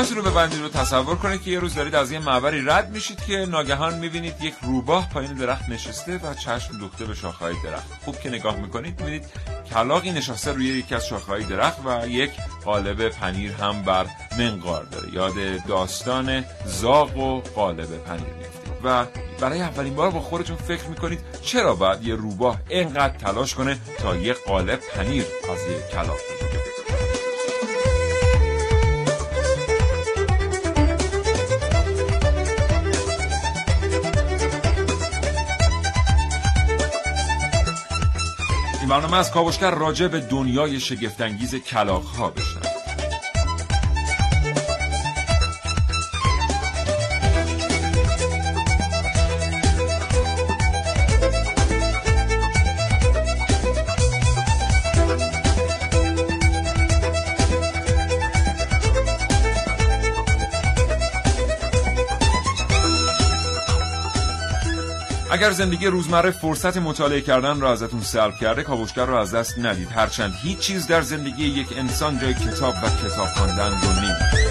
چشماتون 0.00 0.24
رو 0.24 0.30
ببندید 0.30 0.62
و 0.62 0.68
تصور 0.68 1.16
کنید 1.16 1.42
که 1.42 1.50
یه 1.50 1.58
روز 1.58 1.74
دارید 1.74 1.94
از 1.94 2.12
یه 2.12 2.18
معبری 2.18 2.64
رد 2.64 2.90
میشید 2.90 3.24
که 3.24 3.36
ناگهان 3.36 3.98
می‌بینید 3.98 4.34
یک 4.42 4.54
روباه 4.62 5.08
پایین 5.08 5.34
درخت 5.34 5.68
نشسته 5.68 6.16
و 6.16 6.34
چشم 6.34 6.78
دوخته 6.78 7.04
به 7.04 7.14
شاخهای 7.14 7.54
درخت. 7.64 7.86
خوب 8.04 8.20
که 8.20 8.28
نگاه 8.28 8.56
می‌کنید 8.56 9.00
می‌بینید 9.00 9.24
کلاقی 9.74 10.10
نشسته 10.10 10.52
روی 10.52 10.66
یکی 10.66 10.94
از 10.94 11.06
شاخهای 11.06 11.44
درخت 11.44 11.78
و 11.84 12.08
یک 12.08 12.30
قالب 12.64 13.08
پنیر 13.08 13.52
هم 13.52 13.82
بر 13.82 14.06
منقار 14.38 14.84
داره. 14.84 15.14
یاد 15.14 15.64
داستان 15.68 16.44
زاغ 16.66 17.16
و 17.16 17.40
قالب 17.40 18.04
پنیر 18.04 18.34
میفتید 18.38 18.72
و 18.84 19.04
برای 19.40 19.60
اولین 19.62 19.94
بار 19.94 20.10
با 20.10 20.20
خودتون 20.20 20.56
فکر 20.56 20.84
می‌کنید 20.84 21.20
چرا 21.42 21.74
باید 21.74 22.06
یه 22.06 22.14
روباه 22.14 22.60
اینقدر 22.68 23.18
تلاش 23.18 23.54
کنه 23.54 23.78
تا 23.98 24.16
یه 24.16 24.32
قالب 24.32 24.80
پنیر 24.94 25.24
از 25.52 25.70
یه 25.70 25.88
کلاق 25.92 26.18
برنامه 38.90 39.16
از 39.16 39.30
کاوشگر 39.30 39.70
راجع 39.70 40.08
به 40.08 40.20
دنیای 40.20 40.80
شگفتانگیز 40.80 41.54
کلاق 41.54 42.04
ها 42.04 42.30
بشنوید 42.30 42.69
اگر 65.40 65.50
زندگی 65.50 65.86
روزمره 65.86 66.30
فرصت 66.30 66.76
مطالعه 66.76 67.20
کردن 67.20 67.60
را 67.60 67.72
ازتون 67.72 68.00
سلب 68.00 68.34
کرده 68.40 68.62
کاوشگر 68.62 69.04
را 69.06 69.20
از 69.20 69.34
دست 69.34 69.58
ندید. 69.58 69.88
هرچند 69.92 70.34
هیچ 70.42 70.58
چیز 70.58 70.86
در 70.86 71.02
زندگی 71.02 71.44
یک 71.44 71.68
انسان 71.76 72.18
جای 72.18 72.34
کتاب 72.34 72.74
و 72.82 73.08
کتاب 73.08 73.26
خواندن 73.26 73.70
رو 73.70 73.92
نمی‌گیره 73.92 74.49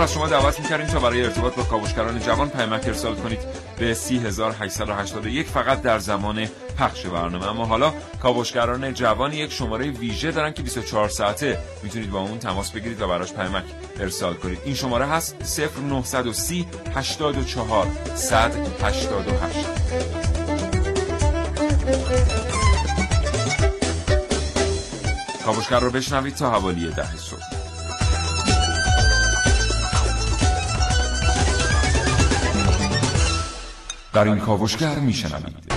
بیشتر 0.00 0.12
از 0.12 0.12
شما 0.12 0.40
دعوت 0.40 0.60
می‌کردیم 0.60 0.86
تا 0.86 1.00
برای 1.00 1.24
ارتباط 1.24 1.54
با 1.54 1.62
کاوشگران 1.62 2.20
جوان 2.20 2.48
پیامک 2.48 2.86
ارسال 2.86 3.14
کنید 3.14 3.38
به 3.78 3.94
30881 3.94 5.46
فقط 5.46 5.82
در 5.82 5.98
زمان 5.98 6.46
پخش 6.78 7.06
برنامه. 7.06 7.46
اما 7.48 7.66
حالا 7.66 7.92
کاوشگران 8.22 8.94
جوان 8.94 9.32
یک 9.32 9.52
شماره 9.52 9.90
ویژه 9.90 10.30
دارن 10.30 10.52
که 10.52 10.62
24 10.62 11.08
ساعته 11.08 11.58
می‌تونید 11.82 12.10
با 12.10 12.20
اون 12.20 12.38
تماس 12.38 12.70
بگیرید 12.70 13.00
و 13.02 13.08
براش 13.08 13.32
پیامک 13.32 13.64
ارسال 14.00 14.34
کنید. 14.34 14.58
این 14.64 14.74
شماره 14.74 15.06
هست 15.06 15.36
0930 15.90 16.66
84 16.94 17.86
188 18.14 19.08
کاوشگر 25.44 25.80
رو 25.80 25.90
بشنوید 25.90 26.34
تا 26.34 26.50
حوالی 26.50 26.90
ده 26.90 27.16
صبح. 27.16 27.49
در 34.12 34.24
این 34.24 34.38
کاوشگر 34.38 34.94
میشنوید. 34.94 35.72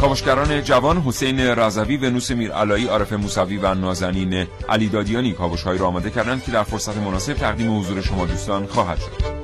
کاوشگران 0.00 0.62
جوان 0.62 1.00
حسین 1.00 1.40
رضوی 1.40 1.96
ونوس 1.96 2.30
میرعلایی 2.30 2.86
عارف 2.86 3.12
موسوی 3.12 3.56
و 3.56 3.74
نازنین 3.74 4.46
علی 4.68 4.88
دادیانی 4.88 5.32
کاوشهایی 5.32 5.78
را 5.78 5.86
آماده 5.86 6.10
کردند 6.10 6.44
که 6.44 6.52
در 6.52 6.62
فرصت 6.62 6.96
مناسب 6.96 7.34
تقدیم 7.34 7.78
حضور 7.78 8.00
شما 8.00 8.26
دوستان 8.26 8.66
خواهد 8.66 8.98
شد. 8.98 9.39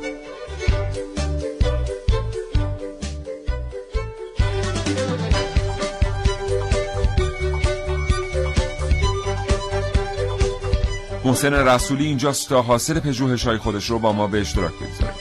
محسن 11.37 11.55
رسولی 11.55 12.07
اینجاست 12.07 12.49
تا 12.49 12.63
حاصل 12.63 13.01
پژوهش‌های 13.01 13.59
خودش 13.59 13.91
رو 13.91 13.99
با 13.99 14.13
ما 14.13 14.27
به 14.27 14.41
اشتراک 14.41 14.73
بگذاره. 14.73 15.15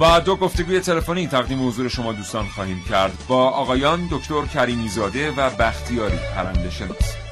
و 0.00 0.20
دو 0.20 0.36
گفتگوی 0.36 0.80
تلفنی 0.80 1.26
تقدیم 1.26 1.68
حضور 1.68 1.88
شما 1.88 2.12
دوستان 2.12 2.46
خواهیم 2.46 2.84
کرد. 2.88 3.12
با 3.28 3.50
آقایان 3.50 4.08
دکتر 4.10 4.46
کریمی 4.46 4.88
زاده 4.88 5.30
و 5.30 5.50
بختیاری 5.50 6.18
پرنده 6.34 6.70
شناس. 6.70 7.25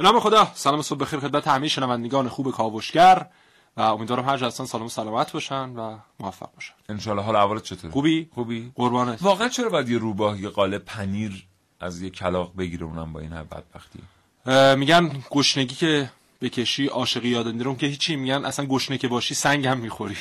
به 0.00 0.06
نام 0.06 0.20
خدا 0.20 0.48
سلام 0.54 0.82
صبح 0.82 0.98
بخیر 0.98 1.20
خدمت 1.20 1.48
همه 1.48 1.68
شنوندگان 1.68 2.28
خوب 2.28 2.50
کاوشگر 2.50 3.26
و 3.76 3.80
امیدوارم 3.80 4.28
هر 4.28 4.44
هستن 4.44 4.64
سلام 4.64 4.86
و 4.86 4.88
سلامت 4.88 5.32
باشن 5.32 5.70
و 5.70 5.98
موفق 6.20 6.48
باشن. 6.54 6.72
انشالله 6.88 7.22
حال 7.22 7.36
اولت 7.36 7.62
چطوره؟ 7.62 7.92
خوبی؟ 7.92 8.28
خوبی. 8.34 8.72
قربانت 8.74 9.22
واقعا 9.22 9.48
چرا 9.48 9.68
باید 9.68 9.88
یه 9.88 9.98
روباه 9.98 10.40
یه 10.40 10.48
قالب 10.48 10.84
پنیر 10.84 11.46
از 11.80 12.02
یه 12.02 12.10
کلاق 12.10 12.56
بگیره 12.56 12.84
اونم 12.84 13.12
با 13.12 13.20
این 13.20 13.32
همه 13.32 13.44
بدبختی 13.44 13.98
میگن 14.78 15.10
گشنگی 15.30 15.74
که 15.74 16.10
بکشی 16.40 16.86
عاشقی 16.86 17.36
اون 17.36 17.76
که 17.76 17.86
هیچی 17.86 18.16
میگن 18.16 18.44
اصلا 18.44 18.66
گشنه 18.66 18.98
که 18.98 19.08
باشی 19.08 19.34
سنگ 19.34 19.66
هم 19.66 19.78
می‌خوری. 19.78 20.16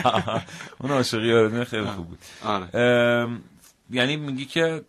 اون 0.80 0.90
عاشقی 0.90 1.28
یادم 1.28 1.64
خیلی 1.64 1.86
خوب 1.86 2.06
بود. 2.06 2.18
آره. 2.44 3.28
یعنی 3.90 4.16
میگی 4.16 4.44
که 4.44 4.84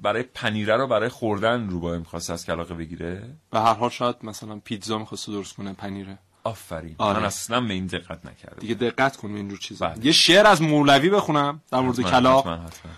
برای 0.00 0.22
پنیره 0.22 0.76
رو 0.76 0.86
برای 0.86 1.08
خوردن 1.08 1.68
روباه 1.68 1.98
می‌خواست 1.98 2.30
از 2.30 2.46
کلاقه 2.46 2.74
بگیره؟ 2.74 3.36
به 3.50 3.60
هر 3.60 3.74
حال 3.74 3.90
شاید 3.90 4.16
مثلا 4.22 4.60
پیتزا 4.64 4.98
می‌خواست 4.98 5.26
درست 5.26 5.56
کنه 5.56 5.72
پنیره. 5.72 6.18
آفرین. 6.44 6.94
آره. 6.98 7.18
من 7.18 7.24
اصلا 7.24 7.60
به 7.60 7.74
این 7.74 7.86
دقت 7.86 8.26
نکردم. 8.26 8.56
دیگه 8.60 8.74
دقت 8.74 9.16
کن 9.16 9.32
به 9.32 9.38
اینجور 9.38 9.58
چیزا. 9.58 9.88
بله. 9.88 10.06
یه 10.06 10.12
شعر 10.12 10.46
از 10.46 10.62
مولوی 10.62 11.10
بخونم 11.10 11.60
در 11.70 11.80
مورد 11.80 12.00
کلاق 12.00 12.46
حتما، 12.46 12.66
حتما. 12.66 12.92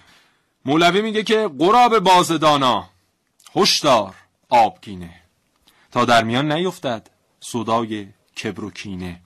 مولوی 0.64 1.02
میگه 1.02 1.22
که 1.22 1.50
قراب 1.58 1.98
بازدانا 1.98 2.88
هشدار 3.56 4.14
آبگینه. 4.48 5.20
تا 5.92 6.04
در 6.04 6.24
میان 6.24 6.52
نیفتد 6.52 7.10
صدای 7.40 8.08
کبر 8.42 8.64
و 8.64 8.70
کینه. 8.70 9.20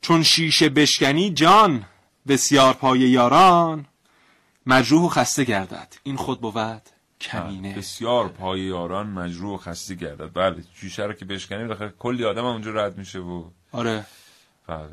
چون 0.00 0.22
شیشه 0.22 0.68
بشکنی 0.68 1.30
جان 1.30 1.84
بسیار 2.28 2.74
پای 2.74 3.00
یاران 3.00 3.86
مجروح 4.68 5.02
و 5.02 5.08
خسته 5.08 5.44
گردد. 5.44 5.94
این 6.02 6.16
خود 6.16 6.40
بود 6.40 6.82
کمینه. 7.20 7.74
بسیار 7.74 8.28
پای 8.28 8.60
یاران 8.60 9.06
مجروح 9.06 9.54
و 9.54 9.56
خسته 9.56 9.94
گردد. 9.94 10.30
بله 10.34 10.64
شیشه 10.74 11.04
رو 11.04 11.12
که 11.12 11.24
بشکنیم 11.24 11.68
بخیر 11.68 11.88
کلی 11.88 12.24
آدم 12.24 12.40
هم 12.40 12.46
اونجا 12.46 12.70
رد 12.70 12.98
میشه 12.98 13.18
و 13.18 13.44
آره. 13.72 14.06
بله. 14.66 14.88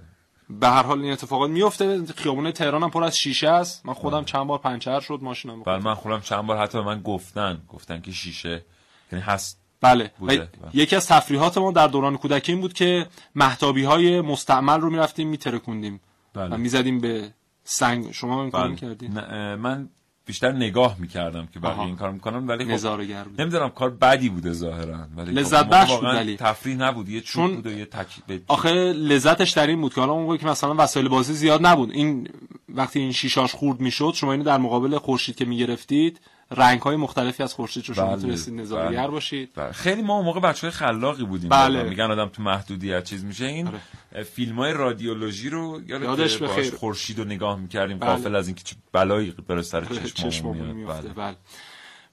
به 0.50 0.68
هر 0.68 0.83
حال 0.83 1.01
این 1.01 1.12
اتفاقات 1.12 1.50
میفته. 1.50 2.06
خیابون 2.06 2.51
تهران 2.51 2.83
هم 2.83 2.89
پر 2.89 3.04
از 3.04 3.18
شیشه 3.18 3.50
است. 3.50 3.86
من 3.86 3.94
خودم 3.94 4.25
چند 4.25 4.48
بار 4.48 4.60
پنچر 4.60 5.00
شد 5.00 5.19
ماشینم 5.22 5.63
بله 5.63 5.80
من 5.80 5.94
خودم 5.94 6.19
چند 6.19 6.45
بار 6.45 6.57
حتی 6.57 6.80
من 6.80 7.01
گفتن 7.01 7.62
گفتن 7.69 8.01
که 8.01 8.12
شیشه 8.12 8.66
یعنی 9.12 9.25
هست. 9.25 9.62
بله. 9.81 10.12
و 10.21 10.25
بله. 10.25 10.50
یکی 10.74 10.95
از 10.95 11.07
تفریحات 11.07 11.57
ما 11.57 11.71
در 11.71 11.88
دوران 11.88 12.18
کودکی 12.18 12.51
این 12.51 12.62
بود 12.62 12.74
که 12.74 13.07
محتابی 13.36 13.83
های 13.83 14.21
مستعمل 14.21 14.81
رو 14.81 14.89
می‌رفتیم 14.89 15.28
میترکوندیم. 15.28 16.01
بله. 16.33 16.56
و 16.56 16.57
می‌زدیم 16.57 17.00
به 17.00 17.33
سنگ 17.65 18.12
شما 18.12 18.41
این 18.41 18.51
کار 18.51 18.62
بله. 18.62 18.71
می‌کردین 18.71 19.12
نه، 19.12 19.23
اه، 19.23 19.56
من 19.56 19.89
بیشتر 20.25 20.51
نگاه 20.51 20.95
می‌کردم 21.00 21.47
که 21.53 21.59
بقیه. 21.59 21.81
این 21.81 21.95
کار 21.95 22.12
می‌کنم 22.12 22.47
ولی 22.47 22.65
خب 22.65 22.71
نظاره‌گر 22.71 23.23
بود. 23.23 23.41
نمی‌دونم 23.41 23.69
کار 23.69 23.89
بدی 23.89 24.29
بوده 24.29 24.53
ظاهرا 24.53 25.07
ولی 25.17 25.31
خب 25.31 25.38
لذت 25.38 25.65
موقع 25.65 25.81
بخش 25.81 25.94
بود 25.94 26.03
ولی. 26.03 26.38
تفریح 26.38 26.75
نبود 26.75 27.09
یه 27.09 27.21
چون 27.21 27.56
بود 27.56 27.67
و 27.67 27.71
یه 27.71 27.85
تک 27.85 28.07
آخه 28.47 28.69
لذتش 28.94 29.51
در 29.51 29.67
این 29.67 29.81
بود 29.81 29.94
که 29.94 30.01
حالا 30.01 30.13
اون 30.13 30.38
که 30.38 30.45
مثلا 30.45 30.75
وسایل 30.77 31.07
بازی 31.07 31.33
زیاد 31.33 31.65
نبود 31.65 31.91
این 31.91 32.29
وقتی 32.69 33.00
این 33.00 33.12
شیشاش 33.12 33.56
خورد 33.56 33.79
می‌شد 33.79 34.11
شما 34.15 34.31
اینو 34.31 34.44
در 34.44 34.57
مقابل 34.57 34.97
خورشید 34.97 35.35
که 35.35 35.45
می‌گرفتید 35.45 36.19
رنگ 36.51 36.81
های 36.81 36.95
مختلفی 36.95 37.44
از 37.44 37.53
خورشید 37.53 37.88
رو 37.88 37.95
شما 37.95 38.06
بله، 38.06 38.15
می‌تونستید 38.15 38.69
بله. 38.69 39.07
باشید 39.07 39.51
بله. 39.56 39.71
خیلی 39.71 40.01
ما 40.01 40.15
اون 40.15 40.25
موقع 40.25 40.39
بچه 40.39 40.68
های 40.68 40.71
خلاقی 40.71 41.24
بودیم 41.24 41.50
بله. 41.50 41.83
میگن 41.83 42.12
آدم 42.12 42.30
تو 42.30 42.44
محدودیت 42.44 43.03
چیز 43.03 43.25
میشه 43.25 43.45
این 43.45 43.68
آره. 43.68 44.24
فیلم 44.24 44.56
های 44.56 44.74
رادیولوژی 44.74 45.50
رو 45.50 45.81
یادش 45.88 46.38
بخیر. 46.38 46.75
خورشید 46.75 47.19
رو 47.19 47.25
نگاه 47.25 47.59
می‌کردیم 47.59 48.00
بله. 48.00 48.09
قافل 48.09 48.36
از 48.36 48.47
اینکه 48.47 48.63
چه 48.63 48.75
بلایی 48.92 49.36
بر 49.47 49.62
سر 49.62 49.86
چشممون 50.15 50.57
میفته 50.57 50.74
میاد 50.74 51.01
بله. 51.01 51.13
بله. 51.13 51.36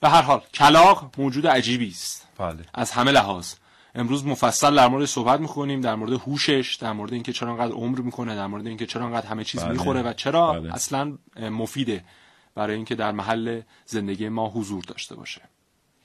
به 0.00 0.08
هر 0.08 0.22
حال 0.22 0.40
کلاق 0.54 1.10
موجود 1.18 1.46
عجیبی 1.46 1.88
است 1.88 2.28
بله 2.38 2.64
از 2.74 2.90
همه 2.90 3.10
لحاظ 3.10 3.54
امروز 3.94 4.26
مفصل 4.26 4.74
در 4.76 4.88
مورد 4.88 5.04
صحبت 5.04 5.40
می‌کنیم 5.40 5.80
در 5.80 5.94
مورد 5.94 6.12
هوشش 6.12 6.78
در 6.80 6.92
مورد 6.92 7.12
اینکه 7.12 7.32
چرا 7.32 7.50
انقدر 7.50 7.72
عمر 7.72 8.00
می‌کنه 8.00 8.36
در 8.36 8.46
مورد 8.46 8.66
اینکه 8.66 8.86
چرا 8.86 9.04
انقدر 9.04 9.26
همه 9.26 9.44
چیز 9.44 9.62
بله. 9.62 9.72
می‌خوره 9.72 10.02
و 10.02 10.12
چرا 10.12 10.52
بله. 10.52 10.74
اصلا 10.74 11.18
مفیده 11.50 12.04
برای 12.54 12.76
اینکه 12.76 12.94
در 12.94 13.12
محل 13.12 13.60
زندگی 13.86 14.28
ما 14.28 14.48
حضور 14.48 14.84
داشته 14.84 15.14
باشه. 15.14 15.40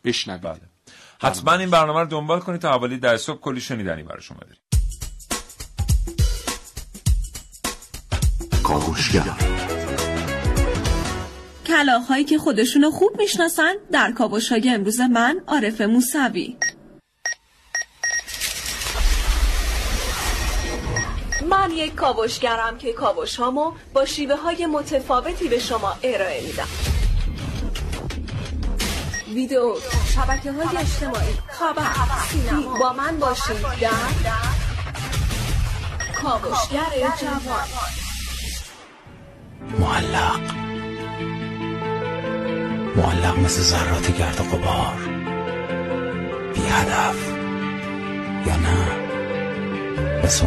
بشنوید. 0.04 0.42
بله. 0.42 0.62
حتما 1.22 1.54
این 1.54 1.70
برنامه 1.70 2.00
رو 2.00 2.06
دنبال 2.06 2.40
کنید 2.40 2.62
تا 2.62 2.72
حوالی 2.72 2.98
در 2.98 3.18
صبح 3.18 3.40
کلی 3.40 3.62
شنیدنی 3.62 4.04
برای 4.04 4.22
شما 4.22 4.38
داریم 4.42 4.58
کاوشگر. 8.64 9.24
کلاغ‌هایی 11.68 12.24
که 12.24 12.38
خودشونو 12.38 12.92
خوب 12.92 13.12
می‌شناسن 13.18 13.74
در 13.92 14.12
کاوش‌های 14.12 14.70
امروز 14.70 15.00
من 15.00 15.42
عارف 15.48 15.82
موسوی. 15.82 16.58
من 21.68 21.74
یک 21.74 21.96
کاوشگرم 21.96 22.78
که 22.78 22.94
کاوش‌هامو 22.94 23.72
با 23.94 24.06
شیوه 24.06 24.36
های 24.36 24.66
متفاوتی 24.66 25.48
به 25.48 25.60
شما 25.60 25.96
ارائه 26.04 26.42
میدم. 26.42 26.68
ویدیو 29.34 29.76
شبکه 30.16 30.52
های 30.52 30.78
اجتماعی 30.78 31.34
خبر 31.48 31.84
سینما. 32.30 32.78
با 32.80 32.94
من 32.94 33.20
باشید 33.20 33.62
در 33.82 33.90
کاوشگر 36.22 37.12
جوان. 37.22 37.68
معلق. 39.80 40.40
معلق 42.96 43.40
مثل 43.40 43.62
ذرات 43.62 44.18
گرد 44.18 44.42
و 44.42 44.44
غبار. 44.44 44.98
بی 46.54 46.62
هدف 46.62 47.16
یا 48.48 48.56
نه؟ 48.56 49.08
مثل 50.24 50.46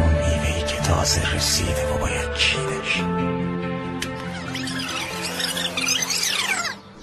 تازه 0.91 1.35
رسیده 1.35 1.93
و 1.93 1.97
باید 1.97 2.33
چیدش 2.33 3.03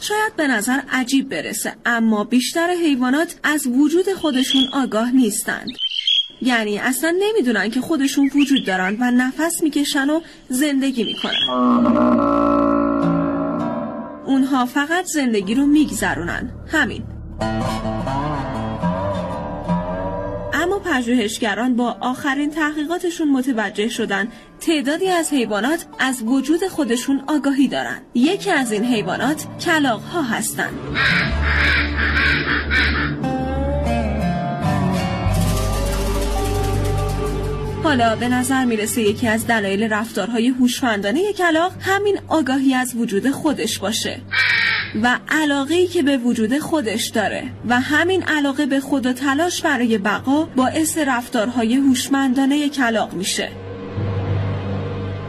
شاید 0.00 0.36
به 0.36 0.46
نظر 0.46 0.80
عجیب 0.90 1.28
برسه 1.28 1.74
اما 1.86 2.24
بیشتر 2.24 2.70
حیوانات 2.82 3.36
از 3.42 3.66
وجود 3.66 4.12
خودشون 4.12 4.62
آگاه 4.72 5.10
نیستند. 5.10 5.68
یعنی 6.42 6.78
اصلا 6.78 7.14
نمی‌دونن 7.20 7.70
که 7.70 7.80
خودشون 7.80 8.30
وجود 8.34 8.66
دارن 8.66 8.96
و 9.00 9.10
نفس 9.10 9.62
می‌کشن 9.62 10.10
و 10.10 10.20
زندگی 10.48 11.04
می‌کنن. 11.04 11.46
اونها 14.26 14.66
فقط 14.66 15.04
زندگی 15.04 15.54
رو 15.54 15.66
میگذرونن. 15.66 16.50
همین. 16.72 17.04
پژوهشگران 20.88 21.76
با 21.76 21.96
آخرین 22.00 22.50
تحقیقاتشون 22.50 23.28
متوجه 23.28 23.88
شدن 23.88 24.28
تعدادی 24.60 25.08
از 25.08 25.32
حیوانات 25.32 25.86
از 25.98 26.22
وجود 26.22 26.68
خودشون 26.68 27.22
آگاهی 27.26 27.68
دارن. 27.68 28.00
یکی 28.14 28.50
از 28.50 28.72
این 28.72 28.84
حیوانات 28.84 29.46
کلاغ 29.60 30.02
ها 30.02 30.22
هستند 30.22 30.74
حالا 37.82 38.16
به 38.16 38.28
نظر 38.28 38.64
می‌رسه 38.64 39.02
یکی 39.02 39.28
از 39.28 39.46
دلایل 39.46 39.92
رفتارهای 39.92 40.48
هوشمندانه 40.48 41.32
کلاغ 41.32 41.72
همین 41.80 42.18
آگاهی 42.28 42.74
از 42.74 42.94
وجود 42.96 43.30
خودش 43.30 43.78
باشه. 43.78 44.20
و 45.02 45.18
علاقه 45.28 45.74
ای 45.74 45.86
که 45.86 46.02
به 46.02 46.16
وجود 46.16 46.58
خودش 46.58 47.06
داره 47.06 47.44
و 47.68 47.80
همین 47.80 48.22
علاقه 48.22 48.66
به 48.66 48.80
خود 48.80 49.06
و 49.06 49.12
تلاش 49.12 49.62
برای 49.62 49.98
بقا 49.98 50.44
باعث 50.44 50.98
رفتارهای 50.98 51.74
هوشمندانه 51.74 52.68
کلاغ 52.68 53.12
میشه. 53.12 53.50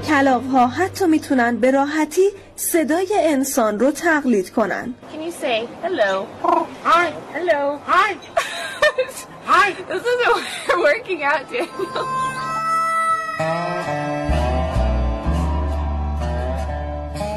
کلاغ 0.07 0.43
ها 0.43 0.67
حتی 0.67 1.05
می‌تونن 1.05 1.57
به 1.57 1.71
راحتی 1.71 2.29
صدای 2.55 3.07
انسان 3.19 3.79
رو 3.79 3.91
تقلید 3.91 4.49
کنن. 4.49 4.93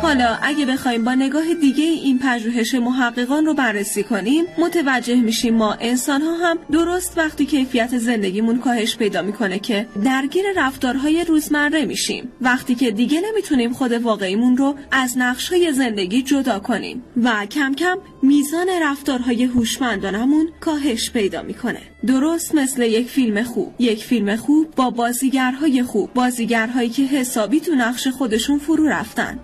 حالا 0.03 0.39
اگه 0.43 0.67
بخوایم 0.67 1.05
با 1.05 1.15
نگاه 1.15 1.55
دیگه 1.55 1.85
این 1.85 2.19
پژوهش 2.19 2.75
محققان 2.75 3.47
رو 3.47 3.55
بررسی 3.55 4.03
کنیم 4.03 4.45
متوجه 4.59 5.15
میشیم 5.15 5.55
ما 5.55 5.77
انسان 5.81 6.23
ها 6.23 6.37
هم 6.37 6.59
درست 6.73 7.19
وقتی 7.19 7.47
کیفیت 7.47 7.99
زندگیمون 7.99 8.59
کاهش 8.59 8.97
پیدا 8.97 9.23
می‌کنه 9.23 9.59
که 9.59 9.87
درگیر 10.05 10.45
رفتارهای 10.57 11.25
روزمره 11.25 11.85
میشیم. 11.85 12.33
وقتی 12.41 12.75
که 12.75 12.91
دیگه 12.91 13.21
نمی‌تونیم 13.31 13.73
خود 13.73 13.93
واقعیمون 13.93 14.57
رو 14.57 14.75
از 14.93 15.19
نقشهای 15.19 15.73
زندگی 15.73 16.23
جدا 16.23 16.59
کنیم 16.59 17.03
و 17.23 17.47
کم 17.47 17.75
کم 17.75 17.99
میزان 18.23 18.67
رفتارهای 18.83 19.45
هوشمندانمون 19.45 20.49
کاهش 20.61 21.11
پیدا 21.11 21.43
می‌کنه. 21.43 21.81
درست 22.07 22.55
مثل 22.55 22.83
یک 22.83 23.09
فیلم 23.09 23.43
خوب. 23.43 23.75
یک 23.79 24.05
فیلم 24.05 24.37
خوب 24.37 24.75
با 24.77 24.91
بازیگرهای 24.91 25.83
خوب. 25.83 26.13
بازیگرهایی 26.15 26.89
که 26.89 27.03
حسابی 27.03 27.61
تو 27.61 27.75
نقش 27.75 28.09
خودشون 28.09 28.59
فرو 28.59 28.87
رفتن. 28.87 29.39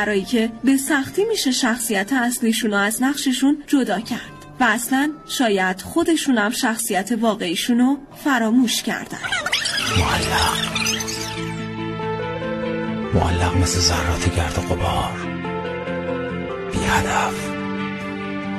بازیگرایی 0.00 0.24
که 0.24 0.52
به 0.64 0.76
سختی 0.76 1.24
میشه 1.24 1.50
شخصیت 1.50 2.12
اصلیشون 2.12 2.70
رو 2.70 2.76
از 2.76 3.02
نقششون 3.02 3.62
جدا 3.66 4.00
کرد. 4.00 4.20
و 4.60 4.64
اصلا 4.64 5.10
شاید 5.28 5.82
خودشون 5.82 6.38
هم 6.38 6.50
شخصیت 6.50 7.12
واقعیشون 7.20 7.78
رو 7.78 7.98
فراموش 8.24 8.82
کردن. 8.82 9.18
معلق. 9.98 10.70
معلق 13.14 13.56
مثل 13.56 13.78
ذرات 13.78 14.36
گرد 14.36 14.58
و 14.58 14.74
غبار. 14.74 15.12
بی 16.72 16.78
هدف. 16.78 17.34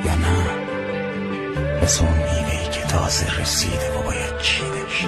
یا 0.05 0.15
نه؟ 0.15 0.45
مثل 1.83 2.05
اون 2.05 2.13
میوهی 2.13 2.69
که 2.71 2.81
تازه 2.81 3.41
رسیده 3.41 3.99
و 3.99 4.03
باید 4.03 4.37
چیدش 4.41 5.05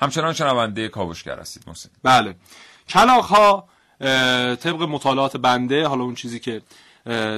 همچنان 0.00 0.32
شنونده 0.32 0.88
کاوشگر 0.88 1.40
هستید 1.40 1.62
محسن. 1.66 1.88
بله. 2.02 2.34
کلاق 2.88 3.24
ها 3.24 3.68
طبق 4.56 4.82
مطالعات 4.82 5.36
بنده 5.36 5.86
حالا 5.86 6.04
اون 6.04 6.14
چیزی 6.14 6.40
که 6.40 6.62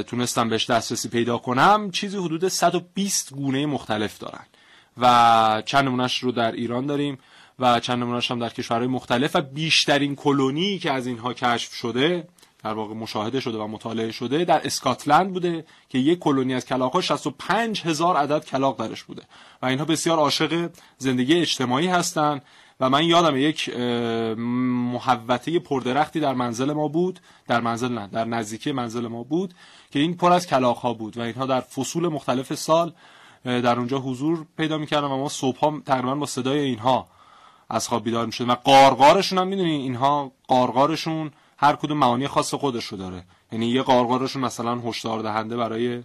تونستم 0.06 0.48
بهش 0.48 0.70
دسترسی 0.70 1.08
پیدا 1.08 1.38
کنم 1.38 1.90
چیزی 1.90 2.16
حدود 2.16 2.48
120 2.48 3.34
گونه 3.34 3.66
مختلف 3.66 4.18
دارن. 4.18 4.46
و 5.00 5.62
چند 5.66 5.84
نمونهش 5.84 6.18
رو 6.18 6.32
در 6.32 6.52
ایران 6.52 6.86
داریم 6.86 7.18
و 7.58 7.80
چند 7.80 7.98
نمونهش 7.98 8.30
هم 8.30 8.38
در 8.38 8.48
کشورهای 8.48 8.88
مختلف 8.88 9.36
و 9.36 9.40
بیشترین 9.40 10.16
کلونی 10.16 10.78
که 10.78 10.92
از 10.92 11.06
اینها 11.06 11.34
کشف 11.34 11.74
شده 11.74 12.28
در 12.62 12.72
واقع 12.72 12.94
مشاهده 12.94 13.40
شده 13.40 13.58
و 13.58 13.66
مطالعه 13.66 14.10
شده 14.10 14.44
در 14.44 14.66
اسکاتلند 14.66 15.32
بوده 15.32 15.64
که 15.88 15.98
یک 15.98 16.18
کلونی 16.18 16.54
از 16.54 16.66
کلاق 16.66 16.92
ها 16.92 17.00
65 17.00 17.82
هزار 17.82 18.16
عدد 18.16 18.44
کلاق 18.44 18.78
درش 18.78 19.04
بوده. 19.04 19.22
و 19.62 19.66
اینها 19.66 19.84
بسیار 19.84 20.18
عاشق 20.18 20.70
زندگی 20.98 21.34
اجتماعی 21.34 21.86
هستند 21.86 22.42
و 22.80 22.90
من 22.90 23.04
یادم 23.04 23.36
یک 23.36 23.78
محوطه 24.92 25.58
پردرختی 25.58 26.20
در 26.20 26.34
منزل 26.34 26.72
ما 26.72 26.88
بود 26.88 27.20
در 27.48 27.60
منزل 27.60 27.92
نه 27.92 28.06
در 28.06 28.24
نزدیکی 28.24 28.72
منزل 28.72 29.06
ما 29.06 29.22
بود 29.22 29.54
که 29.90 29.98
این 29.98 30.16
پر 30.16 30.32
از 30.32 30.46
کلاق 30.46 30.76
ها 30.76 30.94
بود 30.94 31.18
و 31.18 31.20
اینها 31.20 31.46
در 31.46 31.60
فصول 31.60 32.08
مختلف 32.08 32.54
سال 32.54 32.92
در 33.44 33.78
اونجا 33.78 33.98
حضور 33.98 34.46
پیدا 34.56 34.78
می‌کردن 34.78 35.06
و 35.06 35.16
ما 35.16 35.28
صبح 35.28 35.80
تقریبا 35.80 36.14
با 36.14 36.26
صدای 36.26 36.58
اینها 36.58 37.06
از 37.70 37.88
خواب 37.88 38.04
بیدار 38.04 38.26
می‌شد 38.26 38.48
و 38.48 38.54
قارقارشون 38.54 39.38
هم 39.38 39.48
می‌دونی 39.48 39.76
اینها 39.76 40.32
قارقارشون 40.48 41.30
هر 41.62 41.76
کدوم 41.76 41.98
معانی 41.98 42.28
خاص 42.28 42.54
خودش 42.54 42.84
رو 42.84 42.98
داره 42.98 43.24
یعنی 43.52 43.66
یه 43.66 43.82
قارقارشون 43.82 44.42
مثلا 44.42 44.78
هشدار 44.78 45.22
دهنده 45.22 45.56
برای 45.56 46.02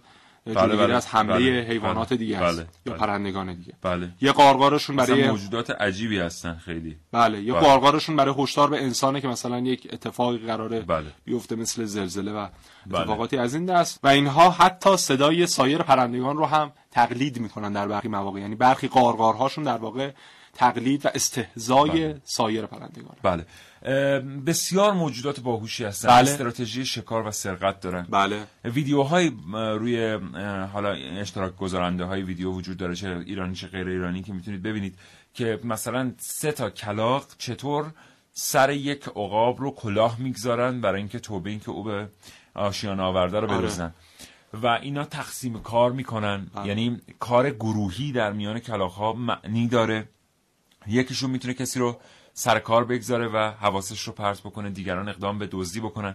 بله 0.54 0.76
بله. 0.76 0.94
از 0.94 1.06
حمله 1.06 1.34
بله 1.34 1.68
حیوانات 1.68 2.08
بله 2.08 2.18
دیگه 2.18 2.38
هست 2.38 2.56
بله 2.56 2.66
یا 2.86 2.92
بله 2.92 3.00
پرندگان 3.00 3.54
دیگه 3.54 3.72
بله 3.82 4.08
یه 4.20 4.32
قارقارشون 4.32 4.96
برای 4.96 5.30
موجودات 5.30 5.70
عجیبی 5.70 6.18
هستن 6.18 6.54
خیلی 6.54 6.96
بله 7.12 7.42
یه 7.42 7.52
بله. 7.52 7.62
قارقارشون 7.62 8.16
برای 8.16 8.34
هشدار 8.38 8.70
به 8.70 8.82
انسانه 8.82 9.20
که 9.20 9.28
مثلا 9.28 9.58
یک 9.58 9.88
اتفاقی 9.92 10.38
قراره 10.38 10.80
بله. 10.80 11.06
بیفته 11.24 11.56
مثل 11.56 11.84
زلزله 11.84 12.32
و 12.32 12.46
بله. 12.86 13.00
اتفاقاتی 13.00 13.36
از 13.36 13.54
این 13.54 13.66
دست 13.66 14.00
و 14.02 14.08
اینها 14.08 14.50
حتی 14.50 14.96
صدای 14.96 15.46
سایر 15.46 15.82
پرندگان 15.82 16.36
رو 16.36 16.46
هم 16.46 16.72
تقلید 16.90 17.40
می‌کنن 17.40 17.72
در 17.72 17.88
برخی 17.88 18.08
مواقع 18.08 18.40
یعنی 18.40 18.54
برخی 18.54 18.88
قارقارهاشون 18.88 19.64
در 19.64 19.76
واقع 19.76 20.10
تقلید 20.54 21.06
و 21.06 21.08
استهزای 21.14 21.90
بله. 21.90 22.20
سایر 22.24 22.66
پرندگان 22.66 23.16
بله 23.22 23.46
بسیار 24.46 24.92
موجودات 24.92 25.40
باهوشی 25.40 25.84
هستن 25.84 26.08
بله. 26.08 26.30
استراتژی 26.30 26.86
شکار 26.86 27.26
و 27.26 27.30
سرقت 27.30 27.80
دارن 27.80 28.06
بله 28.10 28.44
ویدیوهای 28.64 29.32
روی 29.52 30.18
حالا 30.72 30.92
اشتراک 30.92 31.56
گذارنده 31.56 32.04
های 32.04 32.22
ویدیو 32.22 32.50
وجود 32.50 32.76
داره 32.76 32.94
چه 32.94 33.22
ایرانی 33.26 33.54
چه 33.54 33.66
غیر 33.66 33.88
ایرانی 33.88 34.22
که 34.22 34.32
می‌تونید 34.32 34.62
ببینید 34.62 34.98
که 35.34 35.60
مثلا 35.64 36.12
سه 36.18 36.52
تا 36.52 36.70
کلاق 36.70 37.26
چطور 37.38 37.92
سر 38.32 38.70
یک 38.70 39.08
عقاب 39.08 39.60
رو 39.60 39.70
کلاه 39.70 40.20
می‌گذارن 40.20 40.80
برای 40.80 41.00
اینکه 41.00 41.18
توبه 41.18 41.50
اینکه 41.50 41.70
او 41.70 41.82
به 41.82 42.08
آشیان 42.54 43.00
آورده 43.00 43.40
رو 43.40 43.46
بریزن 43.46 43.82
آره. 43.84 43.94
و 44.62 44.66
اینا 44.66 45.04
تقسیم 45.04 45.62
کار 45.62 45.92
می‌کنن 45.92 46.46
بله. 46.54 46.66
یعنی 46.66 47.00
کار 47.18 47.50
گروهی 47.50 48.12
در 48.12 48.32
میان 48.32 48.58
کلاق 48.58 48.92
ها 48.92 49.12
معنی 49.12 49.68
داره 49.68 50.08
یکیشون 50.86 51.30
می‌تونه 51.30 51.54
کسی 51.54 51.78
رو 51.78 52.00
سر 52.38 52.58
کار 52.58 52.84
بگذاره 52.84 53.28
و 53.28 53.52
حواسش 53.60 54.02
رو 54.02 54.12
پرت 54.12 54.40
بکنه 54.40 54.70
دیگران 54.70 55.08
اقدام 55.08 55.38
به 55.38 55.48
دزدی 55.52 55.80
بکنن 55.80 56.14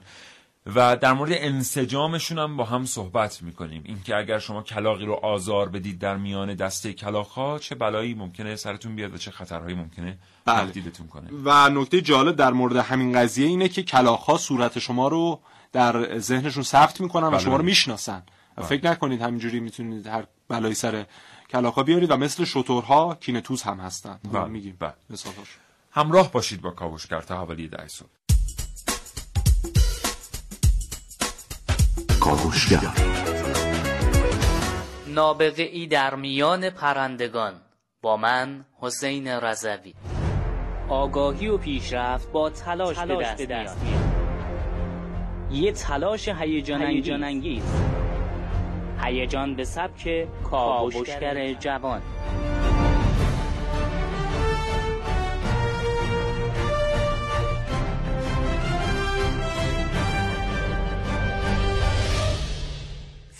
و 0.75 0.98
در 0.98 1.13
مورد 1.13 1.32
انسجامشون 1.34 2.40
هم 2.40 2.58
با 2.58 2.63
هم 2.63 2.86
صحبت 2.86 3.42
می‌کنیم 3.42 3.82
اینکه 3.86 4.16
اگر 4.16 4.40
شما 4.40 4.62
کلاقی 4.62 5.06
رو 5.06 5.13
آزار 5.13 5.70
بدید 5.70 6.00
در 6.00 6.18
میان 6.18 6.56
دسته 6.56 6.94
کلاقها 6.94 7.60
چه 7.60 7.75
بلایی 7.75 8.13
ممکنه 8.13 8.56
سرتون 8.56 8.96
بیاد 8.96 9.13
و 9.13 9.18
چه 9.18 9.32
خطرهایی 9.32 9.75
ممکنه 9.75 10.18
بله. 10.46 10.66
تهدیدتون 10.66 11.08
کنه 11.08 11.30
و 11.44 11.70
نکته 11.70 12.01
جالب 12.01 12.36
در 12.36 12.51
مورد 12.51 12.75
همین 12.75 13.13
قضیه 13.20 13.48
اینه 13.48 13.68
که 13.68 13.84
کلاقها 13.84 14.38
صورت 14.38 14.80
شما 14.80 15.08
رو 15.08 15.40
در 15.72 16.20
ذهنشون 16.20 16.63
ثبت 16.63 17.01
می‌کنن 17.01 17.28
و 17.28 17.32
بله. 17.32 17.40
شما 17.40 17.56
رو 17.56 17.63
می‌شناسن 17.63 18.24
بله. 18.56 18.66
فکر 18.66 18.86
نکنید 18.86 19.22
همینجوری 19.22 19.60
می‌تونید 19.60 20.08
هر 20.08 20.24
بلایی 20.48 20.75
سر 20.75 21.06
کلاقا 21.50 21.84
بیارید 21.84 22.12
و 22.12 22.18
مثل 22.18 22.46
شطورها 22.46 23.16
کینتوز 23.16 23.62
هم 23.62 23.80
هستن 23.80 24.20
بله. 24.32 24.46
میگیم 24.46 24.78
بله. 24.80 24.94
همراه 25.93 26.31
باشید 26.31 26.62
با 26.62 26.71
کاوشگر 26.71 27.21
تا 27.21 27.38
حوالی 27.38 27.67
ده 27.67 27.88
صبح. 27.88 28.10
کاوشگر 32.19 32.91
نابغه 35.07 35.63
ای 35.63 35.88
در 35.88 36.15
میان 36.15 36.69
پرندگان. 36.69 37.53
با 38.01 38.17
من 38.17 38.65
حسین 38.79 39.27
رضوی. 39.27 39.93
آگاهی 40.89 41.48
و 41.48 41.57
پیشرفت 41.57 42.31
با 42.31 42.50
تلاش, 42.50 42.95
تلاش 42.95 43.36
به 43.36 43.45
دست, 43.45 43.77
میاد. 43.77 44.01
یه 45.51 45.71
تلاش 45.71 46.27
هیجان 46.27 46.81
انگیز 47.24 47.63
هیجان 49.01 49.55
به 49.55 49.63
سبک 49.63 50.27
کاوشگر 50.43 51.53
جوان. 51.53 52.01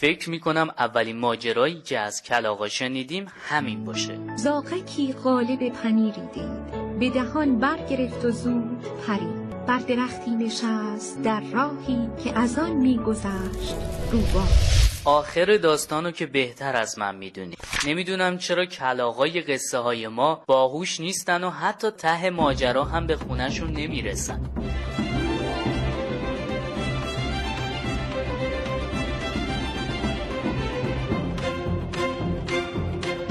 فکر 0.01 0.29
می‌کنم 0.29 0.70
اولین 0.77 1.20
ماجرایی 1.20 1.81
که 1.81 2.00
از 2.00 2.24
کلاغا 2.24 2.67
شنیدیم 2.67 3.25
همین 3.50 3.86
باشه. 3.86 4.20
زاقکی 4.36 5.13
قالب 5.13 5.70
پنیری 5.70 6.22
دید. 6.34 7.00
به 7.00 7.10
دهان 7.10 7.60
برگرفت 7.60 8.25
و 8.25 8.31
زود 8.31 8.81
پرید. 9.08 9.65
بر 9.67 9.77
درختی 9.77 10.31
نشست 10.31 11.22
در 11.24 11.41
راهی 11.53 12.10
که 12.24 12.39
از 12.39 12.60
آن 12.60 12.72
میگذشت 12.72 13.75
روبا 14.12 14.43
آخر 15.05 15.58
داستانو 15.58 16.12
که 16.12 16.25
بهتر 16.25 16.75
از 16.75 17.00
من 17.00 17.15
می‌دونی. 17.15 17.55
نمی‌دونم 17.88 18.38
چرا 18.38 18.65
کلاغای 18.65 19.41
قصه 19.41 19.77
های 19.77 20.08
ما 20.08 20.43
باهوش 20.48 21.00
نیستن 21.00 21.43
و 21.43 21.50
حتی 21.50 21.91
ته 21.91 22.29
ماجرا 22.29 22.84
هم 22.84 23.08
به 23.08 23.15
خونشون 23.15 23.72
نمی‌رسن. 23.72 24.41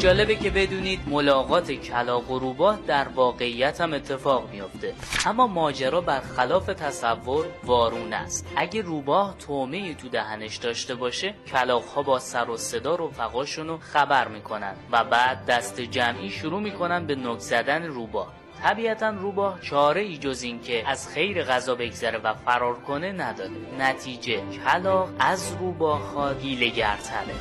جالبه 0.00 0.34
که 0.34 0.50
بدونید 0.50 1.00
ملاقات 1.06 1.72
کلاق 1.72 2.30
و 2.30 2.38
روباه 2.38 2.78
در 2.86 3.08
واقعیت 3.08 3.80
هم 3.80 3.92
اتفاق 3.92 4.50
میافته. 4.50 4.94
اما 5.26 5.46
ماجرا 5.46 6.00
برخلاف 6.00 6.66
تصور 6.66 7.46
وارون 7.64 8.12
است. 8.12 8.46
اگه 8.56 8.82
روباه 8.82 9.34
تومه 9.38 9.94
تو 9.94 10.08
دهنش 10.08 10.56
داشته 10.56 10.94
باشه 10.94 11.34
کلاق 11.46 11.84
ها 11.84 12.02
با 12.02 12.18
سر 12.18 12.50
و 12.50 12.56
صدا 12.56 12.94
رفقاشون 12.94 13.68
رو 13.68 13.78
خبر 13.78 14.28
می‌کنن 14.28 14.74
و 14.92 15.04
بعد 15.04 15.46
دست 15.46 15.80
جمعی 15.80 16.30
شروع 16.30 16.60
می‌کنن 16.60 17.06
به 17.06 17.14
نک 17.14 17.38
زدن 17.38 17.82
روباه. 17.82 18.32
طبیعتا 18.62 19.08
روباه 19.10 19.60
چاره 19.60 20.00
ای 20.00 20.18
جز 20.18 20.42
این 20.42 20.60
که 20.60 20.88
از 20.88 21.08
خیر 21.08 21.42
غذا 21.42 21.74
بگذره 21.74 22.18
و 22.18 22.34
فرار 22.34 22.74
کنه 22.74 23.12
نداره. 23.12 23.50
نتیجه 23.78 24.42
کلاق 24.64 25.08
از 25.18 25.56
روباه 25.60 26.12
ها 26.12 26.34
گیلگرتره 26.34 27.34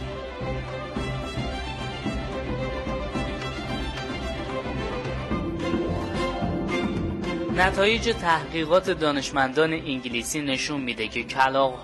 نتایج 7.60 8.14
تحقیقات 8.22 8.90
دانشمندان 8.90 9.74
انگلیسی 9.74 10.42
نشون 10.42 10.82
میده 10.82 11.08
که 11.08 11.26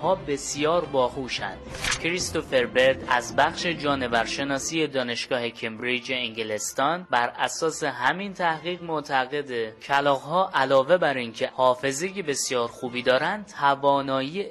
ها 0.02 0.14
بسیار 0.14 0.84
باهوشند. 0.84 1.58
کریستوفر 2.02 2.66
برد 2.66 3.04
از 3.08 3.36
بخش 3.36 3.66
جانورشناسی 3.66 4.86
دانشگاه 4.86 5.48
کمبریج 5.48 6.12
انگلستان 6.12 7.06
بر 7.10 7.32
اساس 7.38 7.84
همین 7.84 8.34
تحقیق 8.34 8.82
معتقده 8.82 9.74
ها 9.88 10.50
علاوه 10.54 10.96
بر 10.96 11.14
اینکه 11.14 11.50
حافظه 11.54 12.08
بسیار 12.22 12.68
خوبی 12.68 13.02
دارند، 13.02 13.46
توانایی 13.60 14.46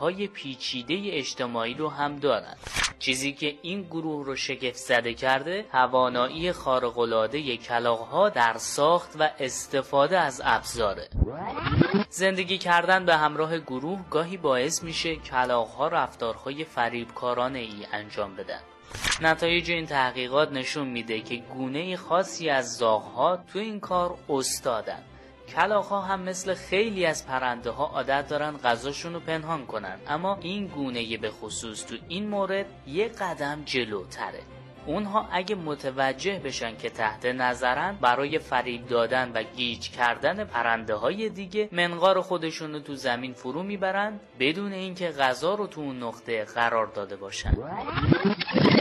های 0.00 0.26
پیچیده 0.26 0.94
اجتماعی 1.12 1.74
رو 1.74 1.88
هم 1.88 2.16
دارند. 2.16 2.56
چیزی 2.98 3.32
که 3.32 3.54
این 3.62 3.82
گروه 3.82 4.26
رو 4.26 4.36
شگفت 4.36 4.76
زده 4.76 5.14
کرده، 5.14 5.64
توانایی 5.72 6.52
خارق‌العاده 6.52 7.58
ها 8.10 8.28
در 8.28 8.54
ساخت 8.58 9.10
و 9.18 9.30
استفاده 9.40 10.17
از 10.18 10.42
ابزاره. 10.44 11.08
زندگی 12.10 12.58
کردن 12.58 13.04
به 13.04 13.16
همراه 13.16 13.58
گروه 13.58 14.00
گاهی 14.10 14.36
باعث 14.36 14.82
میشه 14.82 15.16
کلاغها 15.16 15.88
رفتارهای 15.88 16.64
فریبکارانه 16.64 17.58
ای 17.58 17.86
انجام 17.92 18.36
بدن. 18.36 18.60
نتایج 19.20 19.70
این 19.70 19.86
تحقیقات 19.86 20.52
نشون 20.52 20.88
میده 20.88 21.20
که 21.20 21.36
گونه 21.36 21.96
خاصی 21.96 22.50
از 22.50 22.76
زاغها 22.76 23.36
تو 23.36 23.58
این 23.58 23.80
کار 23.80 24.18
استادن. 24.28 25.02
کلاغها 25.56 26.00
هم 26.00 26.20
مثل 26.20 26.54
خیلی 26.54 27.06
از 27.06 27.26
پرنده 27.26 27.70
ها 27.70 27.86
عادت 27.86 28.28
دارن 28.28 28.56
غذاشون 28.56 29.14
رو 29.14 29.20
پنهان 29.20 29.66
کنن 29.66 29.98
اما 30.08 30.38
این 30.40 30.66
گونه 30.66 31.16
به 31.16 31.30
خصوص 31.30 31.86
تو 31.86 31.96
این 32.08 32.28
مورد 32.28 32.66
یه 32.86 33.08
قدم 33.08 33.62
جلوتره. 33.64 34.57
اونها 34.88 35.28
اگه 35.32 35.54
متوجه 35.54 36.38
بشن 36.38 36.76
که 36.76 36.90
تحت 36.90 37.26
نظرن 37.26 37.98
برای 38.00 38.38
فریب 38.38 38.86
دادن 38.86 39.32
و 39.34 39.42
گیج 39.42 39.90
کردن 39.90 40.44
پرنده 40.44 40.94
های 40.94 41.28
دیگه 41.28 41.68
منقار 41.72 42.20
خودشون 42.20 42.72
رو 42.72 42.80
تو 42.80 42.94
زمین 42.94 43.32
فرو 43.32 43.62
می‌برن 43.62 44.20
بدون 44.40 44.72
اینکه 44.72 45.08
غذا 45.08 45.54
رو 45.54 45.66
تو 45.66 45.80
اون 45.80 46.02
نقطه 46.02 46.44
قرار 46.44 46.86
داده 46.86 47.16
باشن. 47.16 47.52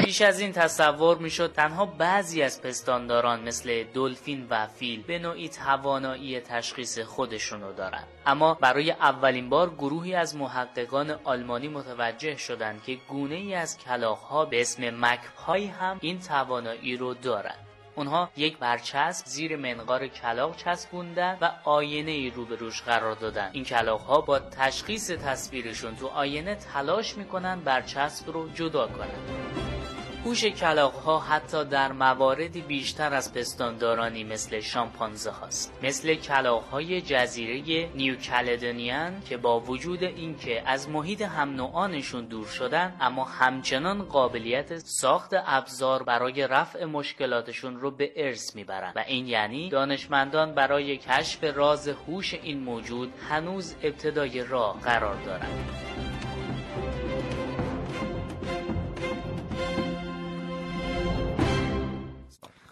پیش 0.03 0.21
از 0.21 0.39
این 0.39 0.51
تصور 0.51 1.17
می‌شد 1.17 1.53
تنها 1.53 1.85
بعضی 1.85 2.41
از 2.41 2.61
پستانداران 2.61 3.43
مثل 3.43 3.83
دلفین 3.93 4.47
و 4.49 4.67
فیل 4.67 5.03
به 5.03 5.19
نوعی 5.19 5.49
توانایی 5.49 6.39
تشخیص 6.39 6.99
خودشونو 6.99 7.73
دارن. 7.73 8.03
اما 8.25 8.53
برای 8.53 8.91
اولین 8.91 9.49
بار 9.49 9.69
گروهی 9.69 10.15
از 10.15 10.35
محققان 10.35 11.11
آلمانی 11.23 11.67
متوجه 11.67 12.35
شدند 12.37 12.83
که 12.83 12.97
گونه 13.09 13.35
ای 13.35 13.53
از 13.55 13.77
کلاغ 13.77 14.17
ها 14.17 14.45
به 14.45 14.61
اسم 14.61 15.05
مکپای 15.05 15.65
هم 15.65 15.96
این 16.01 16.19
توانایی 16.19 16.97
رو 16.97 17.13
دارن. 17.13 17.55
اونها 17.95 18.29
یک 18.37 18.57
برچسب 18.57 19.25
زیر 19.25 19.55
منقار 19.55 20.07
کلاق 20.07 20.55
چسبوندن 20.55 21.37
و 21.41 21.51
آینه 21.63 22.11
ای 22.11 22.29
روبروش 22.29 22.81
قرار 22.81 23.15
دادن. 23.15 23.49
این 23.53 23.63
کلاق 23.63 24.01
ها 24.01 24.21
با 24.21 24.39
تشخیص 24.39 25.11
تصویرشون 25.11 25.95
تو 25.95 26.07
آینه 26.07 26.55
تلاش 26.55 27.17
می‌کنن 27.17 27.59
برچسب 27.59 28.31
رو 28.31 28.49
جدا 28.49 28.87
کنن. 28.87 29.76
هوش 30.27 30.45
کلاق 30.45 30.93
ها 30.93 31.19
حتی 31.19 31.65
در 31.65 31.91
مواردی 31.91 32.61
بیشتر 32.61 33.13
از 33.13 33.33
پستاندارانی 33.33 34.23
مثل 34.23 34.59
شامپانزه 34.59 35.31
هاست. 35.31 35.73
مثل 35.83 36.15
کلاق 36.15 36.63
های 36.63 37.01
جزیره 37.01 37.89
نیو 37.95 38.15
کلدونیان 38.15 39.21
که 39.21 39.37
با 39.37 39.59
وجود 39.59 40.03
اینکه 40.03 40.63
از 40.65 40.89
محیط 40.89 41.21
هم 41.21 41.49
نوعانشون 41.49 42.25
دور 42.25 42.47
شدن 42.47 42.97
اما 43.01 43.23
همچنان 43.23 44.03
قابلیت 44.03 44.77
ساخت 44.77 45.33
ابزار 45.45 46.03
برای 46.03 46.47
رفع 46.47 46.85
مشکلاتشون 46.85 47.79
رو 47.79 47.91
به 47.91 48.11
ارث 48.15 48.55
می‌برن. 48.55 48.93
و 48.95 49.03
این 49.07 49.27
یعنی 49.27 49.69
دانشمندان 49.69 50.55
برای 50.55 50.97
کشف 50.97 51.43
راز 51.43 51.87
هوش 51.87 52.33
این 52.33 52.59
موجود 52.59 53.13
هنوز 53.29 53.75
ابتدای 53.83 54.43
راه 54.43 54.79
قرار 54.81 55.15
دارند 55.25 56.16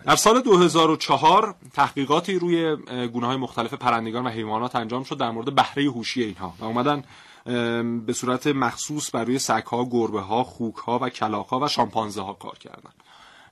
در 0.06 0.16
سال 0.16 0.42
2004 0.42 1.56
تحقیقاتی 1.74 2.40
روی 2.40 2.76
گونه 3.08 3.28
های 3.28 3.38
مختلف 3.38 3.74
پرندگان 3.74 4.26
و 4.26 4.30
حیوانات 4.30 4.76
انجام 4.76 5.04
شد 5.04 5.18
در 5.18 5.32
مورد 5.32 5.56
بهره 5.56 5.84
هوشی 5.84 6.24
اینها 6.24 6.54
و 6.60 6.66
اومدن 6.66 7.04
به 8.06 8.14
صورت 8.14 8.48
مخصوص 8.48 9.16
بر 9.16 9.24
روی 9.24 9.40
سگ 9.40 9.64
ها، 9.64 9.86
گربه 9.86 10.22
ها، 10.22 10.44
خوک 10.44 10.76
ها 10.76 11.00
و 11.02 11.10
کلاخ 11.10 11.48
ها 11.48 11.60
و 11.60 11.68
شامپانزه 11.68 12.22
ها 12.22 12.34
کار 12.34 12.58
کردن 12.58 12.92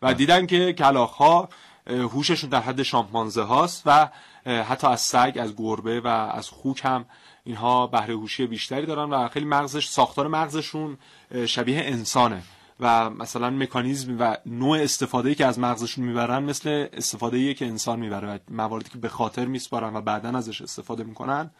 و 0.01 0.13
دیدن 0.13 0.45
که 0.45 0.73
کلاخ 0.73 1.11
ها 1.11 1.49
هوششون 1.87 2.49
در 2.49 2.61
حد 2.61 2.83
شامپانزه 2.83 3.41
هاست 3.41 3.83
و 3.85 4.09
حتی 4.45 4.87
از 4.87 5.01
سگ، 5.01 5.37
از 5.41 5.55
گربه 5.57 6.01
و 6.01 6.07
از 6.07 6.49
خوک 6.49 6.81
هم 6.85 7.05
اینها 7.43 7.87
بهره 7.87 8.13
هوشی 8.13 8.47
بیشتری 8.47 8.85
دارن 8.85 9.09
و 9.09 9.27
خیلی 9.27 9.45
مغزش 9.45 9.87
ساختار 9.87 10.27
مغزشون 10.27 10.97
شبیه 11.45 11.81
انسانه. 11.85 12.43
و 12.79 13.09
مثلا 13.09 13.49
مکانیزم 13.49 14.15
و 14.19 14.37
نوع 14.45 14.77
استفاده 14.77 15.35
که 15.35 15.45
از 15.45 15.59
مغزشون 15.59 16.05
می‌برن 16.05 16.43
مثل 16.43 16.87
استفاده 16.93 17.53
که 17.53 17.65
انسان 17.65 17.99
می‌بره 17.99 18.27
و 18.27 18.37
مواردی 18.51 18.89
که 18.89 18.97
به 18.97 19.09
خاطر 19.09 19.45
میسپارن 19.45 19.95
و 19.95 20.01
بعدا 20.01 20.29
ازش 20.29 20.61
استفاده 20.61 21.03
می‌کنن 21.03 21.51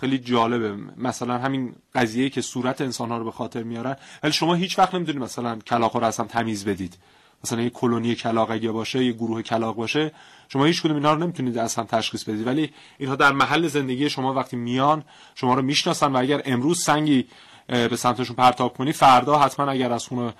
خیلی 0.00 0.18
جالبه. 0.18 0.76
مثلا 0.96 1.38
همین 1.38 1.74
قضیه 1.94 2.30
که 2.30 2.40
صورت 2.40 2.80
انسان 2.80 3.08
ها 3.08 3.18
رو 3.18 3.24
به 3.24 3.30
خاطر 3.30 3.62
میارن. 3.62 3.96
ولی 4.22 4.32
شما 4.32 4.54
هیچ 4.54 4.78
وقت 4.78 4.94
نمی‌دونید 4.94 5.22
مثلا 5.22 5.56
کلاق 5.56 5.96
رو 5.96 6.04
اصلا 6.04 6.26
تمیز 6.26 6.64
بدید. 6.64 6.98
مثلا 7.44 7.62
یه 7.62 7.70
کلونی 7.70 8.14
کلاق 8.14 8.50
اگه 8.50 8.70
باشه 8.70 9.04
یه 9.04 9.12
گروه 9.12 9.42
کلاق 9.42 9.76
باشه 9.76 10.12
شما 10.48 10.64
هیچ 10.64 10.82
کدوم 10.82 10.96
اینا 10.96 11.12
رو 11.12 11.18
نمی‌تونید 11.18 11.58
اصلا 11.58 11.84
تشخیص 11.84 12.24
بدید. 12.24 12.46
ولی 12.46 12.70
اینها 12.98 13.16
در 13.16 13.32
محل 13.32 13.68
زندگی 13.68 14.10
شما 14.10 14.34
وقتی 14.34 14.56
میان 14.56 15.04
شما 15.34 15.54
رو 15.54 15.62
می‌شناسن 15.62 16.12
و 16.12 16.16
اگر 16.16 16.42
امروز 16.44 16.82
سنگی 16.82 17.26
به 17.66 17.96
سمتشون 17.96 18.36
پرتاب 18.36 18.76
کنی 18.76 18.92
فردا 18.92 19.38
حتما 19.38 19.70
اگر 19.70 19.92
از 19.92 20.06
خونه 20.06 20.34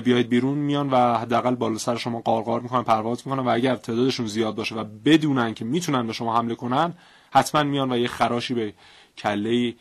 بیاید 0.00 0.28
بیرون 0.28 0.58
میان 0.58 0.90
و 0.90 1.18
حداقل 1.18 1.54
بالا 1.54 1.78
سر 1.78 1.96
شما 1.96 2.20
قارقار 2.20 2.60
می‌کنن 2.60 2.82
پرواز 2.82 3.22
می‌کنن 3.26 3.42
و 3.42 3.48
اگر 3.48 3.76
تعدادشون 3.76 4.26
زیاد 4.26 4.54
باشه 4.54 4.74
و 4.74 4.84
بدونن 5.04 5.54
که 5.54 5.64
می‌تونن 5.64 6.06
به 6.06 6.12
شما 6.12 6.36
حمله 6.38 6.54
کنن 6.54 6.94
حتما 7.30 7.62
میان 7.62 7.92
و 7.92 7.98
یه 7.98 8.08
خراشی 8.08 8.54
به 8.54 8.72
کله 9.18 9.74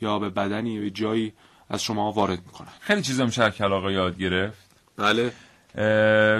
یا 0.00 0.18
به 0.18 0.30
بدنی 0.30 0.70
یا 0.70 0.80
به 0.80 0.90
جایی 0.90 1.32
از 1.70 1.82
شما 1.82 2.12
وارد 2.12 2.38
می‌کنن. 2.46 2.68
خیلی 2.80 3.02
چیزا 3.02 3.24
میشه 3.24 3.50
کلاغا 3.50 3.90
یاد 3.90 4.18
گرفت. 4.18 4.70
بله. 4.96 5.32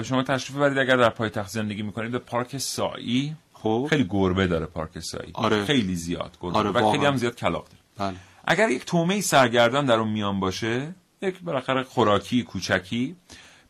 شما 0.03 0.23
تشریف 0.23 0.57
ببرید 0.57 0.77
اگر 0.77 0.97
در 0.97 1.09
پایتخت 1.09 1.49
زندگی 1.49 1.81
می‌کنید 1.81 2.11
به 2.11 2.19
پارک 2.19 2.57
سایی 2.57 3.35
خب. 3.53 3.87
خیلی 3.89 4.07
گربه 4.09 4.47
داره 4.47 4.65
پارک 4.65 4.99
سایی 4.99 5.31
آره. 5.33 5.65
خیلی 5.65 5.95
زیاد 5.95 6.37
گربه. 6.41 6.57
آره، 6.57 6.69
و. 6.69 6.91
خیلی 6.91 7.05
هم 7.05 7.17
زیاد 7.17 7.35
کلاغ 7.35 7.65
داره. 7.65 8.11
بله. 8.11 8.17
اگر 8.45 8.69
یک 8.69 8.85
تومه 8.85 9.21
سرگردان 9.21 9.85
در 9.85 9.99
اون 9.99 10.09
میان 10.09 10.39
باشه 10.39 10.95
یک 11.21 11.39
بالاخره 11.39 11.83
خوراکی 11.83 12.43
کوچکی 12.43 13.15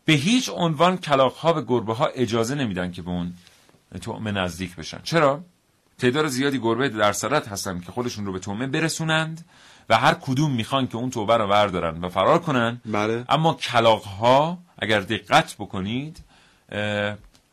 به 0.05 0.13
هیچ 0.13 0.49
عنوان 0.49 0.97
کلاغ 0.97 1.34
ها 1.34 1.53
به 1.53 1.62
گربه 1.62 1.93
ها 1.93 2.05
اجازه 2.05 2.55
نمیدن 2.55 2.91
که 2.91 3.01
به 3.01 3.10
اون 3.10 3.34
تومه 4.01 4.31
نزدیک 4.31 4.75
بشن. 4.75 4.99
چرا؟ 5.03 5.43
تعداد 5.97 6.27
زیادی 6.27 6.60
گربه 6.60 6.89
در 6.89 7.12
سرت 7.12 7.47
هستن 7.47 7.79
که 7.79 7.91
خودشون 7.91 8.25
رو 8.25 8.34
به 8.34 8.39
تومه 8.39 8.67
برسونند 8.67 9.45
و 9.89 9.97
هر 9.97 10.13
کدوم 10.13 10.51
می‌خوان 10.51 10.88
که 10.88 10.95
اون 10.95 11.10
توبه 11.10 11.38
رو 11.38 11.47
بردارن 11.47 12.03
و 12.03 12.10
فرار 12.10 12.39
کنن. 12.39 12.81
بله. 12.86 13.25
اما 13.29 13.53
کلاغ 13.53 14.03
ها 14.03 14.57
اگر 14.79 14.99
دقت 14.99 15.55
بکنید 15.60 16.19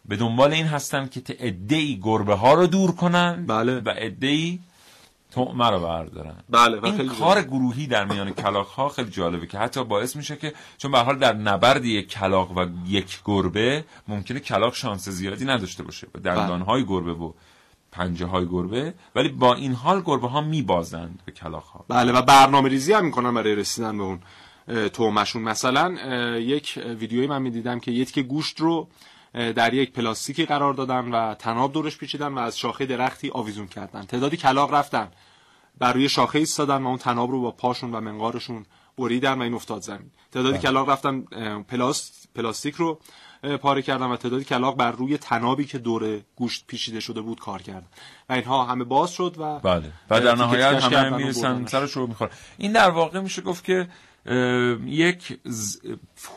به 0.09 0.17
دنبال 0.19 0.53
این 0.53 0.67
هستن 0.67 1.07
که 1.09 1.23
ادهی 1.29 2.01
گربه 2.03 2.35
ها 2.35 2.55
رو 2.55 2.67
دور 2.67 2.93
کنن 2.93 3.47
بله. 3.47 3.81
و 3.81 3.95
ادهی 3.97 4.61
تومه 5.31 5.71
رو 5.71 5.81
بردارن. 5.81 6.35
بله 6.51 6.85
این 6.85 6.97
خیلی 6.97 7.09
کار 7.09 7.43
گروهی 7.43 7.87
در 7.87 8.05
میان 8.05 8.31
کلاغ 8.31 8.67
ها 8.67 8.89
خیلی 8.89 9.11
جالبه 9.11 9.47
که 9.47 9.59
حتی 9.59 9.85
باعث 9.85 10.17
میشه 10.17 10.37
که 10.37 10.53
چون 10.79 10.91
به 10.93 10.99
حال 10.99 11.19
در 11.19 11.33
نبرد 11.33 11.85
یک 11.85 12.09
کلاغ 12.09 12.57
و 12.57 12.67
یک 12.87 13.21
گربه 13.25 13.85
ممکنه 14.09 14.41
کلاغ 14.41 14.75
شانس 14.75 15.09
زیادی 15.09 15.45
نداشته 15.45 15.83
باشه. 15.83 16.07
با 16.15 16.21
دندان 16.21 16.63
های 16.63 16.85
گربه 16.85 17.13
و 17.13 17.33
پنجه 17.93 18.27
های 18.27 18.47
گربه. 18.47 18.95
ولی 19.15 19.29
با 19.29 19.55
این 19.55 19.73
حال 19.73 20.01
گربه 20.01 20.29
ها 20.29 20.41
میبازند 20.41 21.23
به 21.25 21.33
کلاغ 21.33 21.65
ها 21.65 21.85
بله 21.89 22.13
و 22.13 22.23
برنامه 22.23 22.69
ریزی 22.69 22.93
هم 22.93 23.05
می‌کنن 23.05 23.35
برای 23.35 23.55
رسیدن 23.55 23.99
به 23.99 24.05
اون 24.05 24.21
تومشون. 24.89 25.43
مثلا 25.43 25.95
یک 26.39 26.79
ویدیویی 26.99 27.27
من 27.27 27.43
می‌دیدم 27.43 27.81
که 27.81 27.91
یک 27.91 28.19
گوشت 28.19 28.61
رو 28.61 28.89
در 29.35 29.75
یک 29.75 29.93
پلاستیکی 29.93 30.47
قرار 30.47 30.75
دادن 30.75 31.11
و 31.11 31.35
تناب 31.35 31.73
دورش 31.73 31.99
پیچیدن 31.99 32.29
و 32.29 32.39
از 32.39 32.59
شاخه 32.59 32.87
درختی 32.87 33.31
آویزون 33.31 33.67
کردن. 33.67 34.03
تعدادی 34.03 34.37
کلاغ 34.37 34.75
رفتن. 34.75 35.09
بر 35.79 35.93
روی 35.93 36.09
شاخه 36.09 36.39
ایستادن 36.39 36.83
و 36.83 36.87
اون 36.87 36.99
تناب 36.99 37.31
رو 37.31 37.41
با 37.41 37.51
پاشون 37.51 37.95
و 37.95 38.01
منقارشون 38.01 38.67
بریدن 38.99 39.39
و 39.39 39.43
این 39.43 39.55
افتاد 39.55 39.83
زمین. 39.83 40.11
تعدادی 40.33 40.59
کلاغ 40.59 40.89
رفتن 40.91 41.25
اه، 41.33 41.63
پلاست 41.63 42.29
پلاستیک 42.35 42.75
رو 42.75 43.01
پاره 43.63 43.83
کردن 43.83 44.07
و 44.07 44.17
تعدادی 44.17 44.45
کلاغ 44.45 44.77
بر 44.77 44.91
روی 44.91 45.19
تنابی 45.19 45.65
که 45.65 45.79
دور 45.79 46.21
گوشت 46.37 46.65
پیچیده 46.67 47.01
شده 47.01 47.21
بود 47.21 47.41
کار 47.41 47.63
کردن. 47.63 47.87
و 48.29 48.33
اینها 48.33 48.65
همه 48.65 48.85
باز 48.85 49.11
شد 49.11 49.35
و 49.39 49.59
بله. 49.59 49.93
و 50.11 50.21
در 50.21 50.35
نهایت 50.35 50.85
همه 50.85 51.17
می‌رسن. 51.17 51.67
سرش 51.67 51.93
رو 51.93 52.07
می‌خوره. 52.07 52.31
این 52.59 52.73
در 52.73 52.91
واقع 52.91 53.21
میشه 53.21 53.43
گفت 53.43 53.65
که 53.65 53.89
یک 54.87 55.39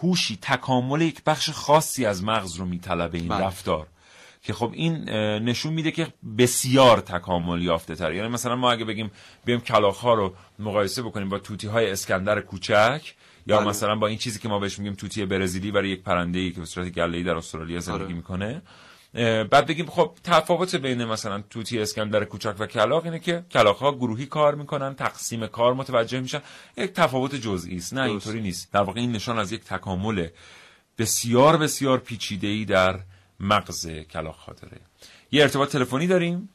هوشی 0.01 0.37
تکامل 0.41 1.01
یک 1.01 1.23
بخش 1.23 1.49
خاصی 1.49 2.05
از 2.05 2.23
مغز 2.23 2.55
رو 2.55 2.65
میطلبه 2.65 3.17
این 3.17 3.27
بله. 3.27 3.45
رفتار 3.45 3.87
که 4.43 4.53
خب 4.53 4.71
این 4.73 5.09
نشون 5.39 5.73
میده 5.73 5.91
که 5.91 6.07
بسیار 6.37 6.99
تکامل 6.99 7.61
یافته 7.61 7.95
تر 7.95 8.13
یعنی 8.13 8.27
مثلا 8.27 8.55
ما 8.55 8.71
اگه 8.71 8.85
بگیم 8.85 9.11
بیم 9.45 9.61
کلاغ 9.61 9.95
ها 9.95 10.13
رو 10.13 10.33
مقایسه 10.59 11.01
بکنیم 11.01 11.29
با 11.29 11.39
توتی 11.39 11.67
های 11.67 11.91
اسکندر 11.91 12.41
کوچک 12.41 13.13
یا 13.47 13.57
بله. 13.57 13.67
مثلا 13.67 13.95
با 13.95 14.07
این 14.07 14.17
چیزی 14.17 14.39
که 14.39 14.49
ما 14.49 14.59
بهش 14.59 14.79
میگیم 14.79 14.93
توتی 14.93 15.25
برزیلی 15.25 15.71
برای 15.71 15.89
یک 15.89 16.03
پرنده 16.03 16.39
ای 16.39 16.51
که 16.51 16.59
به 16.59 16.65
صورت 16.65 16.89
گله 16.89 17.23
در 17.23 17.35
استرالیا 17.35 17.79
زندگی 17.79 18.03
آره. 18.03 18.13
می‌کنه 18.13 18.61
بعد 19.13 19.65
بگیم 19.65 19.85
خب 19.85 20.11
تفاوت 20.23 20.75
بین 20.75 21.05
مثلا 21.05 21.43
توتی 21.49 21.79
اسکندر 21.79 22.25
کوچک 22.25 22.55
و 22.59 22.67
کلاق 22.67 23.05
اینه 23.05 23.19
که 23.19 23.43
کلاق 23.51 23.77
ها 23.77 23.91
گروهی 23.91 24.25
کار 24.25 24.55
می‌کنن 24.55 24.95
تقسیم 24.95 25.47
کار 25.47 25.73
متوجه 25.73 26.19
میشن. 26.19 26.41
یک 26.77 26.93
تفاوت 26.93 27.35
جزئی 27.35 27.77
است 27.77 27.93
نه. 27.93 28.01
اینطوری 28.01 28.41
نیست. 28.41 28.73
در 28.73 28.81
واقع 28.81 28.99
این 28.99 29.11
نشان 29.11 29.39
از 29.39 29.51
یک 29.51 29.63
تکامل 29.63 30.27
بسیار 30.97 31.57
بسیار 31.57 31.97
پیچیده 31.97 32.47
ای 32.47 32.65
در 32.65 32.99
مغز 33.39 33.89
کلاق 33.89 34.35
ها 34.35 34.53
داره. 34.53 34.77
یه 35.31 35.41
ارتباط 35.41 35.71
تلفنی 35.71 36.07
داریم. 36.07 36.49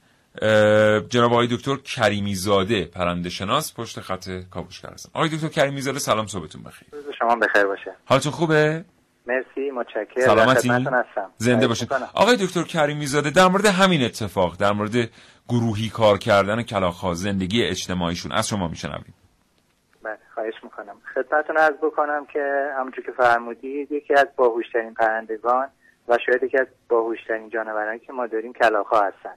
جناب 1.09 1.33
آقای 1.33 1.47
دکتر 1.47 1.77
کریمی 1.77 2.35
زاده 2.35 2.85
پرنده 2.85 3.31
شناس 3.31 3.75
پشت 3.75 4.01
خط 4.01 4.29
کاوشگر 4.51 4.91
هستن 4.93 5.11
آقای 5.15 5.29
دکتر 5.29 5.49
کریمی 5.49 5.81
زاده 5.81 5.99
سلام 5.99 6.27
صبحتون 6.27 6.63
بخیر. 6.63 6.89
روز 6.93 7.05
شما 7.19 7.37
بخیر 7.37 7.65
باشه. 7.65 7.97
حالتون 8.05 8.33
خوبه؟ 8.33 8.85
مرسی 9.27 9.71
متشکرم. 9.71 10.25
سلامتی؟ 10.27 10.69
هستم. 10.69 11.31
زنده 11.37 11.69
باشید. 11.69 11.93
آقای 12.15 12.37
دکتر 12.37 12.63
کریمی 12.63 13.07
زاده 13.07 13.31
در 13.31 13.49
مورد 13.49 13.67
همین 13.67 14.05
اتفاق 14.05 14.57
در 14.61 14.73
مورد 14.73 15.11
گروهی 15.49 15.89
کار 15.89 16.19
کردن 16.19 16.63
کلاغ‌ها 16.63 17.15
زندگی 17.15 17.65
اجتماعیشون 17.65 18.33
از 18.33 18.49
شما 18.49 18.69
میشنویم. 18.69 19.15
بله 20.03 20.19
خواهش 20.35 20.55
خواهش 20.57 20.65
می‌کنم. 20.65 20.97
خدمتتون 21.15 21.57
عرض 21.57 21.77
بکنم 21.83 22.27
که 22.33 22.73
همونجور 22.79 23.05
که 23.05 23.13
فرمودید 23.13 23.93
یکی 23.93 24.15
از 24.15 24.27
باهوشترین 24.37 24.95
پرندگان 24.95 25.69
و 26.09 26.19
شاید 26.27 26.43
یکی 26.43 26.59
از 26.59 26.67
باهوشترین 26.89 27.49
جانورانی 27.49 27.99
که 27.99 28.13
ما 28.13 28.27
داریم 28.27 28.53
کلاخا 28.53 29.01
هستن. 29.01 29.35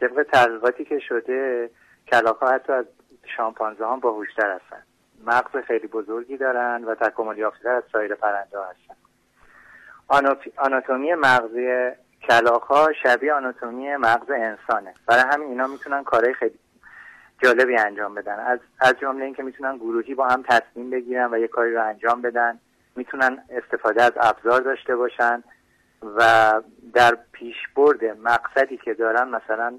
طبق 0.00 0.26
تحقیقاتی 0.32 0.84
که 0.84 0.98
شده 1.08 1.70
کلاخا 2.12 2.46
حتی 2.46 2.72
از 2.72 2.84
شامپانزه 3.36 3.84
ها 3.84 3.96
باهوشتر 3.96 4.54
هستن. 4.54 4.82
مغز 5.26 5.64
خیلی 5.66 5.86
بزرگی 5.86 6.36
دارن 6.36 6.84
و 6.84 6.94
تکامل 6.94 7.38
یافته‌تر 7.38 7.70
از 7.70 7.82
سایر 7.92 8.14
پرنده 8.14 8.58
هستن. 8.70 8.94
آناتومی 10.56 11.14
مغزی 11.14 11.90
کلاخا 12.28 12.92
شبیه 13.02 13.32
آناتومی 13.32 13.96
مغز 13.96 14.30
انسانه. 14.30 14.94
برای 15.06 15.24
همین 15.32 15.48
اینا 15.48 15.66
می‌تونن 15.66 16.04
کارهای 16.04 16.34
خیلی 16.34 16.58
جالبی 17.42 17.78
انجام 17.78 18.14
بدن. 18.14 18.38
از 18.38 18.58
از 18.80 18.94
جمله 19.00 19.24
اینکه 19.24 19.42
می‌تونن 19.42 19.76
گروهی 19.76 20.14
با 20.14 20.28
هم 20.28 20.44
تصمیم 20.48 20.90
بگیرن 20.90 21.34
و 21.34 21.38
یه 21.38 21.48
کاری 21.48 21.74
رو 21.74 21.84
انجام 21.84 22.22
بدن. 22.22 22.58
می‌تونن 22.96 23.38
استفاده 23.50 24.02
از 24.02 24.12
ابزار 24.16 24.60
داشته 24.60 24.96
باشن 24.96 25.42
و 26.16 26.52
در 26.94 27.18
پیشبرد 27.32 28.04
مقصدی 28.04 28.76
که 28.76 28.94
دارن 28.94 29.28
مثلا 29.28 29.78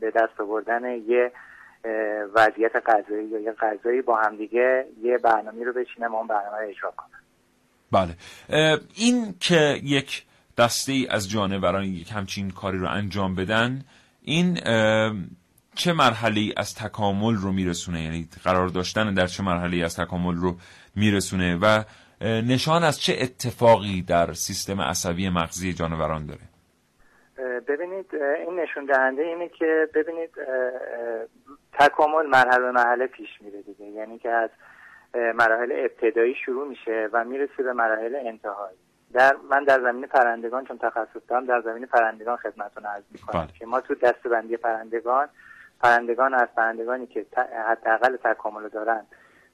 به 0.00 0.10
دست 0.10 0.40
آوردن 0.40 0.84
یه 0.84 1.32
وضعیت 2.34 2.72
غذایی 2.86 3.28
یا 3.28 3.40
یه 3.40 3.52
غذایی 3.52 4.02
با 4.02 4.16
همدیگه 4.16 4.86
یه 5.02 5.18
برنامه 5.18 5.64
رو 5.64 5.72
بچینن 5.72 6.06
و 6.06 6.14
اون 6.14 6.26
برنامه 6.26 6.58
رو 6.58 6.68
اجرا 6.68 6.92
کنن 6.96 7.18
بله. 7.92 8.14
این 8.94 9.34
که 9.40 9.80
یک 9.82 10.24
دسته 10.58 10.92
ای 10.92 11.06
از 11.06 11.30
جانوران 11.30 11.84
یک 11.84 12.12
همچین 12.12 12.50
کاری 12.50 12.78
رو 12.78 12.88
انجام 12.88 13.34
بدن 13.34 13.84
این 14.22 14.54
چه 15.74 15.92
مرحله 15.92 16.52
از 16.56 16.74
تکامل 16.74 17.34
رو 17.34 17.52
میرسونه؟ 17.52 18.02
یعنی 18.02 18.28
قرار 18.44 18.68
داشتن 18.68 19.14
در 19.14 19.26
چه 19.26 19.42
مرحله 19.42 19.84
از 19.84 19.96
تکامل 19.96 20.34
رو 20.34 20.56
میرسونه؟ 20.96 21.56
و 21.56 21.84
نشان 22.24 22.84
از 22.84 23.00
چه 23.00 23.16
اتفاقی 23.20 24.02
در 24.02 24.32
سیستم 24.32 24.80
عصبی 24.80 25.28
مغزی 25.28 25.72
جانوران 25.72 26.26
داره؟ 26.26 26.47
ببینید 27.68 28.14
این 28.14 28.60
نشون 28.60 28.84
دهنده 28.84 29.22
اینه 29.22 29.48
که 29.48 29.88
ببینید 29.94 30.30
تکامل 31.72 32.26
مرحله 32.26 32.70
مرحله 32.70 33.06
پیش 33.06 33.28
میره 33.40 33.62
دیگه. 33.62 33.86
یعنی 33.86 34.18
که 34.18 34.30
از 34.30 34.50
مراحل 35.14 35.72
ابتدایی 35.72 36.34
شروع 36.34 36.68
میشه 36.68 37.08
و 37.12 37.24
می‌رسه 37.24 37.62
به 37.62 37.72
مراحل 37.72 38.16
انتهایی 38.16 38.78
در 39.12 39.36
من 39.50 39.64
در 39.64 39.80
زمین 39.80 40.06
پرندگان 40.06 40.64
چون 40.64 40.78
تخصص 40.78 41.20
دارم 41.28 41.46
در 41.46 41.60
زمین 41.60 41.86
پرندگان 41.86 42.36
خدمتتون 42.36 42.86
عرض 42.86 43.04
می‌کنم 43.12 43.40
بله. 43.40 43.52
که 43.58 43.66
ما 43.66 43.80
تو 43.80 43.94
دستبندی 43.94 44.56
پرندگان 44.56 45.28
پرندگان 45.80 46.34
از 46.34 46.48
پرندگانی 46.56 47.06
که 47.06 47.26
حداقل 47.68 48.16
تکامل 48.16 48.68
دارن 48.68 49.06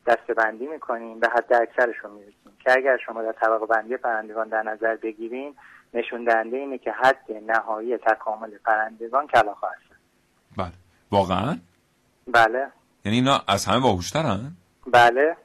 دستبندی 0.07 0.67
می‌کنیم 0.67 1.21
به 1.21 1.29
حد 1.29 1.53
اکثرشون 1.53 2.11
می‌رسیم. 2.11 2.57
که 2.59 2.73
اگر 2.73 2.97
شما 2.97 3.23
در 3.23 3.33
طبقه 3.33 3.67
بندی 3.67 3.97
پرندگان 3.97 4.49
در 4.49 4.63
نظر 4.63 4.97
بگیریم 4.97 5.57
نشون 5.95 6.25
دهنده 6.25 6.57
اینه 6.57 6.79
که 6.79 6.93
حد 6.93 7.25
نهایی 7.47 7.99
تکامل 7.99 8.51
پرندگان 8.65 9.27
کلاخ 9.27 9.65
هستن 9.65 9.97
بله. 10.57 10.73
واقعا؟ 11.11 11.59
بله. 12.27 12.67
یعنی 13.05 13.19
اینا 13.19 13.43
از 13.49 13.67
همه 13.67 13.81
باهوشترن؟ 13.81 14.53
بله. 14.87 15.37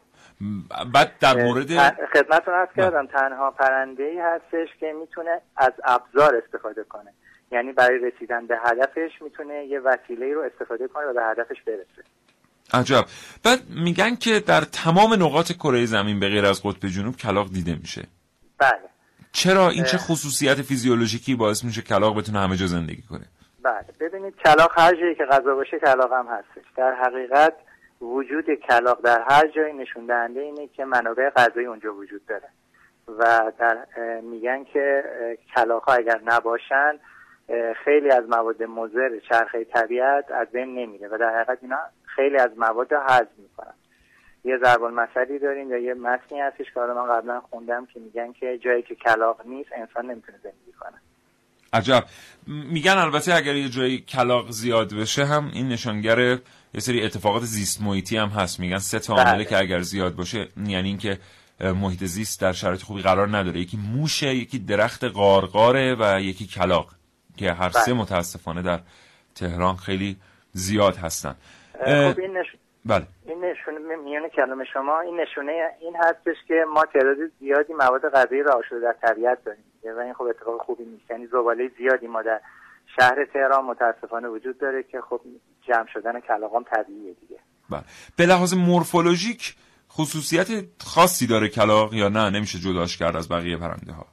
بعد 0.93 1.17
در 1.19 1.43
مورد 1.43 1.67
خدمتتون 2.13 2.53
عرض 2.53 2.69
کردم 2.75 3.07
تنها 3.07 3.51
پرنده 3.51 4.03
ای 4.03 4.19
هستش 4.19 4.67
که 4.79 4.93
می‌تونه 4.99 5.41
از 5.57 5.73
ابزار 5.83 6.35
استفاده 6.35 6.83
کنه. 6.83 7.13
یعنی 7.51 7.73
برای 7.73 7.99
رسیدن 7.99 8.47
به 8.47 8.57
هدفش 8.65 9.21
می‌تونه 9.21 9.65
یه 9.65 9.79
وسیله 9.79 10.33
رو 10.33 10.41
استفاده 10.41 10.87
کنه 10.87 11.05
و 11.05 11.13
به 11.13 11.23
هدفش 11.23 11.61
برسه. 11.67 12.03
عجب. 12.73 13.05
بعد 13.43 13.59
میگن 13.69 14.15
که 14.15 14.39
در 14.39 14.61
تمام 14.61 15.13
نقاط 15.13 15.51
کره 15.51 15.85
زمین 15.85 16.19
به 16.19 16.27
غیر 16.27 16.45
از 16.45 16.63
قطب 16.63 16.87
جنوب 16.87 17.15
کلاق 17.15 17.49
دیده 17.53 17.75
میشه. 17.75 18.03
بله. 18.57 18.88
چرا 19.31 19.69
این 19.69 19.83
چه 19.83 19.97
خصوصیت 19.97 20.61
فیزیولوژیکی 20.61 21.35
باعث 21.35 21.63
میشه 21.63 21.81
کلاق 21.81 22.17
بتونه 22.17 22.39
همه 22.39 22.55
جا 22.55 22.65
زندگی 22.65 23.01
کنه؟ 23.01 23.25
بله 23.63 23.85
ببینید 23.99 24.35
کلاق 24.45 24.71
هر 24.79 24.95
جایی 24.95 25.15
که 25.15 25.25
غذا 25.25 25.55
باشه 25.55 25.79
کلاق 25.79 26.13
هم 26.13 26.27
هستش. 26.27 26.63
در 26.75 26.93
حقیقت 26.93 27.53
وجود 28.01 28.45
کلاق 28.69 29.01
در 29.01 29.23
هر 29.29 29.47
جایی 29.47 29.73
نشون 29.73 30.05
دهنده 30.05 30.39
اینه 30.39 30.67
که 30.67 30.85
منابع 30.85 31.29
غذایی 31.29 31.67
اونجا 31.67 31.93
وجود 31.93 32.25
داره. 32.25 32.49
و 33.07 33.51
در 33.59 33.77
میگن 34.21 34.63
که 34.63 35.03
کلاق 35.55 35.83
ها 35.83 35.93
اگر 35.93 36.21
نباشن 36.25 36.99
خیلی 37.85 38.11
از 38.11 38.23
مواد 38.29 38.63
مضر 38.63 39.19
چرخه 39.29 39.63
طبیعت 39.63 40.31
از 40.31 40.47
بین 40.47 40.75
نمیره 40.75 41.07
و 41.07 41.17
در 41.17 41.35
حقیقت 41.35 41.57
اینا 41.61 41.77
خیلی 42.03 42.37
از 42.37 42.49
مواد 42.57 42.93
هضم 42.93 43.27
می‌کنن. 43.37 43.73
یه 44.43 44.57
ضرب 44.63 44.83
المثلی 44.83 45.39
داریم 45.39 45.71
یا 45.71 45.77
یه 45.77 45.93
متنی 45.93 46.39
هستش 46.39 46.65
که 46.73 46.79
من 46.79 47.07
قبلا 47.17 47.41
خوندم 47.49 47.85
که 47.85 47.99
میگن 47.99 48.33
که 48.33 48.57
جایی 48.57 48.81
که 48.81 48.95
کلاق 48.95 49.41
نیست 49.45 49.69
انسان 49.77 50.05
نمی‌تونه 50.05 50.37
زندگی 50.43 50.71
کنه. 50.79 50.97
عجب. 51.73 52.03
میگن 52.47 52.97
البته 52.97 53.35
اگر 53.35 53.55
یه 53.55 53.69
جایی 53.69 54.01
کلاق 54.01 54.51
زیاد 54.51 54.93
بشه 54.93 55.25
هم 55.25 55.51
این 55.53 55.69
نشانگر 55.69 56.19
یه 56.73 56.79
سری 56.79 57.03
اتفاقات 57.03 57.43
زیست 57.43 57.81
محیطی 57.81 58.17
هم 58.17 58.27
هست. 58.29 58.59
میگن 58.59 58.77
سه 58.77 58.99
تا 58.99 59.13
عامله 59.13 59.33
بله. 59.33 59.45
که 59.45 59.57
اگر 59.57 59.81
زیاد 59.81 60.15
باشه 60.15 60.47
یعنی 60.67 60.87
اینکه 60.87 61.19
محیط 61.59 62.03
زیست 62.03 62.41
در 62.41 62.51
شرایط 62.51 62.81
خوبی 62.81 63.01
قرار 63.01 63.37
نداره. 63.37 63.59
یکی 63.59 63.77
موشه 63.77 64.35
یکی 64.35 64.59
درخت 64.59 65.03
قارقاره 65.03 65.95
و 65.99 66.21
یکی 66.21 66.47
کلاق 66.47 66.95
که 67.37 67.53
هر 67.53 67.69
سه 67.69 67.93
بله. 67.93 68.01
متاسفانه 68.01 68.61
در 68.61 68.79
تهران 69.35 69.75
خیلی 69.75 70.17
زیاد 70.51 70.95
هستن. 70.97 71.35
خب 71.85 72.19
این 72.19 72.37
بله. 72.85 73.07
این 73.25 73.45
نشونه 73.45 73.95
میان 73.95 74.29
کلام 74.29 74.63
شما 74.73 74.99
این 74.99 75.19
نشونه 75.21 75.51
این 75.81 75.95
هستش 75.95 76.35
که 76.47 76.65
ما 76.73 76.85
تعداد 76.85 77.17
زیادی 77.39 77.73
مواد 77.73 78.09
غذایی 78.09 78.43
را 78.43 78.53
آشوده 78.53 78.79
در 78.79 78.95
طبیعت 79.01 79.43
داریم. 79.43 79.63
و 79.97 79.99
این 79.99 80.13
خب 80.13 80.23
اتفاق 80.23 80.61
خوبی 80.61 80.83
نیست. 80.83 81.11
یعنی 81.11 81.27
زباله 81.27 81.71
زیادی 81.77 82.07
ما 82.07 82.21
در 82.21 82.41
شهر 82.99 83.25
تهران 83.33 83.65
متاسفانه 83.65 84.27
وجود 84.27 84.57
داره 84.57 84.83
که 84.83 85.01
خب 85.01 85.21
جمع 85.67 85.87
شدن 85.93 86.19
کلاغام 86.19 86.63
طبیعیه 86.63 87.13
دیگه. 87.13 87.39
بله. 87.69 87.83
به 88.17 88.25
لحاظ 88.25 88.53
مورفولوژیک 88.53 89.55
خصوصیت 89.91 90.47
خاصی 90.83 91.27
داره 91.27 91.49
کلاغ 91.49 91.93
یا 91.93 92.09
نه؟ 92.09 92.29
نمیشه 92.29 92.59
جداش 92.59 92.97
کرد 92.97 93.15
از 93.15 93.29
بقیه 93.29 93.57
پرنده 93.57 93.91
ها 93.93 94.05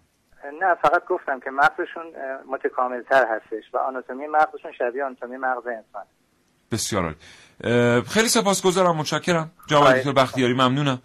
نه 0.61 0.75
فقط 0.75 1.05
گفتم 1.09 1.41
که 1.41 1.51
مغزشون 1.51 2.07
متکاملتر 2.47 3.27
هستش 3.29 3.75
و 3.75 3.79
آناتومی 3.79 4.27
مغزشون 4.27 4.73
شبیه 4.79 5.05
آناتومی 5.05 5.37
مغز 5.37 5.67
انسان 5.67 6.05
بسیار 6.73 7.03
عالی. 7.03 7.17
خیلی 8.09 8.29
سپاسگزارم 8.29 8.97
متشکرم. 8.97 9.51
جناب 9.67 9.93
دکتر 9.93 10.13
بختیاری 10.13 10.53
ممنونم. 10.53 11.03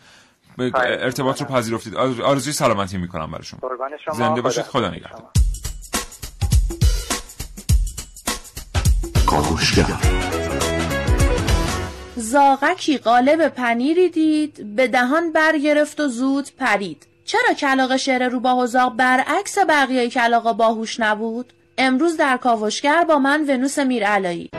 ارتباط 0.76 1.42
رو 1.42 1.48
پذیرفتید. 1.48 1.96
آرزوی 1.96 2.54
سلامتی 2.54 2.98
می‌کنم 2.98 3.32
برای 3.32 3.44
شما. 3.44 3.60
زنده 4.14 4.42
باشید. 4.42 4.64
خدا 4.64 4.90
نگهدار. 4.90 5.30
زاغکی 12.16 12.98
قالب 12.98 13.48
پنیری 13.48 14.10
دید 14.10 14.76
به 14.76 14.88
دهان 14.88 15.32
برگرفت 15.32 16.00
و 16.00 16.08
زود 16.08 16.50
پرید. 16.60 17.08
چرا 17.26 17.54
کلاق 17.54 17.98
شعر 17.98 18.30
روباه 18.30 18.60
و 18.60 18.68
زاغ 18.68 18.96
برعکس 18.96 19.58
بقیه 19.70 20.10
کلاقا 20.10 20.54
باهوش 20.54 21.00
نبود؟ 21.00 21.54
امروز 21.78 22.18
در 22.18 22.38
کاوشگر 22.38 23.04
با 23.04 23.20
من 23.20 23.46
ونوس 23.50 23.80
میرعلایی. 23.80 24.50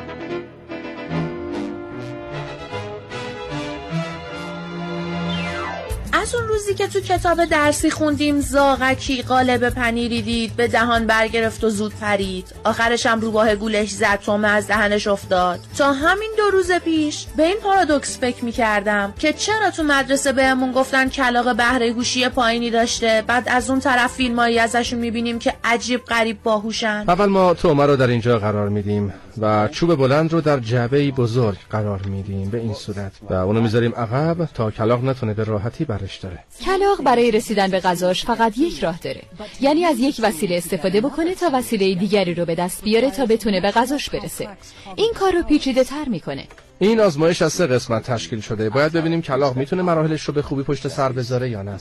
از 6.23 6.35
اون 6.35 6.49
روزی 6.49 6.75
که 6.75 6.87
تو 6.87 7.01
کتاب 7.01 7.45
درسی 7.45 7.91
خوندیم 7.91 8.41
زاغکی 8.41 9.23
قالب 9.23 9.69
پنیری 9.69 10.23
دید 10.23 10.57
به 10.57 10.69
دهان 10.69 11.07
برگرفت 11.07 11.65
و 11.65 11.71
زود 11.71 11.95
پرید. 12.01 12.47
آخرش 12.65 13.07
هم 13.07 13.21
روباه 13.21 13.55
گولش 13.55 13.91
زد 13.91 14.21
تومه 14.25 14.49
از 14.49 14.67
دهنش 14.67 15.07
افتاد. 15.07 15.61
تا 15.79 15.93
همین 15.93 16.31
دو 16.37 16.51
روز 16.53 16.73
پیش 16.73 17.27
به 17.37 17.43
این 17.43 17.57
پارادوکس 17.57 18.19
فکر 18.19 18.45
می‌کردم 18.45 19.15
که 19.19 19.33
چرا 19.33 19.71
تو 19.71 19.83
مدرسه 19.83 20.33
بهمون 20.33 20.73
گفتن 20.73 21.09
کلاق 21.09 21.57
بهره 21.57 21.93
گوشی 21.93 22.29
پایینی 22.29 22.71
داشته 22.71 23.25
بعد 23.27 23.49
از 23.49 23.71
اون 23.71 23.81
طرف 23.81 24.13
فیلمایی 24.13 24.59
ازشون 24.59 24.99
می‌بینیم 24.99 25.39
که 25.39 25.55
عجیب 25.65 26.05
غریب 26.05 26.43
باهوشن. 26.43 27.05
اول 27.09 27.27
ما 27.27 27.55
تومه 27.55 27.87
رو 27.87 27.97
در 27.97 28.07
اینجا 28.07 28.39
قرار 28.39 28.69
میدیم. 28.69 29.15
و 29.39 29.69
چوب 29.69 29.95
بلند 29.95 30.33
رو 30.33 30.41
در 30.41 30.59
جعبه 30.61 31.11
بزرگ 31.11 31.57
قرار 31.71 32.03
میدیم 32.03 32.51
به 32.51 32.59
این 32.59 32.75
صورت. 32.75 33.13
و 33.31 33.35
اونو 33.35 33.61
می‌ذاریم 33.61 33.95
عقب 33.95 34.45
تا 34.55 34.71
کلاق 34.71 35.05
نتونه 35.05 35.35
به 35.35 35.45
راحتی 35.45 35.85
برش 35.85 36.17
داره. 36.17 36.39
کلاق 36.65 37.03
برای 37.05 37.31
رسیدن 37.31 37.71
به 37.71 37.81
غذاش 37.81 38.25
فقط 38.25 38.59
یک 38.59 38.85
راه 38.85 38.99
داره. 38.99 39.23
یعنی 39.61 39.85
از 39.85 39.99
یک 39.99 40.21
وسیله 40.23 40.57
استفاده 40.57 41.01
بکنه 41.01 41.35
تا 41.35 41.51
وسیله 41.53 41.95
دیگری 41.95 42.35
رو 42.35 42.45
به 42.45 42.55
دست 42.55 42.85
بیاره 42.85 43.11
تا 43.11 43.27
بتونه 43.27 43.61
به 43.61 43.71
غذاش 43.71 44.11
برسه. 44.11 44.49
این 44.97 45.13
کار 45.21 45.33
رو 45.33 45.43
پیچیده 45.43 45.85
تر 45.85 46.05
می‌کنه. 46.09 46.45
این 46.83 47.01
آزمایش 47.01 47.43
از 47.43 47.53
سه 47.53 47.67
قسمت 47.67 48.03
تشکیل 48.03 48.41
شده. 48.41 48.71
باید 48.71 48.93
ببینیم 48.93 49.23
کلاق 49.23 49.57
می‌تونه 49.57 49.83
مراحلش 49.83 50.23
رو 50.23 50.35
به 50.35 50.43
خوبی 50.43 50.63
پشت 50.63 50.89
سر 50.89 51.13
بذاره 51.13 51.51
یا 51.51 51.63
نه. 51.63 51.77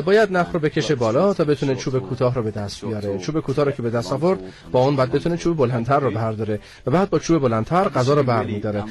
باید 0.00 0.32
نخ 0.32 0.46
رو 0.52 0.60
بکشه 0.60 0.94
بالا 0.94 1.34
تا 1.34 1.44
بتونه 1.44 1.74
چوب 1.74 1.98
کوتاه 1.98 2.34
رو 2.34 2.42
به 2.42 2.50
دست 2.50 2.84
بیاره. 2.84 3.18
چوب 3.18 3.40
کوتاه 3.40 3.64
رو 3.64 3.70
که 3.70 3.82
به 3.82 3.90
دست 3.90 4.12
آورد 4.12 4.38
با 4.72 4.84
اون 4.84 4.96
بعد 4.96 5.12
بتونه 5.12 5.36
چوب 5.36 5.56
بلندتر 5.56 6.00
رو 6.00 6.10
برداره 6.10 6.60
و 6.86 6.90
بعد 6.90 7.10
با 7.10 7.18
چوب 7.18 7.42
بلندتر 7.42 7.88
غذا 7.88 8.14
رو 8.14 8.22
برمیداره. 8.22 8.84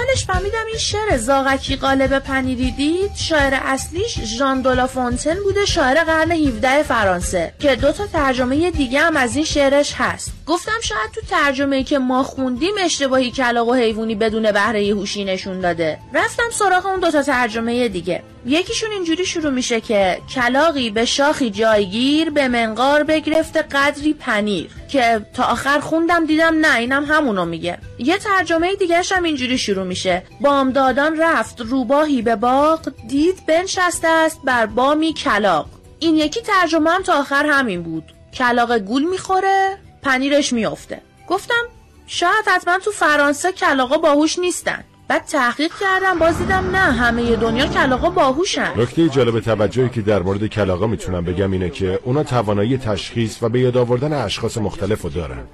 اولش 0.09 0.25
فهمیدم 0.25 0.67
این 0.69 0.79
شعر 0.79 1.17
زاغکی 1.17 1.77
قالب 1.77 2.19
پنیری 2.19 2.71
دید. 2.71 3.11
شاعر 3.17 3.55
اصلیش 3.55 4.21
ژان 4.21 4.63
دولا 4.63 4.87
فونتن 4.87 5.35
بوده 5.45 5.65
شاعر 5.65 6.05
قرن 6.05 6.31
17 6.31 6.83
فرانسه 6.83 7.53
که 7.59 7.77
دو 7.77 7.93
تا 7.93 8.07
ترجمه 8.07 8.71
دیگه 8.71 9.01
هم 9.01 9.17
از 9.17 9.37
این 9.37 9.45
شعرش 9.45 9.95
هست. 9.95 10.38
گفتم 10.49 10.81
شاید 10.83 11.11
تو 11.15 11.21
ترجمه 11.21 11.77
ای 11.77 11.85
که 11.85 11.99
ما 11.99 12.23
خوندیم 12.23 12.75
اشتباهی 12.81 13.31
کلاق 13.31 13.69
و 13.69 13.75
حیوانی 13.75 14.15
بدون 14.15 14.53
بهره 14.53 14.87
هوشی 14.87 15.25
نشون 15.25 15.61
داده. 15.61 15.99
رفتم 16.15 16.51
سراغ 16.53 16.87
اون 16.87 17.01
دو 17.01 17.11
تا 17.11 17.23
ترجمه 17.23 17.89
دیگه. 17.89 18.23
یکیشون 18.47 18.91
اینجوری 18.91 19.27
شروع 19.27 19.51
میشه 19.51 19.81
که 19.81 20.19
کلاقی 20.35 20.91
به 20.91 21.05
شاخی 21.05 21.51
جایگیر 21.51 22.31
به 22.31 22.49
منقار 22.49 23.05
بگرفته 23.05 23.63
قدری 23.63 24.13
پنیر 24.15 24.71
که 24.89 25.27
تا 25.35 25.45
آخر 25.45 25.81
خوندم 25.81 26.27
دیدم 26.27 26.55
نه 26.61 26.77
اینم 26.77 27.05
همونو 27.05 27.45
میگه. 27.45 27.79
یه 27.99 28.19
ترجمه 28.19 28.75
دیگهش 28.75 29.13
هم 29.13 29.23
اینجوری 29.23 29.59
شروع 29.59 29.85
میشه. 29.85 30.23
بامدادان 30.41 31.21
رفت 31.21 31.61
روباهی 31.61 32.23
به 32.23 32.37
باغ 32.37 32.93
دید 33.09 33.47
بنشسته 33.47 34.09
است 34.09 34.41
بر 34.45 34.67
بامی 34.67 35.13
کلاق 35.13 35.67
این 35.99 36.17
یکی 36.17 36.41
ترجمه 36.41 36.91
هم 36.91 37.03
تا 37.03 37.21
آخر 37.21 37.47
همین 37.47 37.83
بود. 37.83 38.05
کلاق 38.35 38.79
گول 38.79 39.03
می‌خوره. 39.03 39.88
پنیرش 40.03 40.53
میافته. 40.53 41.01
گفتم 41.29 41.65
شاید 42.07 42.45
حتما 42.47 42.79
تو 42.79 42.91
فرانسه 42.91 43.53
کلاقا 43.53 43.99
باهوش 43.99 44.39
نیستن. 44.39 44.85
بعد 45.09 45.25
تحقیق 45.25 45.73
کردم 45.81 46.19
باز 46.19 46.39
دیدم 46.39 46.71
نه 46.71 46.79
همه 46.79 47.37
دنیا 47.37 47.67
کلاقا 47.67 48.11
باهوشن. 48.11 48.73
نکته 48.77 49.09
جالب 49.09 49.41
توجهی 49.41 49.89
که 49.89 50.01
در 50.03 50.23
مورد 50.23 50.47
کلاقا 50.47 50.87
می‌تونم 50.87 51.25
بگم 51.25 51.53
اینه 51.53 51.71
که 51.71 52.01
اونا 52.03 52.23
توانایی 52.23 52.79
تشخیص 52.79 53.43
و 53.43 53.49
به 53.49 53.61
یاد 53.61 53.77
آوردن 53.77 54.13
اشخاص 54.13 54.59
مختلف 54.59 55.03
رو 55.03 55.11
دارن. 55.11 55.45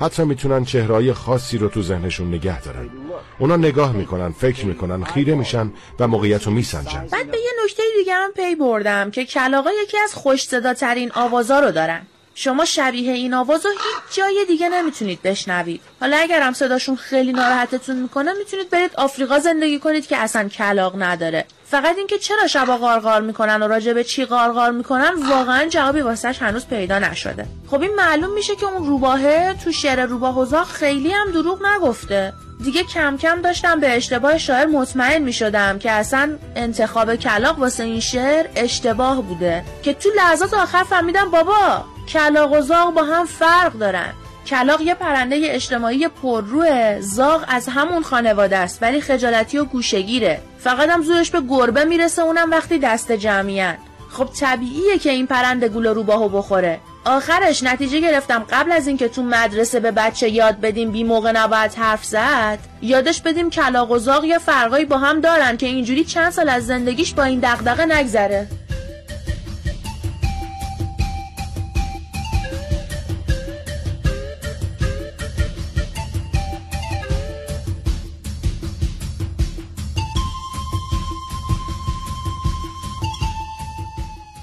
حتی 0.00 0.24
می‌تونن 0.24 0.64
چهرهای 0.64 1.12
خاصی 1.12 1.58
رو 1.58 1.68
تو 1.68 1.82
ذهنشون 1.82 2.28
نگه 2.34 2.60
دارن. 2.60 2.90
اونا 3.38 3.56
نگاه 3.56 3.92
می‌کنن 3.92 4.32
فکر 4.32 4.66
می‌کنن 4.66 5.04
خیره 5.04 5.34
میشن 5.34 5.72
و 6.00 6.08
موقعیت 6.08 6.42
رو 6.42 6.52
میسنجن. 6.52 7.06
بعد 7.12 7.30
به 7.30 7.38
یه 7.38 7.50
نکته 7.64 7.82
دیگه 7.98 8.14
هم 8.14 8.30
پی 8.32 8.54
بردم 8.54 9.10
که 9.10 9.24
کلاقا 9.24 9.70
یکی 9.82 9.98
از 9.98 10.14
خوش 10.14 10.44
صداترین 10.44 11.12
آوازا 11.14 11.60
رو 11.60 11.70
دارن. 11.70 12.02
شما 12.42 12.64
شبیه 12.64 13.12
این 13.12 13.34
آواز 13.34 13.66
رو 13.66 13.72
هیچ 13.72 14.18
جای 14.18 14.44
دیگه 14.48 14.68
نمی‌تونید 14.68 15.22
بشنوید. 15.22 15.80
حالا 16.00 16.16
اگر 16.16 16.42
هم 16.42 16.52
صداشون 16.52 16.96
خیلی 16.96 17.32
ناراحتتون 17.32 17.96
می‌کنه 17.96 18.32
می‌تونید 18.32 18.70
برید 18.70 18.90
آفریقا 18.96 19.38
زندگی 19.38 19.78
کنید 19.78 20.06
که 20.06 20.16
اصلا 20.16 20.48
کلاق 20.48 21.02
نداره. 21.02 21.44
فقط 21.66 21.98
اینکه 21.98 22.18
چرا 22.18 22.46
شبا 22.46 22.76
قارقار 22.76 23.20
می‌کنن 23.20 23.62
و 23.62 23.68
راجع 23.68 23.92
به 23.92 24.04
چی 24.04 24.24
قارقار 24.24 24.70
می‌کنن 24.70 25.14
واقعا 25.28 25.68
جوابی 25.68 26.00
واسش 26.00 26.42
هنوز 26.42 26.66
پیدا 26.66 26.98
نشده. 26.98 27.46
خب 27.70 27.82
این 27.82 27.94
معلوم 27.94 28.34
میشه 28.34 28.56
که 28.56 28.66
اون 28.66 28.86
روباهه 28.86 29.54
تو 29.64 29.72
شعر 29.72 30.06
روباه 30.06 30.64
خیلی 30.64 31.10
هم 31.10 31.30
دروغ 31.30 31.66
نگفته. 31.66 32.32
دیگه 32.64 32.82
کم 32.82 33.16
کم 33.16 33.42
داشتم 33.42 33.80
به 33.80 33.96
اشتباه 33.96 34.38
شاعر 34.38 34.66
مطمئن 34.66 35.22
می 35.22 35.32
شدم 35.32 35.78
که 35.78 35.90
اصلا 35.90 36.38
انتخاب 36.56 37.16
کلاق 37.16 37.58
واسه 37.58 37.84
این 37.84 38.00
شعر 38.00 38.46
اشتباه 38.56 39.22
بوده. 39.22 39.64
که 39.82 39.94
تو 39.94 40.08
لحظات 40.16 40.54
آخر 40.54 40.82
فهمیدم 40.82 41.30
بابا 41.30 41.84
کلاق 42.12 42.52
و 42.52 42.60
زاغ 42.60 42.94
با 42.94 43.02
هم 43.02 43.26
فرق 43.26 43.72
دارن. 43.72 44.12
کلاق 44.46 44.80
یه 44.80 44.94
پرنده 44.94 45.36
اجتماعی 45.42 46.08
پرروه. 46.08 47.00
زاغ 47.00 47.44
از 47.48 47.68
همون 47.68 48.02
خانواده 48.02 48.56
است 48.56 48.82
ولی 48.82 49.00
خجالتی 49.00 49.58
و 49.58 49.64
گوشگیره. 49.64 50.40
فقط 50.58 50.88
هم 50.88 51.02
زورش 51.02 51.30
به 51.30 51.40
گربه 51.40 51.84
می‌رسه 51.84 52.22
اونم 52.22 52.50
وقتی 52.50 52.78
دست 52.78 53.12
جمعیان 53.12 53.74
خب 54.10 54.28
طبیعیه 54.40 54.98
که 54.98 55.10
این 55.10 55.26
پرنده 55.26 55.68
گول 55.68 55.86
روباهو 55.86 56.28
بخوره. 56.28 56.80
آخرش 57.04 57.62
نتیجه 57.62 58.00
گرفتم 58.00 58.46
قبل 58.50 58.72
از 58.72 58.86
اینکه 58.86 59.08
تو 59.08 59.22
مدرسه 59.22 59.80
به 59.80 59.90
بچه 59.90 60.28
یاد 60.28 60.60
بدیم 60.60 60.90
بی 60.90 61.04
موقع 61.04 61.32
نباید 61.32 61.74
حرف 61.74 62.04
زد 62.04 62.58
یادش 62.82 63.20
بدیم 63.20 63.50
کلاق 63.50 63.90
و 63.90 63.98
زاغ 63.98 64.24
یه 64.24 64.38
فرقایی 64.38 64.84
با 64.84 64.98
هم 64.98 65.20
دارن 65.20 65.56
که 65.56 65.66
اینجوری 65.66 66.04
چند 66.04 66.32
سال 66.32 66.48
از 66.48 66.66
زندگیش 66.66 67.14
با 67.14 67.22
این 67.22 67.40
دغدغه 67.40 67.84
نگذره. 67.84 68.48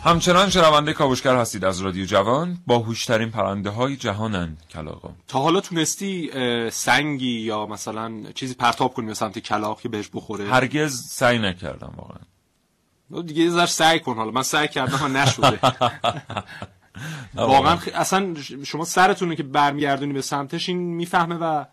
همچنان 0.07 0.49
شنونده 0.49 0.93
کاوشگر 0.93 1.35
هستید 1.35 1.65
از 1.65 1.81
رادیو 1.81 2.05
جوان. 2.05 2.57
با 2.67 2.79
هوشترین 2.79 3.31
پرنده 3.31 3.69
های 3.69 3.95
جهانن 3.95 4.57
کلاقا 4.69 5.09
تا 5.27 5.39
حالا 5.39 5.61
تونستی 5.61 6.31
سنگی 6.71 7.39
یا 7.39 7.65
مثلا 7.65 8.31
چیزی 8.35 8.53
پرتاب 8.53 8.93
کنی 8.93 9.05
به 9.05 9.13
سمت 9.13 9.39
کلاق 9.39 9.81
که 9.81 9.89
بهش 9.89 10.09
بخوره؟ 10.13 10.45
هرگز 10.45 11.01
سعی 11.01 11.39
نکردم 11.39 11.93
واقعا. 11.97 13.21
دیگه 13.21 13.43
یه 13.43 13.49
ذره 13.49 13.65
سعی 13.65 13.99
کن 13.99 14.15
حالا. 14.15 14.31
من 14.31 14.43
سعی 14.43 14.67
کردم 14.67 14.97
ها 14.97 15.07
نشده. 15.07 15.59
واقعا. 17.35 17.77
اصلا 17.95 18.35
شما 18.65 18.85
سرتونه 18.85 19.35
که 19.35 19.43
برمیگردونی 19.43 20.13
به 20.13 20.21
سمتش 20.21 20.69
این 20.69 20.77
می‌فهمه 20.77 21.35
و 21.35 21.65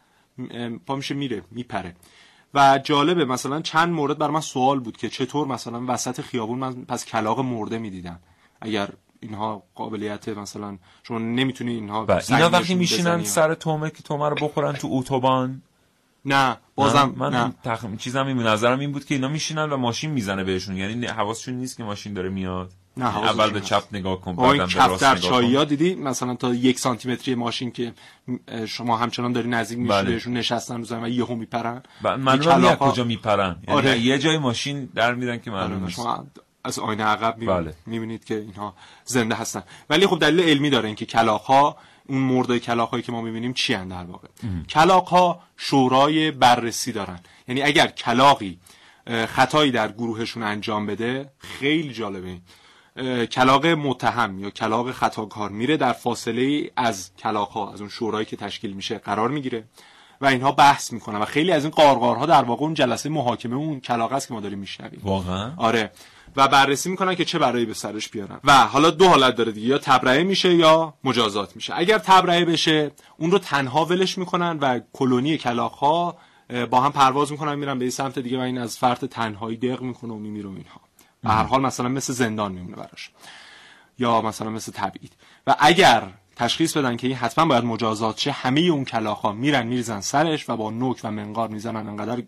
پا 0.87 0.97
میشه 0.97 1.15
میره 1.15 1.43
میپره. 1.51 1.95
و 2.55 2.81
جالبه 2.85 3.25
مثلا 3.25 3.61
چند 3.61 3.93
مورد 3.93 4.19
بر 4.19 4.31
من 4.31 4.41
سوال 4.41 4.81
بود 4.81 4.97
که 4.97 5.09
چطور 5.09 5.47
مثلا 5.47 5.85
وسط 5.89 6.21
خیابون 6.21 6.59
من 6.59 6.75
پس 6.85 7.05
کلاق 7.05 7.41
مرده 7.41 7.79
می‌دیدم 7.79 8.21
اگر 8.61 8.89
اینها 9.21 9.63
قابلیت 9.75 10.29
مثلا 10.29 10.79
شما 11.03 11.19
نمی‌تونی 11.19 11.75
اینها 11.75 12.07
اینا 12.29 12.51
وقتی 12.51 12.75
میشینن 12.75 13.25
سر 13.25 13.55
تومه 13.55 13.91
که 13.91 14.03
تومه 14.03 14.29
رو 14.29 14.35
بخورن 14.35 14.73
تو 14.73 14.89
اتوبان. 14.91 15.63
نه 16.25 16.57
بازم 16.75 17.15
من 17.17 17.35
نه. 17.35 17.53
تخم... 17.65 17.97
چیزم 17.97 18.27
این 18.27 18.39
نظرم 18.39 18.79
این 18.79 18.93
بود 18.93 19.05
که 19.05 19.15
اینا 19.15 19.29
میشینن 19.29 19.71
و 19.71 19.77
ماشین 19.77 20.11
می‌زنه 20.11 20.45
بهشون. 20.45 20.77
یعنی 20.77 21.07
حواسشون 21.07 21.55
نیست 21.55 21.77
که 21.77 21.85
ماشین 21.85 22.15
داره 22.15 22.29
میاد. 22.29 22.73
اول 23.01 23.51
به 23.51 23.61
چپ 23.61 23.83
نگاه 23.93 24.21
کن 24.21 24.37
بعدم 24.37 24.53
به 24.53 24.87
راست 24.87 25.05
نگاه 25.05 25.19
چایی 25.19 25.65
دیدی؟ 25.65 25.95
مثلا 25.95 26.35
تا 26.35 26.55
یک 26.55 26.79
سانتی 26.79 27.09
متری 27.09 27.35
ماشین 27.35 27.71
که 27.71 27.93
شما 28.67 28.97
همچنان 28.97 29.33
داری 29.33 29.49
نزدیک 29.49 29.79
میشی 29.79 29.91
بله. 29.91 30.11
بهشون 30.11 30.33
نشستن 30.33 30.85
رو 30.85 31.05
و 31.05 31.09
یهو 31.09 31.35
میپرن. 31.35 31.83
من 32.19 32.43
رو 32.43 32.75
کجا 32.75 33.05
میپرن. 33.05 33.57
یعنی 33.69 33.79
آره. 33.79 33.99
یه 33.99 34.19
جای 34.19 34.39
ماشین 34.39 34.89
در 34.95 35.15
میرن 35.15 35.41
که 35.41 35.51
معلوم. 35.51 35.85
نیست. 35.85 35.97
شما 35.97 36.27
از 36.65 36.79
آینه 36.79 37.05
عقب 37.05 37.39
می‌بینید, 37.39 37.65
بله. 37.65 37.75
می‌بینید 37.87 38.25
که 38.25 38.35
اینها 38.35 38.75
زنده 39.05 39.35
هستن. 39.35 39.63
ولی 39.91 40.07
خب 40.07 40.19
دلیل 40.19 40.41
علمی 40.41 40.71
داره 40.71 40.87
اینکه 40.87 41.07
کلاغ 41.07 41.77
اون 42.07 42.19
مرده 42.19 42.59
کلاغ 42.59 42.89
هایی 42.89 43.03
که 43.03 43.13
ما 43.13 43.21
می‌بینیم 43.21 43.53
چی 43.53 43.75
در 43.75 44.05
واقع؟ 44.05 44.29
کلاغ 44.69 45.09
ها 45.09 45.43
شورای 45.57 46.31
بررسی 46.31 46.93
دارن. 46.93 47.21
یعنی 47.49 47.63
اگر 47.63 47.87
کلاقی 47.87 48.59
خطایی 49.29 49.71
در 49.71 49.93
گروهشون 49.93 50.43
انجام 50.43 50.87
بده 50.87 51.33
خیلی 51.39 51.93
جالبه. 51.93 52.39
کلاق 53.31 53.67
متهم 53.67 54.39
یا 54.39 54.51
کلاق 54.51 54.91
خطاکار 54.91 55.51
میره 55.51 55.77
در 55.77 55.93
فاصله 55.93 56.71
از 56.77 57.11
کلاق 57.19 57.49
ها 57.49 57.73
از 57.73 57.81
اون 57.81 57.91
شورایی 57.91 58.27
که 58.27 58.37
تشکیل 58.37 58.73
میشه 58.73 58.99
قرار 58.99 59.29
می‌گیره. 59.29 59.65
و 60.21 60.27
اینها 60.27 60.53
بحث 60.53 60.93
می‌کنن 60.93 61.19
و 61.19 61.25
خیلی 61.25 61.53
از 61.53 61.65
این 61.65 61.71
قارقارها 61.71 62.27
در 62.27 62.43
واقع 62.43 62.63
اون 62.63 62.75
جلسه 62.75 63.09
محاکمه 63.09 63.57
اون 63.57 63.81
کلاق 63.81 64.13
است 64.13 64.29
که 64.29 64.35
ما 64.35 64.41
داریم 64.41 64.59
میشنویم. 64.59 65.01
واقعا؟ 65.05 65.53
آره. 65.57 65.91
و 66.37 66.49
بررسی 66.49 66.91
می‌کنن 66.91 67.15
که 67.15 67.25
چه 67.25 67.39
برایی 67.39 67.67
به 67.67 67.75
سرش 67.75 68.09
بیارن. 68.09 68.41
و 68.45 68.53
حالا 68.53 68.91
دو 68.91 69.09
حالت 69.09 69.35
داره 69.35 69.53
دیگه 69.53 69.67
یا 69.67 69.79
تبرئه 69.79 70.23
میشه 70.23 70.55
یا 70.55 70.95
مجازات 71.05 71.57
میشه. 71.57 71.73
اگر 71.77 71.99
تبرئه 71.99 72.45
بشه 72.45 72.91
اون 73.19 73.31
رو 73.31 73.39
تنها 73.39 73.85
ولش 73.85 74.19
می‌کنن 74.19 74.59
و 74.59 74.81
کلونی 74.93 75.39
کلاق 75.39 75.73
ها 75.73 76.17
با 76.71 76.81
هم 76.81 76.93
پرواز 76.93 77.33
می‌کنن 77.33 77.55
میرن 77.55 77.79
به 77.79 77.85
این 77.85 77.91
سمت 77.91 78.19
دیگه 78.19 78.39
و 78.39 78.41
این 78.41 78.59
از 78.59 78.79
فرط 78.79 79.05
تنهایی 79.05 79.57
دق 79.57 79.83
می‌کنه 79.83 80.13
و 80.13 80.19
میمیره 80.19 80.49
و 80.49 80.53
اینها. 80.53 80.81
به 81.25 81.31
هر 81.31 81.45
حال 81.45 81.61
مثلا 81.61 81.89
مثل 81.89 82.13
زندان 82.13 82.53
میمونه 82.53 82.77
براش. 82.77 83.11
یا 83.99 84.21
مثلا 84.21 84.51
مثل 84.51 84.73
تبعید. 84.73 85.13
و 85.47 85.57
اگر 85.59 86.11
تشخیص 86.37 86.77
بدن 86.77 86.97
که 86.97 87.07
این 87.07 87.17
حتما 87.17 87.47
باید 87.47 87.65
مجازات 87.65 88.19
شه 88.19 88.33
همه 88.33 88.61
اون 88.61 88.85
کلاخ 88.85 89.25
میرن 89.25 89.67
میریزن 89.67 90.01
سرش 90.01 90.51
و 90.51 90.57
با 90.57 90.71
نوک 90.71 91.01
و 91.05 91.11
منقار 91.11 91.49
می‌زنن 91.49 91.89
انقدر 91.89 92.23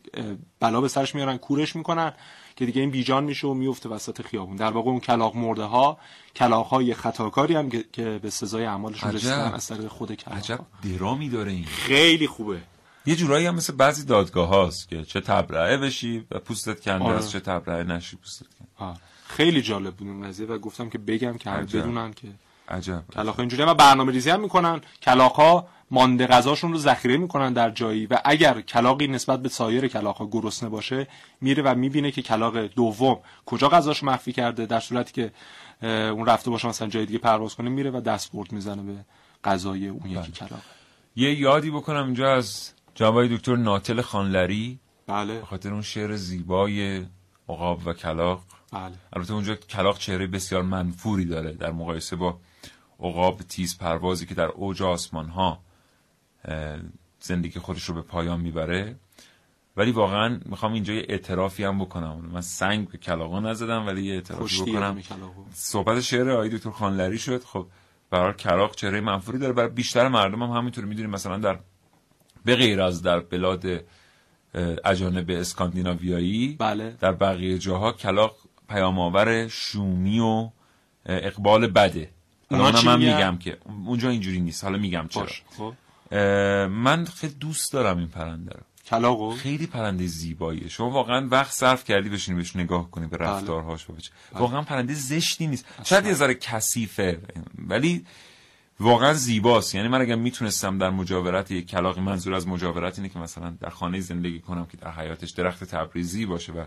بلا 0.60 0.80
به 0.80 0.88
سرش 0.88 1.14
میارن 1.14 1.36
کورش 1.36 1.76
می‌کنن 1.76 2.12
که 2.56 2.66
دیگه 2.66 2.80
این 2.80 2.90
بیجان 2.90 3.24
میشه 3.24 3.46
و 3.46 3.54
میفته 3.54 3.88
وسط 3.88 4.22
خیابون. 4.22 4.56
در 4.56 4.70
واقع 4.70 4.90
اون 4.90 5.00
کلاق 5.00 5.36
مرده 5.36 5.64
ها 5.64 5.98
کلاق 6.36 6.66
های 6.66 6.94
خطاکاری 6.94 7.54
هم 7.54 7.68
که 7.70 8.20
به 8.22 8.30
سزای 8.30 8.64
اعمالشون 8.64 9.12
رسیدن 9.12 9.52
از 9.54 9.68
طریق 9.68 9.88
خود 9.88 10.14
کلاق 10.14 10.38
عجب 10.38 10.60
درامی 10.84 11.28
داره 11.28 11.52
این. 11.52 11.64
خیلی 11.64 12.26
خوبه. 12.26 12.60
یه 13.06 13.16
جورایی 13.16 13.46
هم 13.46 13.54
مثل 13.54 13.72
بعضی 13.72 14.04
دادگاه 14.04 14.48
هاست 14.48 14.88
که 14.88 15.04
چه 15.04 15.20
تبرعه 15.20 15.76
بشی 15.76 16.24
و 16.30 16.38
پوستت 16.38 16.80
کنده 16.80 17.04
آره. 17.04 17.26
چه 17.26 17.40
تبرعه 17.40 17.84
نشی 17.84 18.16
پوستت 18.16 18.46
کنده. 18.78 18.98
خیلی 19.26 19.62
جالب 19.62 19.94
بود 19.94 20.08
این 20.08 20.28
قضیه 20.28 20.46
و 20.46 20.58
گفتم 20.58 20.90
که 20.90 20.98
بگم 20.98 21.36
که 21.38 21.50
عجب. 21.50 21.78
بدونن 21.78 22.12
که 22.12 22.28
عجب 22.68 23.02
کلاخ 23.14 23.38
اینجوری 23.38 23.62
هم 23.62 23.74
برنامه 23.74 24.12
ریزی 24.12 24.30
هم 24.30 24.40
می‌کنن 24.40 24.80
کلاخ 25.02 25.64
مانده 25.90 26.26
غذاشون 26.26 26.72
رو 26.72 26.78
ذخیره 26.78 27.16
می‌کنن 27.16 27.52
در 27.52 27.70
جایی 27.70 28.06
و 28.06 28.18
اگر 28.24 28.60
کلاقی 28.60 29.06
نسبت 29.06 29.42
به 29.42 29.48
سایر 29.48 29.88
کلاق 29.88 30.16
ها 30.16 30.26
گرسنه 30.26 30.68
باشه 30.68 31.06
میره 31.40 31.62
و 31.62 31.74
می‌بینه 31.74 32.10
که 32.10 32.22
کلاق 32.22 32.58
دوم 32.58 33.18
کجا 33.46 33.68
غذاش 33.68 34.04
مخفی 34.04 34.32
کرده 34.32 34.66
در 34.66 34.80
صورتی 34.80 35.12
که 35.12 35.32
اون 36.10 36.26
رفته 36.26 36.50
باشه 36.50 36.68
مثلا 36.68 36.88
جای 36.88 37.06
دیگه 37.06 37.18
پرواز 37.18 37.54
کنه 37.54 37.70
میره 37.70 37.90
و 37.90 38.00
دستبرد 38.00 38.52
می‌زنه 38.52 38.82
به 38.82 38.94
غذای 39.44 39.88
اون 39.88 40.10
یکی 40.10 40.32
کلاق 40.32 40.60
یه 41.16 41.40
یادی 41.40 41.70
بکنم 41.70 42.04
اینجا 42.04 42.34
از 42.34 42.72
جناب 42.96 43.26
دکتر 43.26 43.56
ناتل 43.56 44.00
خانلری؟ 44.00 44.78
بله. 45.06 45.44
خاطر 45.44 45.72
اون 45.72 45.82
شعر 45.82 46.16
زیبای 46.16 47.06
عقاب 47.48 47.80
و 47.86 47.92
کلاق. 47.92 48.42
بله. 48.72 48.94
البته 49.12 49.32
اونجا 49.32 49.54
کلاق 49.54 49.98
چهره 49.98 50.26
بسیار 50.26 50.62
منفوری 50.62 51.24
داره 51.24 51.52
در 51.52 51.72
مقایسه 51.72 52.16
با 52.16 52.38
عقاب 53.00 53.42
تیز 53.42 53.78
پروازی 53.78 54.26
که 54.26 54.34
در 54.34 54.46
اوج 54.46 54.82
آسمان 54.82 55.28
ها 55.28 55.60
زندگی 57.20 57.60
خودش 57.60 57.84
رو 57.84 57.94
به 57.94 58.02
پایان 58.02 58.40
می‌بره. 58.40 58.96
ولی 59.76 59.90
واقعا 59.90 60.40
می‌خوام 60.44 60.72
اینجا 60.72 60.94
یه 60.94 61.06
اعترافی 61.08 61.64
هم 61.64 61.78
بکنم. 61.78 62.30
من 62.32 62.40
سنگ 62.40 62.88
به 62.88 62.98
کلاقا 62.98 63.40
نزدم 63.40 63.86
ولی 63.86 64.02
یه 64.02 64.14
اعترافی 64.14 64.62
بکنم. 64.62 65.02
صحبت 65.52 66.00
شعر 66.00 66.30
آقای 66.30 66.48
دکتر 66.48 66.70
خانلری 66.70 67.18
شد. 67.18 67.44
خب 67.44 67.66
برای 68.10 68.32
کلاق 68.32 68.74
چهره 68.74 69.00
منفوری 69.00 69.38
داره. 69.38 69.52
برای 69.52 69.70
بیشتر 69.70 70.08
مردم 70.08 70.42
هم 70.42 70.50
همینطور 70.50 70.84
می‌دونیم. 70.84 71.10
مثلا 71.10 71.38
در 71.38 71.58
به 72.46 72.56
غیر 72.56 72.82
از 72.82 73.02
در 73.02 73.20
بلاد 73.20 73.84
اجانب 74.84 75.30
اسکاندیناویایی 75.30 76.56
بله. 76.58 76.96
در 77.00 77.12
بقیه 77.12 77.58
جاها 77.58 77.92
کلاق 77.92 78.36
پیامآور 78.68 79.48
شومی 79.48 80.20
و 80.20 80.50
اقبال 81.06 81.66
بده. 81.66 82.10
حالا 82.50 82.82
من 82.82 82.98
میگن؟ 82.98 83.14
میگم 83.14 83.38
که 83.38 83.58
اونجا 83.86 84.10
اینجوری 84.10 84.40
نیست. 84.40 84.64
حالا 84.64 84.78
میگم 84.78 85.06
چرا. 85.08 85.26
خب. 85.58 85.74
من 86.70 87.04
خیلی 87.04 87.34
دوست 87.34 87.72
دارم 87.72 87.98
این 87.98 88.08
پرنده 88.08 88.50
رو. 88.50 88.60
کلاغو 88.86 89.30
خیلی 89.30 89.66
پرنده 89.66 90.06
زیباییه. 90.06 90.68
شما 90.68 90.90
واقعا 90.90 91.28
وقت 91.30 91.52
صرف 91.52 91.84
کردی 91.84 92.08
بشینی 92.08 92.36
بهش 92.36 92.56
نگاه 92.56 92.90
کنی 92.90 93.06
به 93.06 93.16
بله. 93.16 93.28
رفتارهاش 93.28 93.90
و 93.90 93.92
بچه. 93.92 94.10
واقعا 94.32 94.62
پرنده 94.62 94.94
زشتی 94.94 95.46
نیست. 95.46 95.64
شاید 95.84 96.06
یه 96.06 96.14
ذره 96.14 96.34
کثیفه 96.34 97.20
ولی 97.68 98.04
واقعا 98.80 99.14
زیباست. 99.14 99.74
یعنی 99.74 99.88
من 99.88 100.00
اگر 100.00 100.14
می‌تونستم 100.14 100.78
در 100.78 100.90
مجاورت 100.90 101.50
یک 101.50 101.66
کلاقی 101.66 102.00
منظور 102.00 102.34
از 102.34 102.48
مجاورت 102.48 102.98
اینه 102.98 103.08
که 103.08 103.18
مثلا 103.18 103.50
در 103.60 103.70
خانه 103.70 104.00
زندگی 104.00 104.40
کنم 104.40 104.66
که 104.66 104.76
در 104.76 104.90
حیاتش 104.90 105.30
درخت 105.30 105.64
تبریزی 105.64 106.26
باشه 106.26 106.52
و 106.52 106.64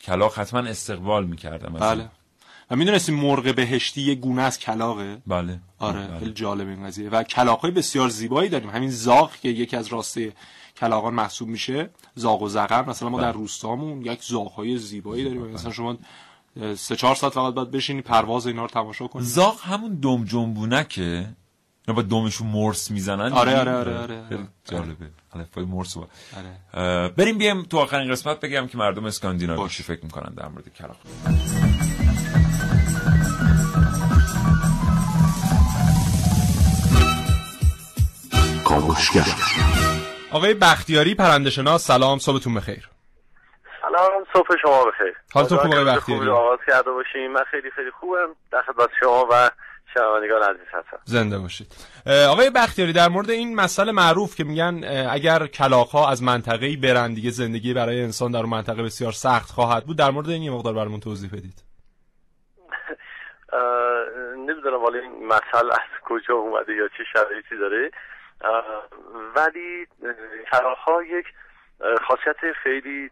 کلاق 0.00 0.38
حتما 0.38 0.60
استقبال 0.60 1.26
می‌کردم 1.26 1.72
بله. 1.72 2.08
و 2.70 2.76
می‌دونستی 2.76 3.12
مرغ 3.12 3.54
بهشتی 3.54 4.02
یه 4.02 4.14
گونه 4.14 4.42
از 4.42 4.58
کلاقه 4.58 5.22
بله. 5.26 5.60
آره 5.78 6.06
بله. 6.06 6.18
خیلی 6.18 6.32
جالب 6.32 6.68
این 6.68 6.86
قضیه. 6.86 7.08
و 7.08 7.22
کلاقای 7.22 7.70
بسیار 7.70 8.08
زیبایی 8.08 8.48
داریم. 8.48 8.70
همین 8.70 8.90
زاغ 8.90 9.36
که 9.36 9.48
یکی 9.48 9.76
از 9.76 9.86
راسته 9.86 10.32
کلاقان 10.76 11.14
محسوب 11.14 11.48
میشه 11.48 11.90
زاغ 12.14 12.42
و 12.42 12.48
زغر 12.48 12.84
مثلا 12.84 13.08
ما 13.08 13.16
بله. 13.18 13.26
در 13.26 13.32
روستامون 13.32 14.02
یک 14.02 14.22
زاغهای 14.22 14.78
زیبایی 14.78 15.24
داریم. 15.24 15.42
مثلا 15.42 15.72
شما 15.72 15.96
سه 16.74 16.96
چهار 16.96 17.14
ساعت 17.14 17.32
فقط 17.32 17.54
باید 17.54 17.70
بشینی 17.70 18.00
پرواز 18.00 18.46
اینا 18.46 18.62
رو 18.62 18.68
تماشا 18.68 19.06
کنی. 19.06 19.22
زاغ 19.22 19.60
همون 19.62 19.94
دم 19.94 20.24
جنبونکه 20.24 21.26
با 21.92 22.02
دمشون 22.02 22.46
مرس 22.46 22.90
می‌زنن. 22.90 23.32
آره، 23.32 23.60
آره، 23.60 23.72
آره، 23.72 23.98
آره. 23.98 24.22
خیلی 24.28 24.48
جالبه. 24.64 25.06
الفبای 25.34 25.64
مرس 25.64 25.96
رو 25.96 26.08
آره. 26.36 27.08
بریم 27.08 27.38
بیام 27.38 27.62
تو 27.62 27.78
آخرین 27.78 28.10
قسمت 28.10 28.40
بگم 28.40 28.66
که 28.66 28.78
مردم 28.78 29.04
اسکاندیناوی 29.04 29.68
چی 29.68 29.82
فکر 29.82 30.04
می‌کنن 30.04 30.34
در 30.34 30.48
مورد 30.48 30.64
کاوشگر. 38.64 39.26
آقای 40.32 40.54
بختیاری 40.54 41.14
پرنده 41.14 41.50
شناس 41.50 41.86
سلام 41.86 42.18
صبحتون 42.18 42.54
بخیر. 42.54 42.88
سلام 43.82 44.24
صبح 44.32 44.56
شما 44.62 44.84
بخیر. 44.84 45.14
حالتون 45.34 45.58
خوب 45.58 45.72
آقای 45.72 45.84
بختیاری؟ 45.84 46.28
آغاز 46.28 46.58
کرده 46.66 46.90
باشیم. 46.90 47.32
من 47.32 47.44
خیلی 47.50 47.70
خیلی 47.70 47.90
خوبم. 48.00 48.28
در 48.52 48.62
خدمت 48.62 48.88
شما 49.00 49.28
و 49.30 49.50
شنوندگان 49.94 50.42
عزیز 50.42 50.68
هستم 50.72 50.98
زنده 51.04 51.38
باشید. 51.38 51.66
آقای 52.30 52.50
بختیاری 52.50 52.92
در 52.92 53.08
مورد 53.08 53.30
این 53.30 53.54
مسئله 53.56 53.92
معروف 53.92 54.36
که 54.36 54.44
میگن 54.44 54.84
اگر 55.10 55.46
کلاغ‌ها 55.46 56.10
از 56.10 56.22
منطقه‌ای 56.22 56.76
برن 56.76 57.14
دیگه 57.14 57.30
زندگی 57.30 57.74
برای 57.74 58.02
انسان 58.02 58.30
در 58.30 58.38
اون 58.38 58.48
منطقه 58.48 58.82
بسیار 58.82 59.12
سخت 59.12 59.50
خواهد 59.50 59.84
بود. 59.84 59.98
در 59.98 60.10
مورد 60.10 60.28
این 60.28 60.42
یه 60.42 60.50
مقدار 60.50 60.74
برامون 60.74 61.00
توضیح 61.00 61.30
بدید. 61.30 61.64
نمی‌دونم 64.48 64.82
والا 64.82 64.98
این 64.98 65.26
مسئله 65.26 65.72
از 65.72 66.00
کجا 66.04 66.34
اومده 66.34 66.74
یا 66.74 66.88
چه 66.88 67.04
شرایطی 67.12 67.56
داره. 67.60 67.90
ولی 69.36 69.86
کلاغ 70.52 70.78
ها 70.78 71.02
یک 71.02 71.26
خاصیت 72.08 72.52
خیلی 72.62 73.10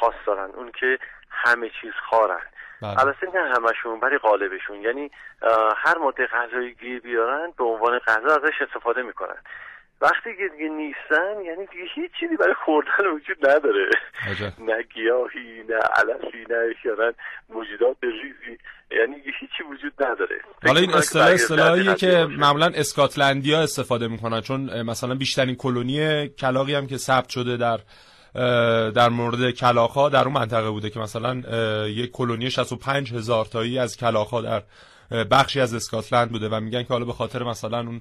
خاص 0.00 0.14
دارن. 0.26 0.50
اون 0.50 0.72
که 0.80 0.98
همه 1.30 1.70
چیز 1.80 1.92
خارن. 2.10 2.40
البته 2.82 3.26
نه 3.34 3.54
همشون 3.56 4.00
ولی 4.02 4.18
غالبشون 4.18 4.82
یعنی 4.82 5.10
هر 5.76 5.98
ماده 5.98 6.26
غذایی 6.26 6.74
گیر 6.74 7.00
بیارن 7.00 7.52
به 7.58 7.64
عنوان 7.64 7.98
غذا 7.98 8.34
ازش 8.36 8.62
استفاده 8.68 9.02
می‌کنن. 9.02 9.36
وقتی 10.00 10.36
که 10.36 10.48
دیگه 10.56 10.68
نیستن 10.68 11.40
یعنی 11.44 11.66
دیگه 11.66 11.84
هیچ 11.94 12.10
چیزی 12.20 12.36
برای 12.36 12.54
خوردن 12.64 13.06
وجود 13.14 13.48
نداره. 13.48 13.90
نه 14.68 14.82
گیاهی 14.94 15.62
نه 15.68 15.74
علفی 15.74 16.46
نه 16.50 16.56
احیانا 16.56 17.12
موجودات 17.48 17.96
ریزی. 18.02 18.58
یعنی 18.90 19.14
هیچی 19.40 19.62
وجود 19.70 19.92
نداره. 20.00 20.40
حالا 20.66 20.80
این 20.80 20.94
اصطلاح 20.94 21.26
اصطلاحیه 21.26 21.94
که. 21.94 22.26
معمولا 22.38 22.66
اسکاتلندیا 22.74 23.60
استفاده 23.62 24.08
می‌کنن 24.08 24.40
چون 24.40 24.82
مثلا 24.82 25.14
بیشترین 25.14 25.54
کلونی 25.54 26.28
کلاقی 26.28 26.74
هم 26.74 26.86
که 26.86 26.96
ثبت 26.96 27.28
شده 27.28 27.56
در 27.56 27.78
در 28.94 29.08
مورد 29.08 29.50
کلاقها 29.50 30.08
در 30.08 30.24
اون 30.24 30.32
منطقه 30.32 30.70
بوده 30.70 30.90
که 30.90 31.00
مثلا 31.00 31.34
یک 31.86 32.10
کلونی 32.10 32.50
65 32.50 33.14
هزار 33.14 33.44
تایی 33.44 33.78
از 33.78 33.96
کلاقها 33.96 34.40
در 34.40 34.62
بخشی 35.30 35.60
از 35.60 35.74
اسکاتلند 35.74 36.30
بوده 36.30 36.48
و 36.48 36.60
میگن 36.60 36.82
که 36.82 36.88
حالا 36.88 37.04
به 37.04 37.12
خاطر 37.12 37.42
مثلا 37.42 37.78
اون 37.78 38.00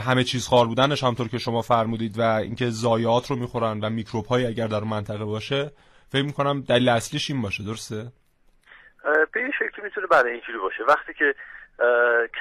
همه 0.00 0.24
چیز 0.24 0.48
خار 0.48 0.66
بودنش 0.66 1.04
همطور 1.04 1.28
که 1.28 1.38
شما 1.38 1.62
فرمودید 1.62 2.18
و 2.18 2.22
اینکه 2.22 2.70
ضایعات 2.70 3.30
رو 3.30 3.36
می‌خورن 3.36 3.80
و 3.80 3.90
میکروب 3.90 4.26
هایی 4.26 4.46
اگر 4.46 4.66
در 4.66 4.78
اون 4.78 4.88
منطقه 4.88 5.24
باشه 5.24 5.72
فکر 6.12 6.22
می‌کنم 6.22 6.60
دلیل 6.60 6.88
اصلیش 6.88 7.30
این 7.30 7.42
باشه 7.42 7.64
درسته؟ 7.64 8.12
به 9.32 9.40
این 9.40 9.52
شکلی 9.58 9.84
می‌تونه 9.84 10.06
برای 10.06 10.32
اینجوری 10.32 10.58
باشه. 10.58 10.82
وقتی 10.88 11.14
که 11.14 11.34
اه، 11.80 11.86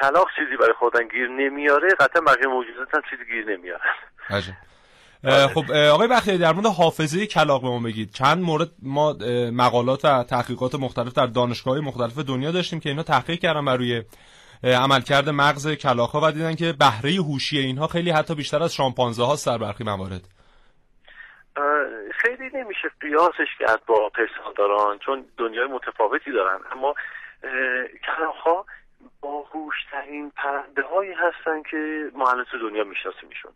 کلاغ 0.01 0.27
چیزی 0.35 0.57
برای 0.57 0.73
خوردن 0.79 1.07
گیر 1.07 1.27
نمیاره 1.27 1.87
قطعا 1.99 2.21
بقیه 2.21 2.47
موجودات 2.47 2.95
هم 2.95 3.01
چیزی 3.09 3.25
گیر 3.25 3.45
نمیارن. 3.45 3.93
خب 5.23 5.71
اه، 5.73 5.89
آقای 5.89 6.07
بختیاری 6.07 6.39
در 6.39 6.53
مورد 6.53 6.65
حافظه 6.65 7.27
کلاغ 7.27 7.61
به 7.61 7.67
ما 7.67 7.79
بگید. 7.79 8.11
چند 8.13 8.37
مورد 8.43 8.69
ما 8.81 9.15
مقالات 9.53 10.05
و 10.05 10.23
تحقیقات 10.23 10.75
مختلف 10.75 11.13
در 11.13 11.25
دانشگاه 11.25 11.79
مختلف 11.79 12.17
دنیا 12.17 12.51
داشتیم 12.51 12.79
که 12.79 12.89
اینا 12.89 13.03
تحقیق 13.03 13.39
کردن 13.39 13.65
بر 13.65 13.77
روی 13.77 14.03
عملکرد 14.63 15.29
مغز 15.29 15.75
کلاغ 15.75 16.09
ها 16.09 16.21
و 16.23 16.31
دیدن 16.31 16.55
که 16.55 16.73
بهره 16.79 17.11
هوشی 17.11 17.59
اینها 17.59 17.87
خیلی 17.87 18.11
حتی 18.11 18.35
بیشتر 18.35 18.63
از 18.63 18.73
شامپانزه 18.73 19.25
ها 19.25 19.35
در 19.45 19.57
برخی 19.57 19.83
موارد. 19.83 20.21
خیلی 22.21 22.49
نمیشه 22.53 22.91
قیاسش 23.01 23.57
کرد 23.59 23.85
با 23.85 24.09
پستانداران 24.09 24.99
چون 24.99 25.25
دنیای 25.37 25.67
متفاوتی 25.67 26.31
دارن. 26.31 26.59
اما 26.71 26.95
کلاغ 28.05 28.35
ها 28.35 28.65
باهوشترین 29.21 30.31
پرنده 30.35 30.81
هایی 30.81 31.11
هستن 31.11 31.63
که 31.71 32.11
ما 32.13 32.43
تو 32.51 32.69
دنیا 32.69 32.83
میشناسیمشون. 32.83 33.51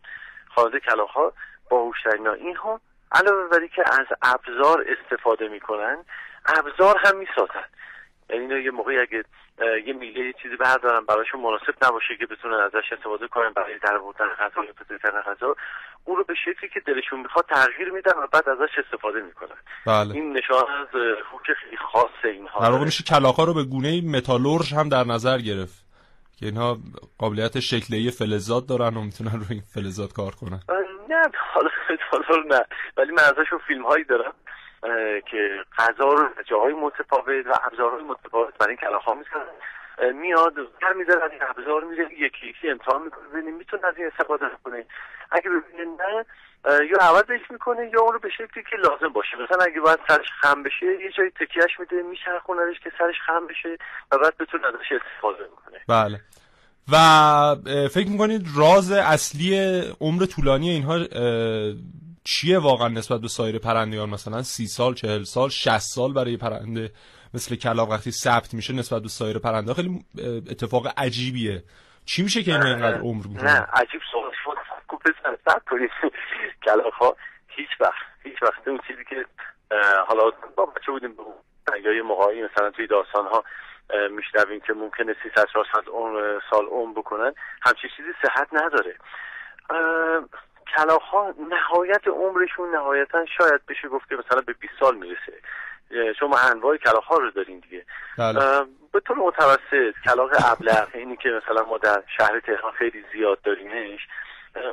خانواده 0.54 0.80
کلاغ 0.80 1.10
ها 1.10 1.32
باهوشترین 1.70 2.28
اینها 2.28 2.80
علاوه 3.12 3.48
بر 3.48 3.66
که 3.66 3.82
از 3.86 4.06
ابزار 4.22 4.84
استفاده 4.88 5.48
می‌کنن 5.48 6.04
ابزار 6.46 6.96
هم 7.04 7.16
می‌سازن. 7.16 7.68
یعنی 8.30 8.42
اینا 8.42 8.58
یه 8.58 8.70
موقعی 8.70 8.98
اگه 8.98 9.24
یه 9.86 9.92
میله 9.92 10.20
یه 10.20 10.34
چیزی 10.42 10.56
بردارن 10.56 11.04
براشون 11.04 11.40
مناسب 11.40 11.74
نباشه 11.84 12.16
که 12.18 12.26
بتونن 12.26 12.54
ازش 12.54 12.92
استفاده 12.92 13.28
کنن 13.28 13.52
برای 13.52 13.78
در 13.78 13.98
بردن 13.98 14.28
غذا 14.28 14.64
یا 14.64 14.98
کردن 14.98 15.20
غذا 15.20 15.56
اون 16.04 16.16
رو 16.16 16.24
به 16.24 16.34
شکلی 16.34 16.70
که 16.70 16.80
دلشون 16.80 17.20
می‌خواد 17.20 17.44
تغییر 17.48 17.90
میدن 17.90 18.12
و 18.12 18.26
بعد 18.32 18.48
ازش 18.48 18.78
استفاده 18.84 19.20
می‌کنن. 19.20 19.56
بله. 19.86 20.14
این 20.14 20.36
نشان 20.36 20.56
از 20.56 20.88
هوش 21.32 21.46
خیلی 21.62 21.76
خاص 21.92 22.24
اینها. 22.24 22.60
در 22.60 22.70
واقع 22.70 22.84
میشه 22.84 23.04
کلاغ 23.04 23.36
ها 23.36 23.44
رو 23.44 23.54
به 23.54 23.64
گونه 23.64 24.00
متالورژ 24.00 24.72
هم 24.72 24.88
در 24.88 25.04
نظر 25.04 25.38
گرفت 25.38 25.84
که 26.38 26.46
اینها 26.46 26.78
قابلیت 27.18 27.60
شکلی 27.60 28.10
فلزات 28.10 28.66
دارن 28.66 28.96
و 28.96 29.00
می‌تونن 29.00 29.32
روی 29.32 29.46
این 29.50 29.62
فلزات 29.74 30.12
کار 30.12 30.32
کنن. 30.40 30.60
نه 31.08 31.22
حالا 31.52 31.70
حالا 32.10 32.42
نه. 32.42 32.64
ولی 32.96 33.12
من 33.12 33.22
ازشون 33.22 33.58
فیلم 33.58 33.86
هایی 33.86 34.04
دارم 34.04 34.34
که 35.30 35.64
غذا 35.78 36.12
رو 36.12 36.28
جاهای 36.46 36.72
متفاوت 36.72 37.46
و 37.46 37.54
ابزارهای 37.64 38.02
متفاوت 38.02 38.58
برای 38.58 38.70
این 38.70 38.88
کلاغ 38.88 39.02
ها 39.02 39.14
می‌زنن 39.14 40.12
میاد 40.12 40.54
در 40.54 40.92
می‌ذاره 40.92 41.30
این 41.30 41.42
ابزار 41.42 41.84
می‌ذاره 41.84 42.12
یکی 42.12 42.48
یکی 42.48 42.70
امتحان 42.70 43.02
می‌کنه 43.02 43.40
می‌تونه 43.40 43.86
از 43.86 43.94
این 43.96 44.06
استفاده 44.06 44.50
کنه. 44.64 44.86
اگه 45.30 45.50
ببینه 45.50 45.84
نه 45.84 46.24
یا 46.86 46.98
عوضش 47.00 47.50
می‌کنه 47.50 47.90
یا 47.94 48.00
اون 48.00 48.12
رو 48.12 48.18
به 48.18 48.30
شکلی 48.30 48.64
که 48.70 48.76
لازم 48.76 49.08
باشه. 49.08 49.36
مثلا 49.36 49.64
اگه 49.64 49.80
باید 49.80 49.98
سرش 50.08 50.26
خم 50.40 50.62
بشه 50.62 50.86
یه 50.86 51.10
جای 51.10 51.30
تکیهش 51.30 51.80
میده 51.80 52.02
میچرخونهش 52.02 52.80
که 52.80 52.92
سرش 52.98 53.20
خم 53.26 53.46
بشه 53.46 53.78
و 54.12 54.18
بعد 54.18 54.36
بتونه 54.36 54.66
ازش 54.66 54.92
استفاده 54.92 55.44
کنه. 55.44 55.80
بله. 55.88 56.20
و 56.92 56.96
فکر 57.90 58.08
می‌کنید 58.08 58.46
راز 58.56 58.92
اصلی 58.92 59.80
عمر 60.00 60.26
طولانی 60.26 60.70
اینها 60.70 60.98
چیه 62.24 62.58
واقعا 62.58 62.88
نسبت 62.88 63.20
به 63.20 63.28
سایر 63.28 63.58
پرندگان؟ 63.58 64.10
مثلا 64.10 64.42
سی 64.42 64.66
سال 64.66 64.94
چهل 64.94 65.22
سال 65.22 65.48
شست 65.48 65.94
سال 65.94 66.12
برای 66.12 66.36
پرنده 66.36 66.90
مثل 67.34 67.56
کلاغ 67.56 67.90
وقتی 67.90 68.10
ثبت 68.10 68.54
میشه 68.54 68.72
نسبت 68.72 69.02
به 69.02 69.08
سایر 69.08 69.38
پرنده 69.38 69.74
خیلی 69.74 70.04
اتفاق 70.50 70.92
عجیبیه. 70.96 71.64
چی 72.04 72.22
میشه 72.22 72.42
که 72.42 72.52
اینها 72.52 72.68
اینقدر 72.68 73.00
عمر 73.00 73.26
نه 73.26 73.32
می‌کنن 73.32 73.66
عجیب 73.72 74.00
سوال 74.12 74.30
شد. 74.44 74.58
کو 74.88 74.96
بزن 74.96 75.36
سب 75.44 75.62
کنید 75.70 75.90
کلاغ 76.64 76.92
ها 76.94 77.16
هیچ 77.48 77.80
وقت 77.80 78.04
هیچ 78.24 78.42
وقت. 78.42 78.68
اون 78.68 78.80
چیزی 78.86 79.04
که 79.10 79.24
حالا 80.08 80.30
با 80.56 80.66
بچه 80.66 80.92
بودیم 80.92 81.16
به 81.66 81.94
یه 81.96 82.02
موقعی 82.02 82.42
مثلا 82.42 82.70
توی 82.70 82.86
داستان 82.86 83.26
ها 83.26 83.44
میشنویم 84.10 84.60
که 84.60 84.72
ممکنه 84.72 85.16
300 85.22 85.46
400 85.52 85.88
عمر 85.88 86.40
سال 86.50 86.66
عمر 86.66 86.92
بکنن. 86.98 87.34
همچین 87.62 87.90
چیزی 87.96 88.08
صحت 88.22 88.48
نداره. 88.52 88.96
ها 91.12 91.34
نهایت 91.50 92.08
عمرشون 92.08 92.74
نهایتا 92.74 93.26
شاید 93.26 93.66
بشه 93.68 93.88
گفت 93.88 94.08
که 94.08 94.16
مثلا 94.16 94.40
به 94.40 94.52
20 94.52 94.72
سال 94.80 94.96
می‌رسه. 94.96 95.32
شما 96.20 96.38
انواع 96.38 96.76
کلاغ 96.76 97.04
ها 97.04 97.16
رو 97.16 97.30
دارین 97.30 97.58
دیگه. 97.58 97.84
بله. 98.18 98.64
به 98.92 99.00
طور 99.00 99.16
متوسط 99.16 99.94
کلاغ 100.04 100.30
ابلق 100.52 100.88
اینی 100.94 101.16
که 101.16 101.28
مثلا 101.28 101.64
ما 101.64 101.78
در 101.78 102.02
شهر 102.18 102.40
تهران 102.40 102.72
خیلی 102.72 103.04
زیاد 103.12 103.42
داریمش 103.42 104.08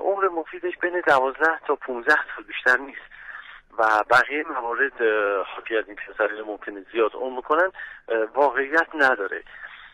عمر 0.02 0.28
مفیدش 0.28 0.78
بین 0.78 1.02
12 1.08 1.60
تا 1.68 1.76
15 1.76 2.14
سال 2.36 2.46
بیشتر 2.48 2.78
نیست. 2.78 3.11
و 3.78 4.04
بقیه 4.10 4.44
موارد 4.62 5.02
حاکی 5.56 5.78
از 5.78 5.84
این 5.88 5.96
پسرین 5.96 6.42
ممکنه 6.42 6.86
زیاد 6.92 7.12
عمر 7.14 7.42
کنن 7.42 7.72
اه، 8.10 8.24
واقعیت 8.36 8.88
نداره. 8.96 9.44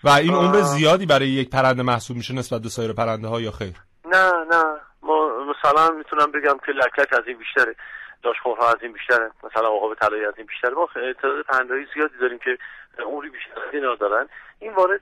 و 0.04 0.10
این 0.10 0.34
عمر. 0.34 0.62
زیادی 0.62 1.06
برای 1.06 1.28
یک 1.28 1.50
پرنده 1.50 1.84
محسوب 1.84 2.18
میشه 2.18 2.34
نسبت 2.34 2.62
به 2.62 2.70
سایر 2.70 2.94
پرنده 2.94 3.28
ها 3.28 3.42
یا 3.42 3.52
خیر؟ 3.52 3.76
نه 4.06 4.32
نه. 4.52 4.64
ما 5.02 5.30
مثلا 5.52 5.90
می‌تونم 5.98 6.32
بگم 6.32 6.58
که 6.66 6.72
لکلک 6.72 7.14
از 7.14 7.28
این 7.28 7.38
بیشتره. 7.38 7.76
داشخورها 8.24 8.68
از 8.68 8.78
این 8.82 8.94
بیشتره. 8.94 9.32
مثلا 9.44 9.68
عقاب 9.68 9.96
طلایی 9.96 10.26
از 10.26 10.34
این 10.38 10.46
بیشتره. 10.46 10.72
ما 10.72 10.88
تعداد 10.94 11.46
پرنده‌های 11.50 11.86
زیادی 11.94 12.18
داریم 12.22 12.40
که 12.40 12.58
عمری 13.04 13.30
بیشتر 13.30 13.60
از 13.68 13.74
اینا 13.74 13.96
دارن. 13.96 14.30
این 14.60 14.74
وارد 14.74 15.02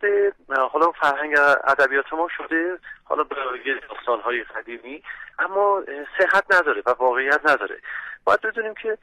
حالا 0.71 0.91
فرهنگ 0.91 1.35
ادبیات 1.63 2.13
ما 2.13 2.27
شده 2.37 2.79
حالا 3.03 3.23
به 3.23 3.35
داستان‌های 3.89 4.43
قدیمی 4.43 5.03
اما 5.39 5.83
صحت 6.17 6.45
نداره 6.49 6.83
و 6.85 6.89
واقعیت 6.89 7.41
نداره. 7.45 7.81
باید 8.25 8.41
بدونیم 8.41 8.73
که 8.73 8.97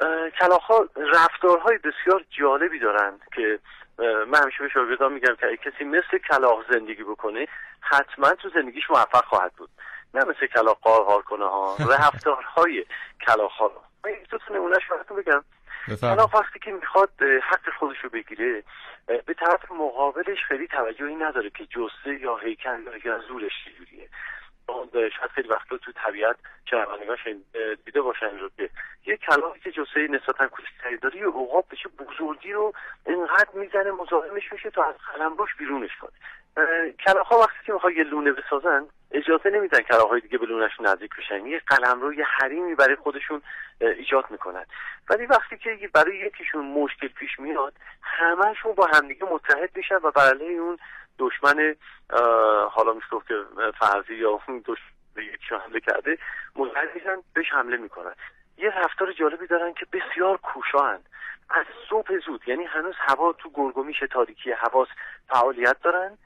اه، 0.00 0.30
کلاغ‌ها 0.30 0.88
رفتارهای 0.96 1.78
بسیار 1.78 2.24
جالبی 2.30 2.78
دارن 2.78 3.20
که 3.34 3.58
من 3.98 4.42
همیشه 4.42 4.62
به 4.62 4.68
شاگردان 4.68 5.12
میگم 5.12 5.34
که 5.34 5.56
کسی 5.56 5.84
مثل 5.84 6.18
کلاغ 6.30 6.72
زندگی 6.72 7.02
بکنه 7.02 7.48
حتما 7.80 8.34
تو 8.34 8.48
زندگیش 8.48 8.90
موفق 8.90 9.24
خواهد 9.24 9.52
بود. 9.52 9.70
نه 10.14 10.24
مثل 10.24 10.46
کلاغ 10.46 10.80
قارقار 10.80 11.22
کنه 11.22 11.44
ها 11.44 11.76
رفتارهای 11.80 12.86
کلاغ 13.26 13.50
ها 13.50 13.72
من 14.04 14.12
دو 14.30 14.38
تا 14.38 14.54
نمونهش 14.54 14.82
بگم. 15.18 15.44
کلاغ 16.00 16.34
وقتی 16.34 16.58
که 16.58 16.72
می‌خواد 16.72 17.22
حق 17.22 17.70
خودش 17.78 17.98
رو 18.02 18.10
بگیره 18.10 18.62
به 19.06 19.34
طرف 19.34 19.70
مقابلش 19.70 20.38
خیلی 20.48 20.66
توجهی 20.66 21.14
نداره 21.14 21.50
که 21.50 21.66
جسه 21.66 22.20
یا 22.20 22.36
هیکل 22.36 23.00
یا 23.04 23.18
زورش 23.18 23.52
چجوریه. 23.64 24.08
شاید 24.92 25.30
خیلی 25.34 25.48
وقتا 25.48 25.76
تو 25.76 25.92
طبیعت 25.92 26.36
شنوندگان 26.70 27.16
دیده 27.84 28.00
باشن 28.00 28.38
رو 28.38 28.50
که 28.56 28.70
یه 29.06 29.16
کلاقی 29.16 29.60
که 29.60 29.70
جسه 29.70 30.08
نسبتا 30.10 30.48
کوچکتری 30.48 30.96
داره 30.96 31.16
یه 31.16 31.26
عقاب 31.26 31.66
بشه 31.70 31.88
بزرگی 31.88 32.52
رو 32.52 32.72
انقدر 33.06 33.50
می‌زنه 33.54 33.90
مزاحمش 33.90 34.52
میشه 34.52 34.70
تا 34.70 34.84
از 34.84 34.94
قلمروش 34.94 35.54
بیرونش 35.58 35.96
کنه. 36.00 36.12
کلاق 37.06 37.26
ها 37.26 37.38
وقتی 37.38 37.58
که 37.66 37.72
می‌خواد 37.72 37.92
یه 37.92 38.04
لونه 38.04 38.32
بسازن 38.32 38.86
اجازه 39.10 39.50
نمیدن 39.50 39.80
کلاق 39.80 40.10
های 40.10 40.20
دیگه 40.20 40.38
به 40.38 40.46
لونش 40.46 40.80
نزدیک 40.80 41.10
بشن. 41.18 41.46
یه 41.46 41.62
قلم 41.66 42.00
رو 42.00 42.14
یه 42.14 42.24
حریمی 42.24 42.74
برای 42.74 42.96
خودشون 42.96 43.42
ایجاد 43.80 44.24
می‌کنن. 44.30 44.64
ولی 45.10 45.26
وقتی 45.26 45.56
که 45.56 45.88
برای 45.94 46.16
یکیشون 46.16 46.64
مشکل 46.64 47.08
پیش 47.08 47.38
میاد 47.38 47.74
همهشون 48.02 48.72
با 48.72 48.86
همدیگه 48.94 49.24
متحد 49.24 49.76
میشن 49.76 49.96
و 50.02 50.10
بر 50.10 50.28
علیه 50.28 50.60
اون 50.60 50.78
دشمن 51.18 51.74
حالا 52.70 52.92
میشه 52.92 53.08
که 53.28 53.34
فرضی 53.78 54.14
یا 54.14 54.40
اون 54.48 54.64
دشمن 54.66 54.92
یکی 55.16 55.54
حمله 55.54 55.80
کرده 55.80 56.18
متحد 56.56 56.94
میشن 56.94 57.16
بهش 57.34 57.52
حمله 57.52 57.76
می‌کنن. 57.76 58.14
یه 58.56 58.70
رفتار 58.70 59.12
جالبی 59.12 59.46
دارن 59.46 59.72
که 59.72 59.86
بسیار 59.92 60.36
کوشاهن 60.36 60.98
از 61.50 61.66
صبح 61.90 62.18
زود 62.18 62.48
یعنی 62.48 62.64
هنوز 62.64 62.94
هوا 62.98 63.32
تو 63.32 63.50
گرگومیش 63.54 63.98
تاریکی 64.10 64.52
حواس 64.52 64.88
فعالیت 65.28 65.76
دارن. 65.82 66.18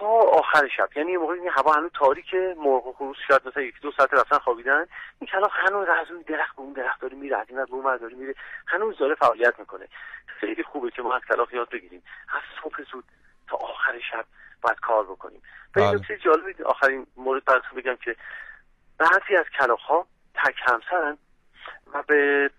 تا 0.00 0.06
آخر 0.06 0.68
شب. 0.76 0.88
یعنی 0.96 1.12
یه 1.12 1.18
موقع 1.18 1.34
این 1.34 1.48
هوا 1.48 1.72
هنوز 1.72 1.90
تاریکه 1.94 2.54
مرغ 2.58 2.86
و 2.86 2.92
خروس 2.92 3.16
شاید 3.28 3.48
مثلا 3.48 3.62
یک 3.62 3.80
دو 3.80 3.92
ساعت 3.96 4.14
رفتن 4.14 4.38
خوابیدن. 4.38 4.86
این 5.20 5.30
کلاغ 5.32 5.50
هنوز 5.54 5.88
از 5.88 6.10
اون 6.10 6.24
درخت 6.26 6.56
به 6.56 6.62
اون 6.62 6.72
درخت 6.72 7.00
داره 7.00 7.16
میره 7.16 7.38
از 7.38 7.46
این 7.48 7.64
به 7.64 7.72
اون 7.74 7.96
داره 7.96 8.14
میره. 8.14 8.34
هنوز 8.66 8.98
داره 8.98 9.14
فعالیت 9.14 9.58
می‌کنه. 9.58 9.88
خیلی 10.26 10.62
خوبه 10.62 10.90
که 10.90 11.02
ما 11.02 11.14
از 11.14 11.22
کلاغ 11.28 11.54
یاد 11.54 11.70
بگیریم. 11.70 12.02
از 12.34 12.42
صبح 12.62 12.82
زود 12.92 13.04
تا 13.48 13.56
آخر 13.56 14.00
شب 14.12 14.24
باید 14.62 14.80
کار 14.80 15.04
بکنیم. 15.04 15.42
و 15.76 15.80
این 15.80 15.90
بله. 15.90 16.00
نکته 16.00 16.18
جالبی 16.18 16.62
آخرین 16.62 17.06
مورد 17.16 17.44
براتون 17.44 17.80
بگم 17.80 17.96
که 17.96 18.16
بعضی 18.98 19.36
از 19.38 19.44
کلاغ 19.58 19.80
ها 19.80 20.06
تک 20.34 20.56
همسرن. 20.66 21.18
و 21.94 22.02
به 22.06 22.50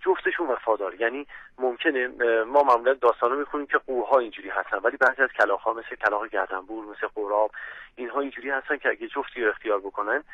جفتشون 0.00 0.46
وفادار. 0.46 0.94
یعنی 1.00 1.26
ممکنه 1.58 2.08
ما 2.44 2.62
معمولا 2.62 2.94
داستانو 2.94 3.36
می‌خونیم 3.36 3.66
که 3.66 3.78
قورها 3.78 4.18
اینجوری 4.18 4.48
هستن 4.48 4.78
ولی 4.78 4.96
بعضی 4.96 5.22
از 5.22 5.30
کلاغ 5.38 5.60
ها 5.60 5.72
مثل 5.72 5.96
کلاغ 6.06 6.26
گردنبور 6.26 6.84
مثل 6.84 7.06
قراب 7.14 7.50
اینها 7.96 8.20
اینجوری 8.20 8.50
هستن 8.50 8.76
که 8.76 8.88
اگه 8.88 9.08
جفتی 9.08 9.44
رو 9.44 9.50
اختیار 9.50 9.80
بکنن 9.80 10.24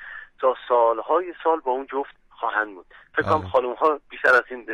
تا 0.41 0.55
سالهای 0.68 1.35
سال 1.45 1.61
با 1.61 1.72
اون 1.72 1.87
جفت 1.87 2.14
خواهند 2.31 2.74
بود. 2.74 2.87
فکر 3.14 3.22
کنم 3.22 3.39
بله. 3.39 3.49
خانم 3.49 3.72
ها 3.72 4.01
بیشتر 4.09 4.35
از 4.35 4.45
این 4.51 4.66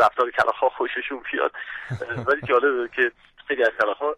رفتار 0.00 0.30
کلاغ 0.30 0.54
ها 0.54 0.68
خوششون 0.68 1.22
بیاد. 1.32 1.52
ولی 2.26 2.40
جالبه 2.40 2.88
که 2.96 3.12
خیلی 3.48 3.62
از 3.62 3.72
کلاغ 3.80 3.96
ها 3.96 4.16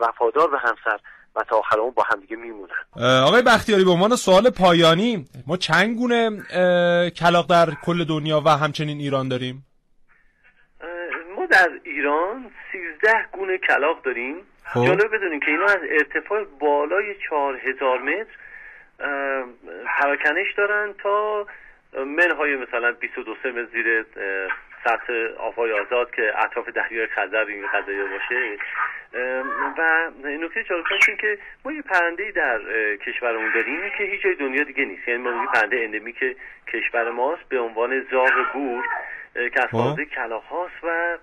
وفادار 0.00 0.50
به 0.50 0.58
همسر 0.58 1.00
و 1.36 1.44
تا 1.48 1.56
آخر 1.56 1.76
با 1.76 2.02
همدیگه 2.02 2.36
میمونن. 2.36 2.74
اه، 2.96 3.28
آقای 3.28 3.42
بختیاری 3.42 3.84
به 3.84 3.90
عنوان 3.90 4.16
سوال 4.16 4.50
پایانی 4.50 5.24
ما 5.46 5.56
چند 5.56 5.96
گونه 5.96 6.30
اه، 6.50 7.10
کلاغ 7.10 7.50
در 7.50 7.68
کل 7.84 8.04
دنیا 8.04 8.42
و 8.46 8.48
همچنین 8.48 8.98
ایران 8.98 9.28
داریم؟ 9.28 9.66
ما 11.36 11.46
در 11.46 11.68
ایران 11.84 12.50
13 13.02 13.26
گونه 13.32 13.58
کلاغ 13.58 14.02
داریم. 14.02 14.36
خب. 14.64 14.86
جالب 14.86 15.14
بدونیم 15.14 15.40
که 15.40 15.50
اینا 15.50 15.64
از 15.64 15.80
ارتفاع 15.90 16.44
بالای 16.60 17.14
4000 17.30 17.98
متر 17.98 18.26
پراکنش 19.86 20.54
دارن 20.56 20.94
تا 21.02 21.46
منهای 22.06 22.56
مثلا 22.56 22.92
22 22.92 23.34
متر 23.44 23.64
زیر 23.72 24.06
سطح 24.84 25.12
آبهای 25.38 25.72
آزاد 25.72 26.10
که 26.10 26.32
اطراف 26.36 26.68
دریای 26.68 27.06
خزر 27.06 27.44
این 27.48 27.66
قضایی 27.66 28.02
باشه 28.02 28.56
و 29.78 30.10
نکته 30.24 30.64
جالب 30.64 30.84
این 31.08 31.16
که 31.16 31.38
ما 31.64 31.72
یه 31.72 31.82
پرنده 31.82 32.30
در 32.30 32.60
کشورمون 32.96 33.52
داریم 33.54 33.80
که 33.98 34.04
هیچ 34.04 34.22
جای 34.22 34.34
دنیا 34.34 34.64
دیگه 34.64 34.84
نیست 34.84 35.08
یعنی 35.08 35.22
ما 35.22 35.42
یه 35.42 35.48
پرنده 35.54 35.80
اندمیک 35.80 36.36
کشور 36.72 37.10
ماست 37.10 37.48
به 37.48 37.60
عنوان 37.60 38.06
زاغ 38.10 38.52
بور 38.52 38.84
که 39.34 39.60
از 39.62 39.66
خب. 39.66 39.76
خانواده 39.76 40.04
کلاغ 40.04 40.44
هاست 40.44 40.84
و 40.84 41.18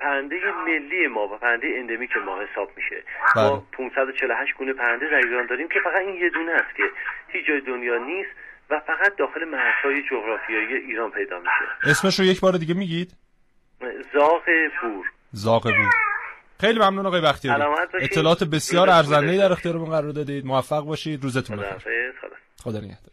پرنده 0.00 0.52
ملی 0.66 1.06
ما 1.06 1.28
و 1.28 1.36
پرنده 1.36 1.68
اندمیک 1.76 2.16
ما 2.16 2.42
حساب 2.42 2.70
میشه 2.76 3.02
بله. 3.36 3.44
ما 3.44 3.62
548 3.72 4.54
گونه 4.54 4.72
پرنده 4.72 5.08
در 5.08 5.16
ایران 5.16 5.46
داریم 5.46 5.68
که 5.68 5.80
فقط 5.80 6.00
این 6.00 6.14
یه 6.14 6.30
دونه 6.30 6.52
است 6.52 6.76
که 6.76 6.82
هیچ 7.28 7.46
جای 7.46 7.60
دنیا 7.60 7.98
نیست 7.98 8.30
و 8.70 8.80
فقط 8.86 9.16
داخل 9.18 9.44
مرزهای 9.44 10.02
جغرافیایی 10.10 10.74
ایران 10.74 11.10
پیدا 11.10 11.38
میشه. 11.38 11.90
اسمش 11.90 12.18
رو 12.20 12.24
یک 12.24 12.40
بار 12.40 12.52
دیگه 12.52 12.74
میگید؟ 12.74 13.12
زاغ 14.14 14.42
بور. 14.82 15.06
زاغ 15.32 15.62
بود 15.62 15.92
خیلی 16.60 16.78
ممنون 16.78 17.06
آقای 17.06 17.20
باشید. 17.20 17.52
اطلاعات 18.00 18.44
بسیار 18.44 18.90
ارزنده. 18.90 19.36
در 19.38 19.52
اختیارمون 19.52 19.90
قرار 19.90 20.12
دادید. 20.12 20.46
موفق 20.46 20.84
باشید. 20.84 21.22
روزتون 21.22 21.56
بخیر. 21.56 22.12
خدا 22.62 22.78
نگهدار. 22.78 23.12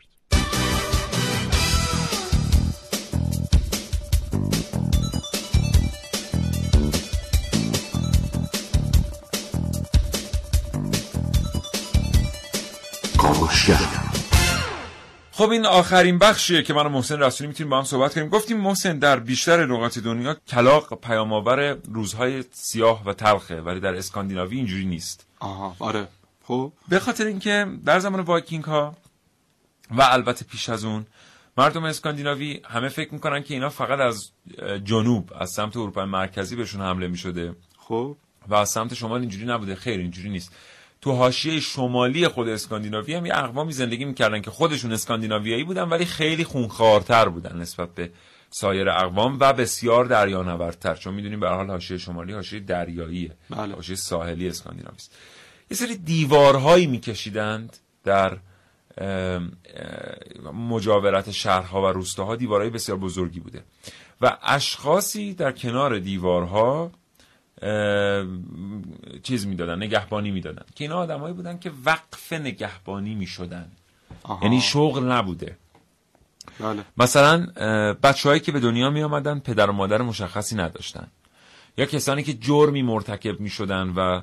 خب 15.35 15.49
این 15.49 15.65
آخرین 15.65 16.17
بخشیه 16.17 16.63
که 16.63 16.73
من 16.73 16.85
و 16.85 16.89
محسن 16.89 17.19
رسولی 17.19 17.47
می‌تونیم 17.47 17.69
با 17.69 17.77
هم 17.77 17.83
صحبت 17.83 18.13
کنیم. 18.13 18.29
گفتیم 18.29 18.57
محسن 18.57 18.99
در 18.99 19.19
بیشتر 19.19 19.65
نقاط 19.65 19.99
دنیا 19.99 20.37
کلاغ 20.47 20.99
پیام‌آور 21.01 21.77
روزهای 21.93 22.43
سیاه 22.51 23.03
و 23.05 23.13
تلخه 23.13 23.61
ولی 23.61 23.79
در 23.79 23.95
اسکاندیناوی 23.95 24.57
اینجوری 24.57 24.85
نیست. 24.85 25.27
آها 25.39 25.75
آره. 25.79 26.07
خب. 26.43 26.71
به 26.89 26.99
خاطر 26.99 27.25
اینکه 27.25 27.67
در 27.85 27.99
زمان 27.99 28.19
وایکینگ 28.19 28.63
ها 28.63 28.95
و 29.91 30.01
البته 30.01 30.45
پیش 30.45 30.69
از 30.69 30.85
اون 30.85 31.05
مردم 31.57 31.83
اسکاندیناوی 31.83 32.61
همه 32.65 32.89
فکر 32.89 33.13
می‌کنن 33.13 33.43
که 33.43 33.53
اینا 33.53 33.69
فقط 33.69 33.99
از 33.99 34.31
جنوب 34.83 35.31
از 35.39 35.49
سمت 35.49 35.77
اروپای 35.77 36.05
مرکزی 36.05 36.55
بهشون 36.55 36.81
حمله 36.81 37.07
می‌شده. 37.07 37.55
خب. 37.77 38.15
و 38.47 38.55
از 38.55 38.69
سمت 38.69 38.93
شمال 38.93 39.19
اینجوری 39.19 39.45
نبوده. 39.45 39.75
خیر 39.75 39.99
اینجوری 39.99 40.29
نیست. 40.29 40.55
تو 41.03 41.11
حاشیه 41.11 41.59
شمالی 41.59 42.27
خود 42.27 42.49
اسکاندیناوی 42.49 43.13
هم 43.13 43.25
یه 43.25 43.37
اقوامی 43.37 43.73
زندگی 43.73 44.05
می‌کردن 44.05 44.41
که 44.41 44.51
خودشون 44.51 44.93
اسکاندیناویایی 44.93 45.63
بودن 45.63 45.83
ولی 45.83 46.05
خیلی 46.05 46.43
خونخوارتر 46.43 47.29
بودن 47.29 47.57
نسبت 47.57 47.95
به 47.95 48.11
سایر 48.49 48.89
اقوام 48.89 49.37
و 49.39 49.53
بسیار 49.53 50.05
دریانوردتر 50.05 50.95
چون 50.95 51.13
می‌دونیم 51.13 51.39
به 51.39 51.49
حال 51.49 51.69
حاشیه 51.69 51.97
شمالی 51.97 52.33
حاشیه 52.33 52.59
دریاییه 52.59 53.31
بله. 53.49 53.75
حاشیه 53.75 53.95
ساحلی 53.95 54.47
اسکاندیناوی 54.47 54.95
است. 54.95 55.17
یه 55.71 55.77
سری 55.77 55.95
دیوارهایی 55.95 56.87
میکشیدند 56.87 57.77
در 58.03 58.37
مجاورت 60.53 61.31
شهرها 61.31 61.81
و 61.81 61.85
روستاها. 61.85 62.35
دیوارهای 62.35 62.69
بسیار 62.69 62.97
بزرگی 62.97 63.39
بوده. 63.39 63.63
و 64.21 64.37
اشخاصی 64.43 65.33
در 65.33 65.51
کنار 65.51 65.99
دیوارها 65.99 66.91
چیز 69.23 69.47
می‌دادن 69.47 69.77
نگهبانی 69.83 70.31
می‌دادن. 70.31 70.65
که 70.75 70.83
اینا 70.83 70.97
آدمایی 70.97 71.33
بودن 71.33 71.59
که 71.59 71.71
وقف 71.85 72.33
نگهبانی 72.33 73.15
می‌شدن. 73.15 73.71
یعنی 74.41 74.61
شغل 74.61 75.11
نبوده. 75.11 75.57
بله. 76.59 76.83
مثلا 76.97 77.45
بچههایی 77.93 78.41
که 78.41 78.51
به 78.51 78.59
دنیا 78.59 78.89
می 78.89 79.03
آمدن 79.03 79.39
پدر 79.39 79.69
و 79.69 79.73
مادر 79.73 80.01
مشخصی 80.01 80.55
نداشتن. 80.55 81.07
یا 81.77 81.85
کسانی 81.85 82.23
که 82.23 82.33
جرمی 82.33 82.81
مرتکب 82.81 83.39
می 83.39 83.49
شدن 83.49 83.89
و 83.89 84.21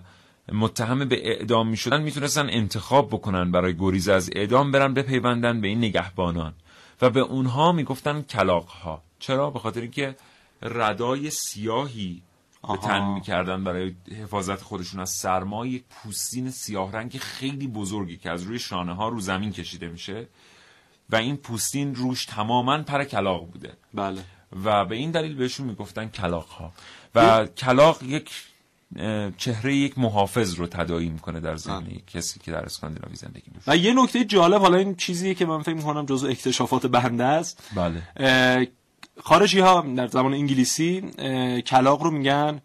متهم 0.53 1.09
به 1.09 1.29
اعدام 1.29 1.69
می 1.69 1.77
شدن 1.77 2.03
می 2.03 2.13
تونستن 2.13 2.51
انتخاب 2.51 3.09
بکنن 3.09 3.51
برای 3.51 3.77
گریز 3.77 4.09
از 4.09 4.31
اعدام 4.33 4.73
برن 4.73 4.95
بپیوندن 4.95 5.61
به 5.61 5.69
این 5.69 5.79
نگهبانان. 5.79 6.53
و 7.03 7.11
به 7.11 7.21
اونها 7.21 7.73
می 7.73 7.85
گفتن 7.85 8.23
کلاق 8.23 8.67
ها 8.67 9.03
چرا؟ 9.19 9.51
به 9.51 9.59
خاطر 9.59 9.81
اینکه 9.81 10.17
ردای 10.63 11.31
سیاهی 11.31 12.23
به 12.69 12.77
تن 12.77 13.05
می‌کردن 13.09 13.65
برای 13.65 13.95
حفاظت 14.23 14.63
خودشون 14.63 15.01
از 15.01 15.11
سرما 15.11 15.67
یک 15.67 15.85
پوستین 15.91 16.51
سیاه 16.51 16.93
رنگ 16.93 17.17
خیلی 17.17 17.67
بزرگی 17.67 18.17
که 18.17 18.31
از 18.31 18.43
روی 18.43 18.59
شانه 18.59 18.95
ها 18.95 19.09
رو 19.09 19.21
زمین 19.21 19.53
کشیده 19.53 19.89
میشه 19.89 20.29
و 21.11 21.17
این 21.17 21.37
پوستین 21.37 21.95
روش 21.95 22.25
تماما 22.25 22.83
پر 22.83 23.05
کلاق 23.05 23.51
بوده. 23.51 23.73
بله. 23.95 24.25
و 24.65 24.85
به 24.85 24.97
این 24.97 25.11
دلیل 25.11 25.35
بهشون 25.35 25.67
می‌گفتن 25.67 26.09
کلاق 26.09 26.49
ها 26.49 26.73
و 27.15 27.47
کلاق 27.47 28.03
یک 28.03 28.31
چهره 29.37 29.77
یک 29.77 29.99
محافظ 29.99 30.55
رو 30.55 30.67
تداعی 30.67 31.09
می‌کنه 31.09 31.41
در 31.41 31.57
ذهن 31.57 31.87
کسی 32.07 32.41
که 32.41 32.53
در 32.53 32.65
اسکاندیناوی 32.65 33.15
زندگی 33.17 33.51
می‌کنه. 33.55 33.75
و 33.75 33.77
یه 33.77 33.95
نکته 34.03 34.25
جالب 34.25 34.61
حالا 34.61 34.79
این 34.79 34.95
چیزیه 34.95 35.35
که 35.35 35.47
من 35.47 35.63
فکر 35.63 35.75
می‌کنم 35.75 36.07
جزو 36.07 36.27
اکتشافات 36.27 36.87
بنده 36.87 37.25
است. 37.25 37.71
بله. 37.75 38.03
خارجی 39.23 39.61
ها 39.61 39.81
در 39.81 40.07
زمان 40.07 40.35
انگلیسی 40.35 41.01
کلاق 41.67 42.03
رو 42.03 42.11
میگن 42.11 42.61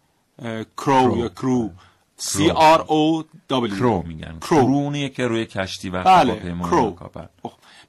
کرو 0.76 1.18
یا 1.18 1.28
کرو 1.28 1.70
C 2.18 2.38
R 2.78 2.80
O 2.80 3.24
W. 3.50 3.78
کرو 3.78 4.02
میگن. 4.02 4.38
کرونیه 4.40 5.08
که 5.08 5.26
روی 5.26 5.46
کشتی 5.46 5.90
و 5.90 6.02
بله 6.02 6.54
کرو 6.62 6.96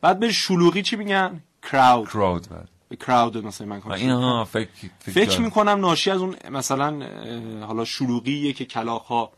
بعد 0.01 0.20
به 0.20 0.32
شلوغی 0.32 0.82
چی 0.82 0.95
میگن؟ 0.95 1.41
کراود 1.72 2.09
کراود 2.09 2.47
به 2.89 2.95
کراود 2.95 3.45
مثلا 3.45 3.68
من 3.68 3.82
اینا 3.91 4.45
فکر 4.45 4.70
فکر 4.99 5.41
می‌کنم 5.41 5.80
ناشی 5.80 6.11
از 6.11 6.22
اون 6.22 6.36
مثلا 6.51 7.07
حالا 7.65 7.86
شلوغیه 7.86 8.53
که 8.53 8.65
کلاق 8.65 9.01
ها 9.01 9.32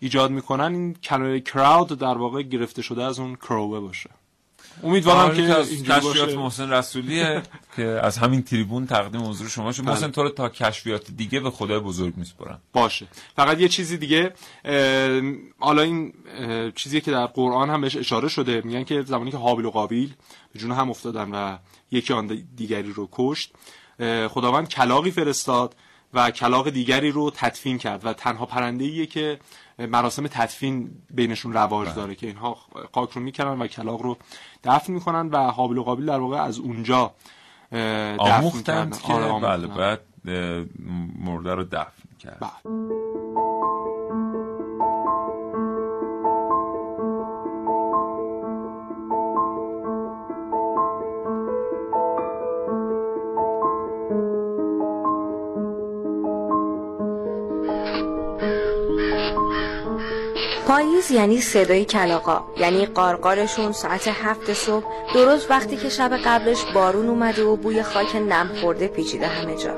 ایجاد 0.00 0.30
می‌کنن 0.30 0.74
این 0.74 0.94
کلمه 0.94 1.40
کراود 1.40 1.98
در 1.98 2.18
واقع 2.18 2.42
گرفته 2.42 2.82
شده 2.82 3.04
از 3.04 3.18
اون 3.18 3.34
کروه 3.34 3.80
باشه. 3.80 4.10
امیدوارم 4.84 5.36
که 5.36 5.42
از 5.42 5.82
کشفیات 5.82 6.34
محسن 6.34 6.70
رسولیه 6.70 7.42
که 7.76 7.82
از 7.82 8.18
همین 8.18 8.42
تریبون 8.42 8.86
تقدیم 8.86 9.28
حضور 9.28 9.48
شما 9.48 9.72
شد 9.72 9.84
محسن 9.84 10.10
تو 10.10 10.22
رو 10.22 10.28
تا 10.28 10.48
کشفیات 10.48 11.10
دیگه 11.10 11.40
به 11.40 11.50
خدای 11.50 11.80
بزرگ 11.80 12.16
میسپرم 12.16 12.60
باشه. 12.72 13.06
فقط 13.36 13.60
یه 13.60 13.68
چیزی 13.68 13.96
دیگه 13.96 14.32
حالا 15.58 15.82
این 15.82 16.12
چیزی 16.74 17.00
که 17.00 17.10
در 17.10 17.26
قرآن 17.26 17.70
هم 17.70 17.80
بهش 17.80 17.96
اشاره 17.96 18.28
شده. 18.28 18.62
میگن 18.64 18.84
که 18.84 19.02
زمانی 19.02 19.30
که 19.30 19.36
حابیل 19.36 19.64
و 19.64 19.70
قابیل 19.70 20.14
به 20.52 20.58
جون 20.58 20.72
هم 20.72 20.90
افتادن 20.90 21.30
و 21.30 21.56
یکی 21.90 22.12
آن 22.12 22.46
دیگری 22.56 22.92
رو 22.92 23.08
کشت 23.12 23.52
خداوند 24.28 24.68
کلاقی 24.68 25.10
فرستاد 25.10 25.76
و 26.14 26.30
کلاق 26.30 26.70
دیگری 26.70 27.10
رو 27.10 27.30
تدفین 27.30 27.78
کرد 27.78 28.06
و 28.06 28.12
تنها 28.12 28.46
پرنده 28.46 28.84
ایه 28.84 29.06
که 29.06 29.38
مراسم 29.78 30.26
تدفین 30.26 30.90
بینشون 31.10 31.52
رواج 31.52 31.94
داره 31.94 32.14
که 32.14 32.26
اینها 32.26 32.56
خاک 32.94 33.10
رو 33.10 33.22
می‌کنن 33.22 33.58
و 33.58 33.66
کلاق 33.66 34.02
رو 34.02 34.16
دفن 34.64 34.92
می‌کنن 34.92 35.28
و 35.28 35.50
حابل 35.50 35.78
و 35.78 35.82
قابل 35.82 36.06
در 36.06 36.18
واقع 36.18 36.42
از 36.42 36.58
اونجا 36.58 37.12
دفن 37.72 38.90
که 38.90 39.12
آره 39.12 39.40
بله 39.40 39.66
بعد 39.66 40.00
مرده 41.18 41.54
رو 41.54 41.64
دفن 41.64 42.16
کرد 42.18 42.38
بله. 42.40 43.17
پاییز 60.68 61.10
یعنی 61.10 61.40
صدای 61.40 61.84
کلاقا 61.84 62.44
یعنی 62.56 62.86
قارقارشون 62.86 63.72
ساعت 63.72 64.08
هفت 64.08 64.52
صبح 64.52 64.84
درست 65.14 65.50
وقتی 65.50 65.76
که 65.76 65.88
شب 65.88 66.16
قبلش 66.24 66.64
بارون 66.74 67.08
اومده 67.08 67.44
و 67.44 67.56
بوی 67.56 67.82
خاک 67.82 68.16
نم 68.16 68.50
خورده 68.60 68.88
پیچیده 68.88 69.26
همه 69.26 69.56
جا. 69.56 69.74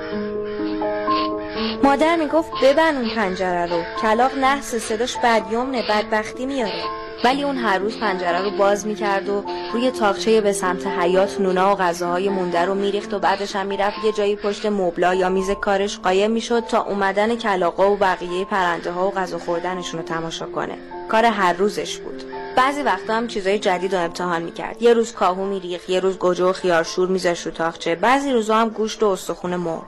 مادر 1.83 2.17
می‌گفت 2.17 2.51
ببن 2.63 2.97
اون 2.97 3.11
پنجره 3.17 3.67
رو. 3.67 3.83
کلاق 4.03 4.39
نحس 4.39 4.75
صداش 4.75 5.17
بدیومنه 5.25 5.83
بدبختی 5.89 6.47
میاره. 6.47 7.00
ولی 7.25 7.43
اون 7.43 7.57
هر 7.57 7.79
روز 7.79 7.97
پنجره 7.99 8.43
رو 8.43 8.51
باز 8.51 8.87
می‌کرد 8.87 9.29
و 9.29 9.45
روی 9.73 9.91
تاقچه 9.91 10.41
به 10.41 10.53
سمت 10.53 10.87
حیات 10.87 11.41
نونا 11.41 11.73
و 11.73 11.79
غذاهای 11.79 12.29
مونده 12.29 12.65
رو 12.65 12.75
میریخت 12.75 13.15
و 13.15 13.19
بعدش 13.19 13.57
هم 13.57 13.67
می‌رفت 13.67 14.05
یه 14.05 14.13
جایی 14.13 14.37
پشت 14.37 14.67
مبلا 14.67 15.15
یا 15.15 15.29
میز 15.29 15.51
کارش 15.51 15.99
قایم 15.99 16.31
می‌شد 16.31 16.61
تا 16.61 16.83
اومدن 16.83 17.37
کلاقا 17.37 17.91
و 17.91 17.97
بقیه 17.97 18.45
پرنده 18.45 18.91
ها 18.91 19.09
و 19.09 19.11
غذا 19.11 19.39
خوردنشون 19.39 20.01
رو 20.01 20.07
تماشا 20.07 20.47
کنه. 20.47 20.79
کار 21.09 21.25
هر 21.25 21.53
روزش 21.53 21.99
بود. 21.99 22.23
بعضی 22.57 22.83
وقتا 22.83 23.15
هم 23.15 23.27
چیزای 23.27 23.59
جدید 23.59 23.95
رو 23.95 24.05
امتحان 24.05 24.43
می‌کرد. 24.43 24.83
یه 24.83 24.95
روز 24.95 25.13
کاهو 25.13 25.45
میریخت 25.45 25.91
یه 25.91 26.01
روز 26.01 26.19
گوجه 26.19 26.45
و 26.45 26.53
خیارشور 26.53 27.09
میذاشت 27.09 27.47
رو 27.47 27.53
تاقچه. 27.53 27.95
بعضی 27.95 28.33
روزا 28.33 28.57
هم 28.57 28.69
گوشت 28.69 29.03
و 29.03 29.07
استخون 29.07 29.57
مرغ. 29.57 29.85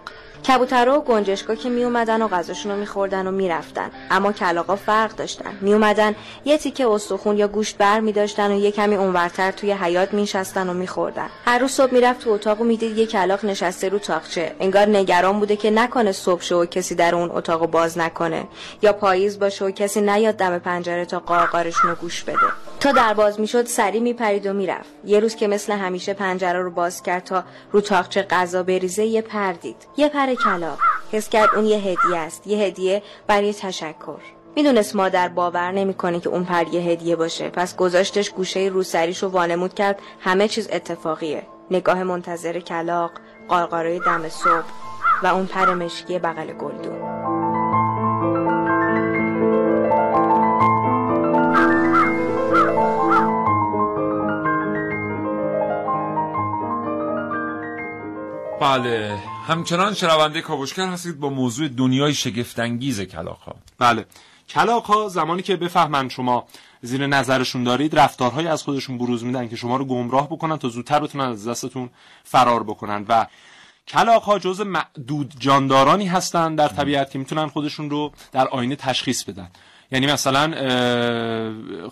کبوترها 0.48 0.98
و 0.98 1.04
گنجشکا 1.04 1.54
که 1.54 1.68
می 1.68 1.84
اومدن 1.84 2.22
و 2.22 2.28
غذاشون 2.28 2.72
رو 2.72 2.78
میخوردن 2.78 3.26
و 3.26 3.30
می‌رفتن. 3.30 3.90
اما 4.10 4.32
کلاقا 4.32 4.76
فرق 4.76 5.16
داشتن. 5.16 5.58
می 5.60 5.72
اومدن 5.74 6.14
یه 6.44 6.58
تیکه 6.58 6.88
استخون 6.88 7.36
یا 7.38 7.48
گوشت 7.48 7.76
بر 7.78 8.00
می 8.00 8.12
داشتن 8.12 8.52
و 8.52 8.58
یه 8.60 8.70
کمی 8.70 8.94
اونورتر 8.94 9.50
توی 9.50 9.72
حیات 9.72 10.14
میشستن 10.14 10.68
و 10.68 10.72
میخوردن. 10.72 11.28
هر 11.44 11.58
روز 11.58 11.70
صبح 11.70 11.94
می‌رفت 11.94 12.20
تو 12.20 12.30
اتاق 12.30 12.60
و 12.60 12.64
می‌دید 12.64 12.98
یه 12.98 13.06
کلاق 13.06 13.44
نشسته 13.44 13.88
رو 13.88 13.98
تاقچه. 13.98 14.54
انگار 14.60 14.88
نگران 14.88 15.38
بوده 15.38 15.56
که 15.56 15.70
نکنه 15.70 16.12
صبح 16.12 16.42
شو 16.42 16.62
و 16.62 16.66
کسی 16.66 16.94
در 16.94 17.14
اون 17.14 17.30
اتاق 17.30 17.66
باز 17.70 17.98
نکنه. 17.98 18.44
یا 18.82 18.92
پاییز 18.92 19.38
باشه 19.38 19.64
و 19.64 19.70
کسی 19.70 20.00
نیاد 20.00 20.34
دم 20.34 20.58
پنجره 20.58 21.04
تا 21.04 21.18
قارقارشون 21.18 21.90
رو 21.90 21.96
گوش 21.96 22.22
بده. 22.22 22.36
تا 22.80 22.92
در 22.92 23.14
باز 23.14 23.40
می‌شد 23.40 23.66
سری 23.66 24.00
میپرید 24.00 24.46
و 24.46 24.52
می‌رفت. 24.52 24.90
یه 25.04 25.20
روز 25.20 25.36
که 25.36 25.48
مثل 25.48 25.72
همیشه 25.72 26.14
پنجره 26.14 26.62
رو 26.62 26.70
باز 26.70 27.02
کرد 27.02 27.24
تا 27.24 27.44
رو 27.72 27.80
تاقچه 27.80 28.22
غذا 28.22 28.62
بریزه 28.62 29.04
یه 29.04 29.22
پردید 29.22 29.76
یه 29.96 30.08
پر 30.08 30.31
کلاق 30.34 30.78
حس 31.12 31.28
کرد 31.28 31.54
اون 31.54 31.64
یه 31.64 31.76
هدیه 31.76 32.16
است. 32.16 32.46
یه 32.46 32.58
هدیه 32.58 33.02
برای 33.26 33.54
تشکر. 33.54 34.20
می‌دونست 34.56 34.96
مادر 34.96 35.28
باور 35.28 35.72
نمی‌کنه 35.72 36.20
که 36.20 36.28
اون 36.28 36.44
پر 36.44 36.66
یه 36.72 36.80
هدیه 36.80 37.16
باشه. 37.16 37.50
پس 37.50 37.76
گذاشتش 37.76 38.30
گوشه 38.30 38.60
روسریش 38.60 39.24
و 39.24 39.28
وانمود 39.28 39.74
کرد. 39.74 39.98
همه 40.20 40.48
چیز 40.48 40.68
اتفاقیه. 40.72 41.42
نگاه 41.70 42.02
منتظر 42.02 42.60
کلاق 42.60 43.10
قارقارای 43.48 43.98
دم 43.98 44.28
صبح 44.28 44.64
و 45.22 45.26
اون 45.26 45.46
پر 45.46 45.74
مشکی 45.74 46.18
بغل 46.18 46.52
گلدون. 46.52 47.22
بله. 58.60 59.18
همچنان 59.46 59.94
شنونده 59.94 60.40
کاوشگر 60.40 60.86
هستید 60.86 61.20
با 61.20 61.30
موضوع 61.30 61.68
دنیای 61.68 62.14
شگفتانگیز 62.14 63.00
کلاق 63.00 63.38
ها 63.38 63.54
بله. 63.78 64.06
کلاق 64.48 64.84
ها 64.84 65.08
زمانی 65.08 65.42
که 65.42 65.56
بفهمن 65.56 66.08
شما 66.08 66.46
زیر 66.82 67.06
نظرشون 67.06 67.64
دارید 67.64 67.98
رفتارهایی 67.98 68.46
از 68.46 68.62
خودشون 68.62 68.98
بروز 68.98 69.24
میدن 69.24 69.48
که 69.48 69.56
شما 69.56 69.76
رو 69.76 69.84
گمراه 69.84 70.26
بکنن 70.26 70.56
تا 70.56 70.68
زودتر 70.68 71.00
بتونن 71.00 71.24
از 71.24 71.48
دستتون 71.48 71.90
فرار 72.24 72.62
بکنن. 72.62 73.04
و 73.08 73.26
کلاق 73.88 74.22
ها 74.22 74.38
جز 74.38 74.60
معدود 74.60 75.34
جاندارانی 75.38 76.06
هستند 76.06 76.58
در 76.58 76.68
طبیعت 76.68 77.10
که 77.10 77.18
می‌تونن 77.18 77.46
خودشون 77.46 77.90
رو 77.90 78.12
در 78.32 78.48
آینه 78.48 78.76
تشخیص 78.76 79.24
بدن. 79.24 79.48
یعنی 79.90 80.06
مثلا 80.06 80.50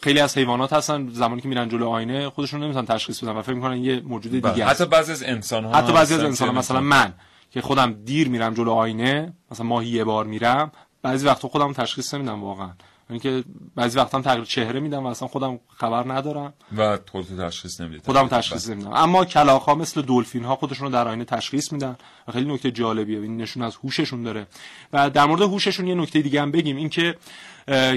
خیلی 0.02 0.20
از 0.20 0.38
حیوانات 0.38 0.72
هستن 0.72 1.08
زمانی 1.08 1.40
که 1.40 1.48
میرن 1.48 1.68
جلو 1.68 1.88
آینه 1.88 2.30
خودشون 2.30 2.62
نمی‌تونن 2.62 2.86
تشخیص 2.86 3.24
بدن 3.24 3.32
و 3.32 3.42
فکر 3.42 3.54
می‌کنن 3.54 3.76
یه 3.76 4.00
موجود 4.00 4.32
دیگه 4.32 4.50
بله. 4.50 4.64
حتی 4.64 4.86
بعضی 4.86 5.12
از 5.12 5.22
انسان 5.22 5.64
ها 5.64 5.74
حتی 5.74 5.92
بعضی 5.92 6.14
از 6.14 6.20
انسان 6.20 6.48
ها 6.48 6.54
مثلا 6.54 6.80
من. 6.80 7.12
که 7.50 7.60
خودم 7.60 7.92
دیر 8.04 8.28
میرم 8.28 8.54
جلو 8.54 8.70
آینه 8.70 9.32
مثلا 9.50 9.66
ماهی 9.66 9.88
یه 9.88 10.04
بار 10.04 10.26
میرم 10.26 10.72
بعضی 11.02 11.26
وقتا 11.26 11.48
خودم 11.48 11.72
تشخیص 11.72 12.14
نمیدم 12.14 12.42
واقعا. 12.42 12.70
اینکه 13.10 13.44
بعضی 13.74 13.98
وقتا 13.98 14.18
هم 14.18 14.24
تغییر 14.24 14.44
چهره 14.44 14.80
میدم 14.80 15.04
و 15.04 15.06
اصلا 15.06 15.28
خودم 15.28 15.60
خبر 15.76 16.12
ندارم. 16.12 16.54
و 16.76 16.98
خودت 17.12 17.40
تشخیص 17.40 17.80
نمی‌دید 17.80 18.04
خودم 18.04 18.28
تشخیص 18.28 18.68
نمیدم. 18.68 18.92
اما 18.92 19.24
کلاغ 19.24 19.62
ها 19.62 19.74
مثل 19.74 20.02
دلفین 20.02 20.44
ها 20.44 20.56
خودشون 20.56 20.86
رو 20.86 20.92
در 20.92 21.08
آینه 21.08 21.24
تشخیص 21.24 21.72
میدن. 21.72 21.96
و 22.28 22.32
خیلی 22.32 22.52
نکته 22.52 22.70
جالبیه. 22.70 23.20
این 23.20 23.36
نشون 23.36 23.62
از 23.62 23.76
هوششون 23.76 24.22
داره. 24.22 24.46
و 24.92 25.10
در 25.10 25.26
مورد 25.26 25.42
هوششون 25.42 25.86
یه 25.86 25.94
نکته 25.94 26.22
دیگه 26.22 26.42
هم 26.42 26.50
بگیم. 26.50 26.76
اینکه 26.76 27.16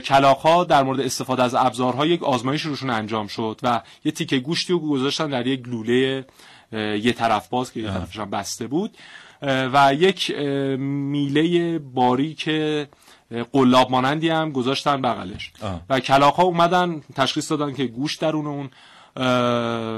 کلاغ 0.05 0.37
ها 0.37 0.63
در 0.63 0.83
مورد 0.83 0.99
استفاده 0.99 1.43
از 1.43 1.55
ابزارها 1.55 2.05
یک 2.05 2.23
آزمایش 2.23 2.61
روشون 2.61 2.89
انجام 2.89 3.27
شد 3.27 3.59
و 3.63 3.81
یه 4.05 4.11
تیکه 4.11 4.39
گوشتی 4.39 4.73
رو 4.73 4.79
گذاشتن 4.79 5.29
در 5.29 5.47
یک 5.47 5.67
لوله 5.67 6.25
یه 6.71 7.13
طرف 7.13 7.47
باز 7.47 7.73
که 7.73 7.79
یه 7.79 7.91
طرفش 7.91 8.19
بسته 8.19 8.67
بود. 8.67 8.97
و 9.43 9.93
یک 9.93 10.31
میله 10.79 11.79
باریک 11.79 12.49
قلاب 13.51 13.91
مانندی 13.91 14.29
هم 14.29 14.51
گذاشتن 14.51 15.01
بغلش. 15.01 15.51
آه. 15.61 15.81
و 15.89 15.99
کلاق 15.99 16.35
ها 16.35 16.43
اومدن 16.43 17.01
تشخیص 17.15 17.51
دادن 17.51 17.73
که 17.73 17.85
گوش 17.85 18.15
درون 18.15 18.45
اون 18.47 18.69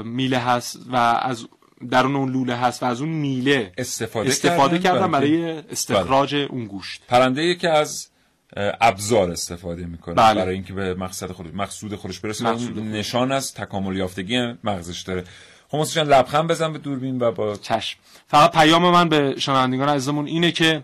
میله 0.02 0.38
هست 0.38 0.78
و 0.92 0.96
از 0.96 1.46
درون 1.90 2.16
اون 2.16 2.32
لوله 2.32 2.56
هست 2.56 2.82
و 2.82 2.86
از 2.86 3.00
اون 3.00 3.10
میله 3.10 3.72
استفاده, 3.78 4.28
استفاده 4.28 4.78
کردن؟ 4.78 5.10
برای 5.10 5.58
استخراج 5.70 6.34
بله. 6.34 6.44
اون 6.50 6.66
گوشت. 6.66 7.02
پرنده 7.08 7.54
که 7.54 7.70
از 7.70 8.08
ابزار 8.56 9.30
استفاده 9.30 9.86
می‌کنه 9.86 10.14
بله. 10.14 10.40
برای 10.40 10.54
اینکه 10.54 10.72
به 10.72 10.94
مقصد 10.94 11.32
خود 11.32 11.54
مقصود 11.54 11.94
خودش 11.94 12.20
برسه. 12.20 12.44
مقصود 12.44 12.78
نشان 12.78 13.32
از 13.32 13.54
تکامل 13.54 13.96
یافتگی 13.96 14.54
مغزش 14.64 15.02
داره. 15.02 15.24
خب 15.68 15.98
لبخند 15.98 16.48
بزن 16.48 16.72
به 16.72 16.78
دوربین 16.78 17.18
و 17.18 17.32
با 17.32 17.56
چشم. 17.56 17.98
فقط 18.28 18.52
پیام 18.52 18.90
من 18.90 19.08
به 19.08 19.34
شنوندگان 19.38 19.88
عزیزمون 19.88 20.26
اینه 20.26 20.52
که 20.52 20.82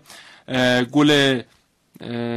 گل 0.91 1.41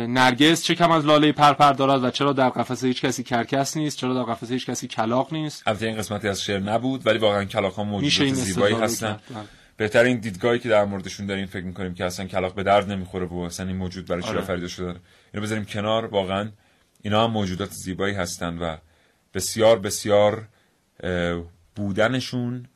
نرگس 0.09 0.63
چه 0.63 0.75
کم 0.75 0.91
از 0.91 1.07
لاله 1.07 1.33
پرپر 1.33 1.73
دارد 1.73 2.05
و 2.05 2.11
چرا 2.11 2.33
در 2.33 2.49
قفس 2.49 2.85
هیچ 2.85 3.05
کسی 3.05 3.23
کرکس 3.23 3.77
نیست؟ 3.77 3.99
چرا 3.99 4.15
در 4.15 4.33
قفس 4.33 4.51
هیچ 4.51 4.67
کسی 4.67 4.89
کلاق 4.89 5.33
نیست؟ 5.33 5.63
البته 5.69 5.87
این 5.87 5.97
قسمتی 5.97 6.29
از 6.29 6.43
شعر 6.43 6.61
نبود 6.61 7.07
ولی 7.07 7.19
واقعا 7.19 7.45
کلاق 7.45 7.75
ها 7.75 7.85
موجودات 7.85 8.35
زیبایی 8.35 8.75
هستن. 8.75 9.21
بله. 9.31 9.45
بهترین 9.77 10.19
دیدگاهی 10.19 10.59
که 10.59 10.69
در 10.69 10.85
موردشون 10.85 11.27
داریم 11.27 11.47
فکر 11.47 11.65
می‌کنیم 11.65 11.95
که 11.95 12.05
اصلا 12.05 12.27
کلاق 12.27 12.55
به 12.55 12.63
درد 12.63 12.91
نمی‌خوره 12.91 13.27
و 13.27 13.39
اصلا 13.39 13.67
این 13.67 13.77
موجود 13.77 14.07
برای 14.07 14.23
چی 14.23 14.29
آره. 14.29 14.69
شده 14.69 14.97
اینو 15.35 15.47
بذاریم 15.47 15.65
کنار. 15.65 16.07
واقعا 16.07 16.49
اینا 17.03 17.25
هم 17.25 17.31
موجودات 17.31 17.71
زیبایی 17.71 18.15
هستن 18.15 18.59
و 18.59 18.77
بسیار 19.35 19.79
بسیار 19.79 20.49
بودنشون 21.77 22.67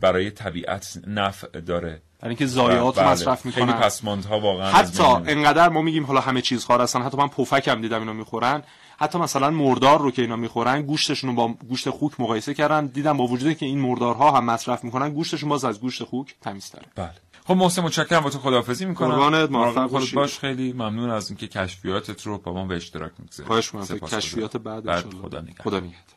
برای 0.00 0.30
طبیعت 0.30 0.98
نفع 1.06 1.60
داره. 1.60 2.02
برای 2.20 2.30
اینکه 2.30 2.46
ضایعات 2.46 2.98
بله. 2.98 3.08
مصرف 3.08 3.46
می‌کنن. 3.46 3.66
خیلی 3.66 3.78
پسماندها 3.78 4.40
واقعا 4.40 4.72
حتی 4.72 5.02
انقدر 5.02 5.68
ما 5.68 5.82
میگیم 5.82 6.06
حالا 6.06 6.20
همه 6.20 6.40
چیز 6.40 6.64
خار 6.64 6.80
هستن. 6.80 7.02
حتی 7.02 7.16
من 7.16 7.28
پفک 7.28 7.68
هم 7.68 7.80
دیدم 7.80 8.00
اینا 8.00 8.12
می‌خورن. 8.12 8.62
حتی 8.98 9.18
مثلا 9.18 9.50
مردار 9.50 10.00
رو 10.00 10.10
که 10.10 10.22
اینا 10.22 10.36
می‌خورن 10.36 10.82
گوشتشون 10.82 11.30
رو 11.30 11.36
با 11.36 11.48
گوشت 11.68 11.90
خوک 11.90 12.20
مقایسه 12.20 12.54
کردن. 12.54 12.86
دیدم 12.86 13.16
با 13.16 13.26
وجودی 13.26 13.54
که 13.54 13.66
این 13.66 13.78
مردارها 13.78 14.30
هم 14.30 14.44
مصرف 14.44 14.84
می‌کنن 14.84 15.10
گوشتشون 15.10 15.48
باز 15.48 15.64
از 15.64 15.80
گوشت 15.80 16.04
خوک 16.04 16.34
تمیزتره 16.40 16.82
بله. 16.94 17.10
خب 17.46 17.54
محسن 17.54 17.82
متشکرم. 17.82 18.20
با 18.20 18.30
تو 18.30 18.38
خداحافظی 18.38 18.84
می‌کنم. 18.84 19.10
قربانت 19.10 19.50
موفق 19.50 19.90
خودت 19.90 20.14
باش. 20.14 20.38
خیلی 20.38 20.72
ممنون 20.72 21.10
از 21.10 21.30
اینکه 21.30 21.48
کشفیاتت 21.48 22.22
رو 22.22 22.38
با 22.38 22.52
ما 22.52 22.64
به 22.64 22.76
اشتراک 22.76 23.12
می‌گذاری. 23.18 23.46
خواهش 23.46 23.74
می‌کنم. 23.74 23.98
کشفیات 23.98 24.56
بعد, 24.56 24.84
بعد 24.84 25.04
خدا 25.22 25.40
نگهدار. 25.40 25.62
خدا 25.62 25.80
نگهدار. 25.80 26.15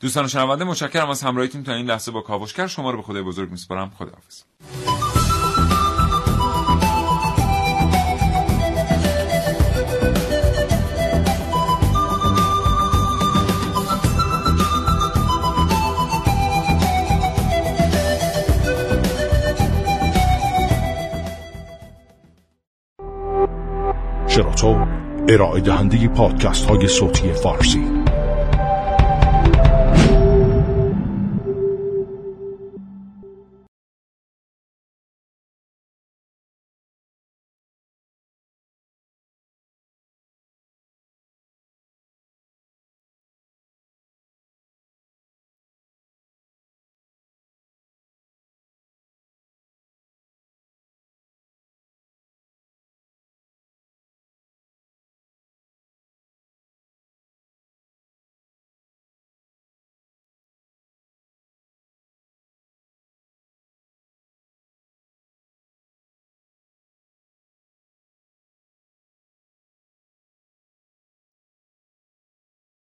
دوستان 0.00 0.28
شنونده 0.28 0.64
متشکرم 0.64 1.10
از 1.10 1.22
همراهیتون 1.22 1.62
تا 1.62 1.74
این 1.74 1.86
لحظه 1.86 2.10
با 2.10 2.20
کاوشگر 2.20 2.66
شما 2.66 2.90
رو 2.90 2.96
به 2.96 3.02
خدای 3.02 3.22
بزرگ 3.22 3.50
میسپارم. 3.50 3.92
خداحافظ. 3.98 4.42
شراطو 24.28 24.86
ارائه 25.28 25.60
دهنده 25.60 26.08
پادکست 26.08 26.66
های 26.66 26.88
صوتی 26.88 27.32
فارسی. 27.32 27.97